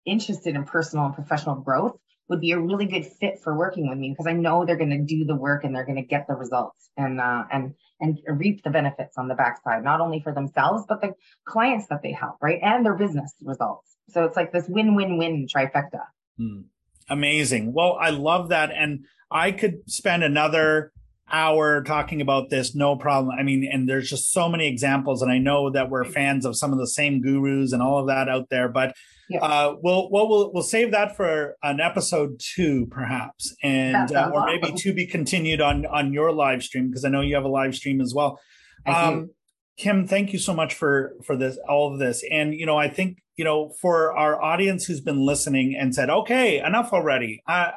interested 0.05 0.55
in 0.55 0.65
personal 0.65 1.07
and 1.07 1.15
professional 1.15 1.57
growth 1.57 1.97
would 2.31 2.41
be 2.41 2.53
a 2.53 2.59
really 2.59 2.87
good 2.87 3.05
fit 3.05 3.41
for 3.43 3.59
working 3.59 3.89
with 3.91 3.99
me 3.99 4.11
because 4.11 4.29
I 4.29 4.33
know 4.33 4.65
they're 4.65 4.77
going 4.77 4.91
to 4.91 5.03
do 5.03 5.25
the 5.25 5.35
work 5.35 5.65
and 5.65 5.75
they're 5.75 5.85
going 5.85 5.97
to 5.97 6.03
get 6.03 6.27
the 6.29 6.35
results 6.35 6.89
and 6.97 7.21
uh, 7.21 7.43
and 7.53 7.75
and 8.01 8.19
reap 8.27 8.63
the 8.63 8.71
benefits 8.71 9.19
on 9.19 9.29
the 9.29 9.35
backside, 9.35 9.85
not 9.85 10.01
only 10.01 10.21
for 10.21 10.33
themselves 10.33 10.85
but 10.89 11.03
the 11.03 11.13
clients 11.45 11.89
that 11.89 12.03
they 12.03 12.13
help, 12.13 12.37
right, 12.41 12.61
and 12.63 12.87
their 12.87 12.95
business 12.95 13.35
results. 13.43 13.97
So 14.11 14.25
it's 14.25 14.37
like 14.37 14.53
this 14.53 14.65
win-win-win 14.69 15.49
trifecta. 15.55 16.05
Hmm. 16.39 16.63
Amazing. 17.09 17.73
Well, 17.73 17.99
I 18.01 18.11
love 18.11 18.49
that, 18.51 18.71
and 18.71 19.05
I 19.31 19.51
could 19.51 19.91
spend 19.91 20.23
another 20.23 20.93
hour 21.33 21.83
talking 21.83 22.21
about 22.21 22.51
this, 22.51 22.75
no 22.75 22.97
problem. 22.97 23.37
I 23.39 23.43
mean, 23.43 23.69
and 23.71 23.89
there's 23.89 24.09
just 24.09 24.33
so 24.33 24.49
many 24.49 24.69
examples, 24.69 25.21
and 25.21 25.31
I 25.31 25.39
know 25.39 25.71
that 25.71 25.91
we're 25.91 26.05
fans 26.05 26.45
of 26.45 26.57
some 26.57 26.73
of 26.73 26.79
the 26.79 26.87
same 26.87 27.21
gurus 27.21 27.73
and 27.73 27.83
all 27.83 27.99
of 27.99 28.07
that 28.07 28.29
out 28.29 28.49
there. 28.51 28.69
But 28.69 28.95
yeah. 29.31 29.41
uh, 29.41 29.77
we'll, 29.81 30.11
well, 30.11 30.29
we'll 30.29 30.53
we'll 30.53 30.63
save 30.63 30.91
that 30.91 31.17
for 31.17 31.57
an 31.63 31.81
episode 31.81 32.41
two, 32.41 32.87
perhaps, 32.87 33.55
and 33.63 34.13
uh, 34.13 34.31
or 34.35 34.45
maybe 34.45 34.73
to 34.73 34.93
be 34.93 35.07
continued 35.07 35.61
on 35.61 35.87
on 35.87 36.13
your 36.13 36.33
live 36.33 36.63
stream 36.63 36.89
because 36.89 37.05
I 37.05 37.09
know 37.09 37.21
you 37.21 37.37
have 37.37 37.45
a 37.45 37.49
live 37.49 37.75
stream 37.75 38.01
as 38.01 38.13
well. 38.15 38.41
Um, 38.87 39.31
Kim, 39.77 40.07
thank 40.07 40.33
you 40.33 40.39
so 40.39 40.53
much 40.53 40.75
for 40.75 41.15
for 41.25 41.37
this 41.37 41.59
all 41.69 41.93
of 41.93 41.99
this, 41.99 42.25
and 42.31 42.53
you 42.55 42.67
know, 42.67 42.77
I 42.77 42.89
think 42.89 43.23
you 43.37 43.45
know 43.45 43.71
for 43.81 44.17
our 44.17 44.43
audience 44.43 44.85
who's 44.85 45.01
been 45.01 45.25
listening 45.25 45.77
and 45.79 45.95
said, 45.95 46.11
okay, 46.11 46.59
enough 46.59 46.93
already. 46.93 47.43
I 47.47 47.73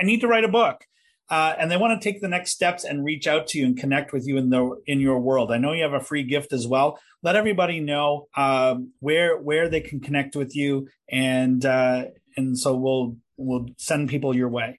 I 0.00 0.04
need 0.04 0.20
to 0.20 0.28
write 0.28 0.44
a 0.44 0.48
book 0.48 0.86
uh, 1.30 1.54
and 1.58 1.70
they 1.70 1.76
want 1.76 2.00
to 2.00 2.12
take 2.12 2.20
the 2.20 2.28
next 2.28 2.52
steps 2.52 2.84
and 2.84 3.04
reach 3.04 3.26
out 3.26 3.46
to 3.48 3.58
you 3.58 3.64
and 3.64 3.78
connect 3.78 4.12
with 4.12 4.26
you 4.26 4.36
in 4.36 4.50
the 4.50 4.76
in 4.86 5.00
your 5.00 5.18
world. 5.18 5.50
I 5.50 5.58
know 5.58 5.72
you 5.72 5.82
have 5.82 5.92
a 5.92 6.00
free 6.00 6.24
gift 6.24 6.52
as 6.52 6.66
well. 6.66 6.98
Let 7.22 7.36
everybody 7.36 7.80
know 7.80 8.26
um, 8.36 8.92
where 9.00 9.38
where 9.38 9.68
they 9.68 9.80
can 9.80 10.00
connect 10.00 10.36
with 10.36 10.54
you, 10.54 10.88
and 11.10 11.64
uh, 11.64 12.04
and 12.36 12.58
so 12.58 12.76
we'll 12.76 13.16
we'll 13.36 13.66
send 13.78 14.08
people 14.08 14.36
your 14.36 14.48
way. 14.48 14.78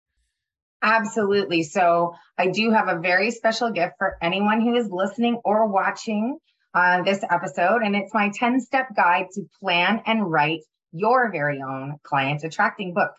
Absolutely. 0.84 1.64
So 1.64 2.14
I 2.38 2.48
do 2.48 2.72
have 2.72 2.90
a 2.90 3.00
very 3.00 3.32
special 3.32 3.72
gift 3.72 3.94
for 3.98 4.18
anyone 4.22 4.60
who 4.60 4.76
is 4.76 4.90
listening 4.92 5.40
or 5.46 5.72
watching 5.72 6.38
uh, 6.74 7.04
this 7.04 7.24
episode, 7.30 7.84
and 7.84 7.96
it's 7.96 8.14
my 8.14 8.32
10 8.36 8.60
step 8.60 8.88
guide 8.96 9.28
to 9.34 9.44
plan 9.62 10.02
and 10.06 10.30
write 10.30 10.60
your 10.92 11.32
very 11.32 11.62
own 11.62 11.98
client 12.04 12.44
attracting 12.44 12.94
book. 12.94 13.12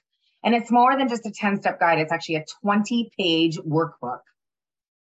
And 0.44 0.54
it's 0.54 0.70
more 0.70 0.96
than 0.96 1.08
just 1.08 1.26
a 1.26 1.30
10 1.30 1.62
step 1.62 1.80
guide. 1.80 1.98
It's 1.98 2.12
actually 2.12 2.36
a 2.36 2.44
20 2.62 3.10
page 3.18 3.58
workbook 3.58 4.20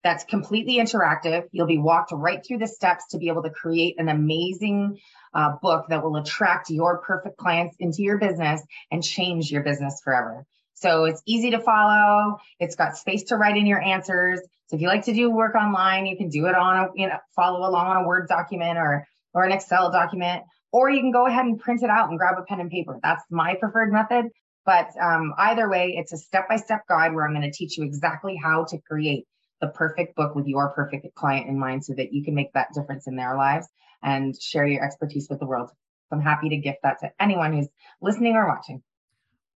that's 0.03 0.23
completely 0.23 0.77
interactive. 0.77 1.43
You'll 1.51 1.67
be 1.67 1.77
walked 1.77 2.11
right 2.11 2.43
through 2.45 2.59
the 2.59 2.67
steps 2.67 3.09
to 3.09 3.17
be 3.17 3.27
able 3.27 3.43
to 3.43 3.49
create 3.49 3.95
an 3.99 4.09
amazing 4.09 4.99
uh, 5.33 5.53
book 5.61 5.87
that 5.89 6.03
will 6.03 6.15
attract 6.15 6.69
your 6.69 6.99
perfect 6.99 7.37
clients 7.37 7.75
into 7.79 8.01
your 8.01 8.17
business 8.17 8.61
and 8.89 9.03
change 9.03 9.51
your 9.51 9.63
business 9.63 10.01
forever. 10.03 10.45
So 10.73 11.05
it's 11.05 11.21
easy 11.25 11.51
to 11.51 11.59
follow. 11.59 12.37
It's 12.59 12.75
got 12.75 12.97
space 12.97 13.23
to 13.25 13.35
write 13.35 13.57
in 13.57 13.65
your 13.65 13.81
answers. 13.81 14.39
So 14.67 14.75
if 14.75 14.81
you 14.81 14.87
like 14.87 15.05
to 15.05 15.13
do 15.13 15.29
work 15.29 15.55
online, 15.55 16.05
you 16.05 16.17
can 16.17 16.29
do 16.29 16.45
it 16.47 16.55
on 16.55 16.77
a, 16.77 16.87
you 16.95 17.07
know, 17.07 17.17
follow 17.35 17.67
along 17.67 17.87
on 17.87 17.97
a 17.97 18.07
Word 18.07 18.27
document 18.27 18.77
or, 18.77 19.05
or 19.33 19.43
an 19.43 19.51
Excel 19.51 19.91
document, 19.91 20.43
or 20.71 20.89
you 20.89 20.99
can 20.99 21.11
go 21.11 21.25
ahead 21.25 21.45
and 21.45 21.59
print 21.59 21.83
it 21.83 21.89
out 21.89 22.09
and 22.09 22.17
grab 22.17 22.35
a 22.37 22.43
pen 22.43 22.59
and 22.59 22.69
paper. 22.69 22.99
That's 23.03 23.23
my 23.29 23.55
preferred 23.55 23.91
method 23.91 24.27
But 24.67 24.89
um, 25.01 25.33
either 25.37 25.69
way, 25.69 25.95
it's 25.97 26.11
a 26.11 26.17
step 26.17 26.49
by 26.49 26.57
step 26.57 26.81
guide 26.89 27.15
where 27.15 27.25
I'm 27.25 27.33
going 27.33 27.49
to 27.49 27.57
teach 27.57 27.77
you 27.77 27.85
exactly 27.85 28.35
how 28.35 28.65
to 28.65 28.77
create 28.79 29.25
the 29.61 29.67
perfect 29.67 30.17
book 30.17 30.35
with 30.35 30.45
your 30.45 30.69
perfect 30.73 31.07
client 31.15 31.47
in 31.47 31.57
mind 31.57 31.85
so 31.85 31.93
that 31.93 32.11
you 32.11 32.21
can 32.21 32.35
make 32.35 32.51
that 32.51 32.73
difference 32.73 33.07
in 33.07 33.15
their 33.15 33.37
lives 33.37 33.65
and 34.03 34.39
share 34.39 34.67
your 34.67 34.83
expertise 34.83 35.27
with 35.29 35.39
the 35.39 35.45
world. 35.45 35.69
So 35.69 36.17
I'm 36.17 36.21
happy 36.21 36.49
to 36.49 36.57
gift 36.57 36.79
that 36.83 36.99
to 36.99 37.11
anyone 37.17 37.53
who's 37.53 37.69
listening 38.01 38.35
or 38.35 38.45
watching. 38.45 38.83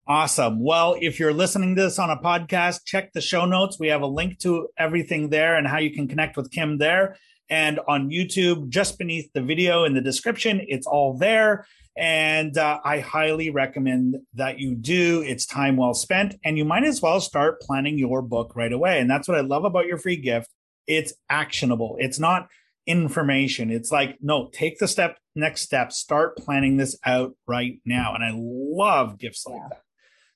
Awesome. 0.06 0.62
Well, 0.62 0.94
if 1.00 1.18
you're 1.18 1.32
listening 1.32 1.74
to 1.76 1.82
this 1.84 1.98
on 1.98 2.10
a 2.10 2.18
podcast, 2.18 2.84
check 2.84 3.14
the 3.14 3.22
show 3.22 3.46
notes. 3.46 3.78
We 3.80 3.88
have 3.88 4.02
a 4.02 4.06
link 4.06 4.38
to 4.40 4.68
everything 4.76 5.30
there 5.30 5.56
and 5.56 5.66
how 5.66 5.78
you 5.78 5.90
can 5.90 6.06
connect 6.06 6.36
with 6.36 6.50
Kim 6.50 6.76
there. 6.76 7.16
And 7.48 7.80
on 7.88 8.10
YouTube, 8.10 8.68
just 8.68 8.98
beneath 8.98 9.32
the 9.32 9.40
video 9.40 9.84
in 9.84 9.94
the 9.94 10.02
description, 10.02 10.60
it's 10.68 10.86
all 10.86 11.16
there. 11.16 11.66
And 11.98 12.56
uh, 12.56 12.78
I 12.84 13.00
highly 13.00 13.50
recommend 13.50 14.18
that 14.34 14.60
you 14.60 14.76
do. 14.76 15.22
It's 15.22 15.44
time 15.44 15.76
well 15.76 15.94
spent. 15.94 16.36
And 16.44 16.56
you 16.56 16.64
might 16.64 16.84
as 16.84 17.02
well 17.02 17.20
start 17.20 17.60
planning 17.60 17.98
your 17.98 18.22
book 18.22 18.52
right 18.54 18.72
away. 18.72 19.00
And 19.00 19.10
that's 19.10 19.26
what 19.26 19.36
I 19.36 19.40
love 19.40 19.64
about 19.64 19.86
your 19.86 19.98
free 19.98 20.16
gift. 20.16 20.48
It's 20.86 21.12
actionable. 21.28 21.96
It's 21.98 22.20
not 22.20 22.48
information. 22.86 23.70
It's 23.70 23.90
like, 23.90 24.16
no, 24.20 24.48
take 24.52 24.78
the 24.78 24.88
step, 24.88 25.18
next 25.34 25.62
step, 25.62 25.92
start 25.92 26.36
planning 26.38 26.76
this 26.76 26.96
out 27.04 27.34
right 27.46 27.80
now. 27.84 28.14
And 28.14 28.24
I 28.24 28.32
love 28.34 29.18
gifts 29.18 29.44
like 29.46 29.56
yeah. 29.56 29.68
that. 29.70 29.82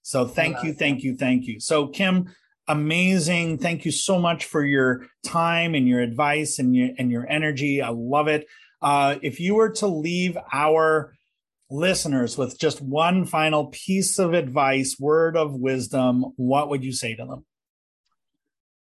So 0.02 0.26
thank 0.26 0.62
you, 0.64 0.72
thank 0.72 1.04
you, 1.04 1.16
thank 1.16 1.46
you. 1.46 1.60
So, 1.60 1.86
Kim, 1.86 2.34
amazing. 2.66 3.58
Thank 3.58 3.84
you 3.84 3.92
so 3.92 4.18
much 4.18 4.46
for 4.46 4.64
your 4.64 5.06
time 5.24 5.74
and 5.74 5.86
your 5.86 6.00
advice 6.00 6.58
and 6.58 6.74
your 6.74 6.90
and 6.98 7.10
your 7.10 7.26
energy. 7.28 7.80
I 7.80 7.90
love 7.90 8.26
it. 8.26 8.46
Uh, 8.80 9.16
if 9.22 9.38
you 9.38 9.54
were 9.54 9.70
to 9.70 9.86
leave 9.86 10.36
our 10.52 11.14
listeners 11.72 12.36
with 12.36 12.58
just 12.58 12.80
one 12.80 13.24
final 13.24 13.66
piece 13.66 14.18
of 14.18 14.34
advice, 14.34 14.96
word 15.00 15.36
of 15.36 15.54
wisdom, 15.54 16.32
what 16.36 16.68
would 16.68 16.84
you 16.84 16.92
say 16.92 17.14
to 17.16 17.24
them? 17.24 17.44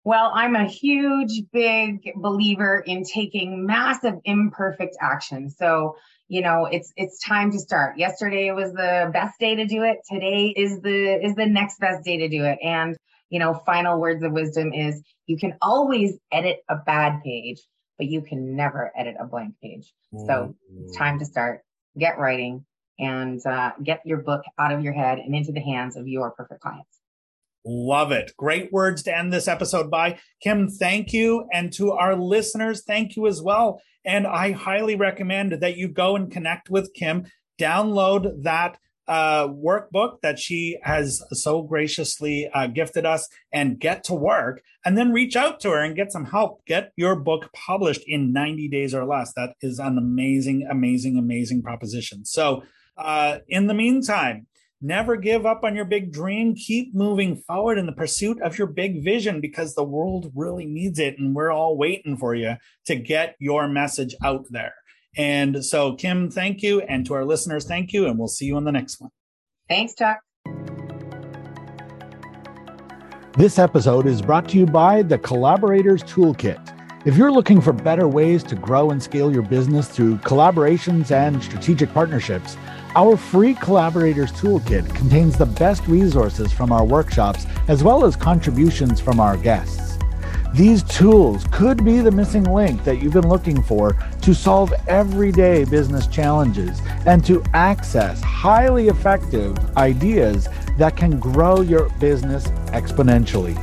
Well, 0.04 0.32
I'm 0.34 0.56
a 0.56 0.66
huge, 0.66 1.44
big 1.52 2.12
believer 2.16 2.82
in 2.84 3.04
taking 3.04 3.66
massive, 3.66 4.14
imperfect 4.24 4.96
action. 5.00 5.48
So, 5.48 5.96
you 6.28 6.42
know, 6.42 6.66
it's 6.66 6.92
it's 6.96 7.20
time 7.20 7.52
to 7.52 7.58
start. 7.58 7.98
Yesterday 7.98 8.50
was 8.50 8.72
the 8.72 9.10
best 9.12 9.38
day 9.38 9.54
to 9.54 9.64
do 9.64 9.84
it. 9.84 9.98
Today 10.10 10.52
is 10.56 10.80
the 10.80 11.24
is 11.24 11.36
the 11.36 11.46
next 11.46 11.78
best 11.78 12.04
day 12.04 12.18
to 12.18 12.28
do 12.28 12.44
it. 12.44 12.58
And 12.62 12.96
you 13.30 13.38
know, 13.38 13.54
final 13.64 14.00
words 14.00 14.22
of 14.24 14.32
wisdom 14.32 14.72
is 14.74 15.00
you 15.26 15.38
can 15.38 15.56
always 15.62 16.18
edit 16.32 16.58
a 16.68 16.76
bad 16.76 17.22
page, 17.22 17.60
but 17.96 18.06
you 18.08 18.22
can 18.22 18.56
never 18.56 18.92
edit 18.96 19.14
a 19.20 19.24
blank 19.24 19.54
page. 19.62 19.94
So 20.26 20.54
it's 20.80 20.96
time 20.96 21.20
to 21.20 21.24
start. 21.24 21.62
Get 21.96 22.18
writing 22.18 22.64
and 23.02 23.44
uh, 23.44 23.72
get 23.82 24.00
your 24.06 24.18
book 24.18 24.42
out 24.58 24.72
of 24.72 24.82
your 24.82 24.92
head 24.92 25.18
and 25.18 25.34
into 25.34 25.52
the 25.52 25.60
hands 25.60 25.96
of 25.96 26.06
your 26.08 26.30
perfect 26.30 26.60
clients. 26.60 27.00
Love 27.64 28.10
it. 28.10 28.32
Great 28.36 28.72
words 28.72 29.02
to 29.04 29.16
end 29.16 29.32
this 29.32 29.46
episode 29.46 29.90
by. 29.90 30.18
Kim, 30.42 30.68
thank 30.68 31.12
you. 31.12 31.46
And 31.52 31.72
to 31.74 31.92
our 31.92 32.16
listeners, 32.16 32.82
thank 32.84 33.16
you 33.16 33.26
as 33.26 33.42
well. 33.42 33.80
And 34.04 34.26
I 34.26 34.52
highly 34.52 34.96
recommend 34.96 35.52
that 35.52 35.76
you 35.76 35.88
go 35.88 36.16
and 36.16 36.30
connect 36.30 36.70
with 36.70 36.92
Kim, 36.94 37.26
download 37.60 38.42
that 38.42 38.78
uh, 39.08 39.48
workbook 39.48 40.20
that 40.22 40.38
she 40.38 40.78
has 40.82 41.22
so 41.32 41.62
graciously 41.62 42.48
uh, 42.54 42.66
gifted 42.66 43.04
us 43.04 43.28
and 43.52 43.78
get 43.78 44.04
to 44.04 44.14
work 44.14 44.62
and 44.84 44.96
then 44.96 45.12
reach 45.12 45.36
out 45.36 45.60
to 45.60 45.70
her 45.70 45.82
and 45.82 45.96
get 45.96 46.12
some 46.12 46.26
help. 46.26 46.64
Get 46.66 46.92
your 46.96 47.16
book 47.16 47.50
published 47.52 48.02
in 48.06 48.32
90 48.32 48.68
days 48.68 48.94
or 48.94 49.04
less. 49.04 49.32
That 49.34 49.54
is 49.60 49.78
an 49.78 49.98
amazing, 49.98 50.66
amazing, 50.70 51.16
amazing 51.16 51.62
proposition. 51.62 52.24
So, 52.24 52.62
uh, 52.96 53.38
in 53.48 53.66
the 53.66 53.74
meantime, 53.74 54.46
never 54.80 55.16
give 55.16 55.46
up 55.46 55.62
on 55.64 55.76
your 55.76 55.84
big 55.84 56.12
dream. 56.12 56.54
Keep 56.54 56.94
moving 56.94 57.36
forward 57.36 57.78
in 57.78 57.86
the 57.86 57.92
pursuit 57.92 58.40
of 58.42 58.58
your 58.58 58.66
big 58.66 59.04
vision 59.04 59.40
because 59.40 59.74
the 59.74 59.84
world 59.84 60.30
really 60.34 60.66
needs 60.66 60.98
it. 60.98 61.18
And 61.18 61.34
we're 61.34 61.52
all 61.52 61.76
waiting 61.76 62.16
for 62.16 62.34
you 62.34 62.56
to 62.86 62.96
get 62.96 63.36
your 63.38 63.68
message 63.68 64.14
out 64.24 64.44
there. 64.50 64.74
And 65.16 65.64
so, 65.64 65.94
Kim, 65.94 66.30
thank 66.30 66.62
you. 66.62 66.80
And 66.80 67.04
to 67.06 67.14
our 67.14 67.24
listeners, 67.24 67.66
thank 67.66 67.92
you. 67.92 68.06
And 68.06 68.18
we'll 68.18 68.28
see 68.28 68.46
you 68.46 68.56
on 68.56 68.64
the 68.64 68.72
next 68.72 69.00
one. 69.00 69.10
Thanks, 69.68 69.94
Chuck. 69.94 70.20
This 73.36 73.58
episode 73.58 74.06
is 74.06 74.20
brought 74.20 74.48
to 74.50 74.58
you 74.58 74.66
by 74.66 75.02
the 75.02 75.16
Collaborators 75.16 76.02
Toolkit. 76.02 76.68
If 77.06 77.16
you're 77.16 77.32
looking 77.32 77.60
for 77.60 77.72
better 77.72 78.06
ways 78.06 78.44
to 78.44 78.54
grow 78.54 78.90
and 78.90 79.02
scale 79.02 79.32
your 79.32 79.42
business 79.42 79.88
through 79.88 80.18
collaborations 80.18 81.10
and 81.10 81.42
strategic 81.42 81.92
partnerships, 81.92 82.56
our 82.94 83.16
free 83.16 83.54
Collaborators 83.54 84.32
Toolkit 84.32 84.94
contains 84.94 85.38
the 85.38 85.46
best 85.46 85.86
resources 85.86 86.52
from 86.52 86.72
our 86.72 86.84
workshops 86.84 87.46
as 87.68 87.82
well 87.82 88.04
as 88.04 88.16
contributions 88.16 89.00
from 89.00 89.18
our 89.18 89.36
guests. 89.36 89.96
These 90.54 90.82
tools 90.82 91.46
could 91.50 91.82
be 91.82 92.00
the 92.00 92.10
missing 92.10 92.44
link 92.44 92.84
that 92.84 93.00
you've 93.00 93.14
been 93.14 93.28
looking 93.28 93.62
for 93.62 93.96
to 94.20 94.34
solve 94.34 94.74
everyday 94.86 95.64
business 95.64 96.06
challenges 96.06 96.82
and 97.06 97.24
to 97.24 97.42
access 97.54 98.20
highly 98.20 98.88
effective 98.88 99.56
ideas 99.78 100.48
that 100.76 100.94
can 100.94 101.18
grow 101.18 101.62
your 101.62 101.88
business 101.98 102.48
exponentially. 102.68 103.56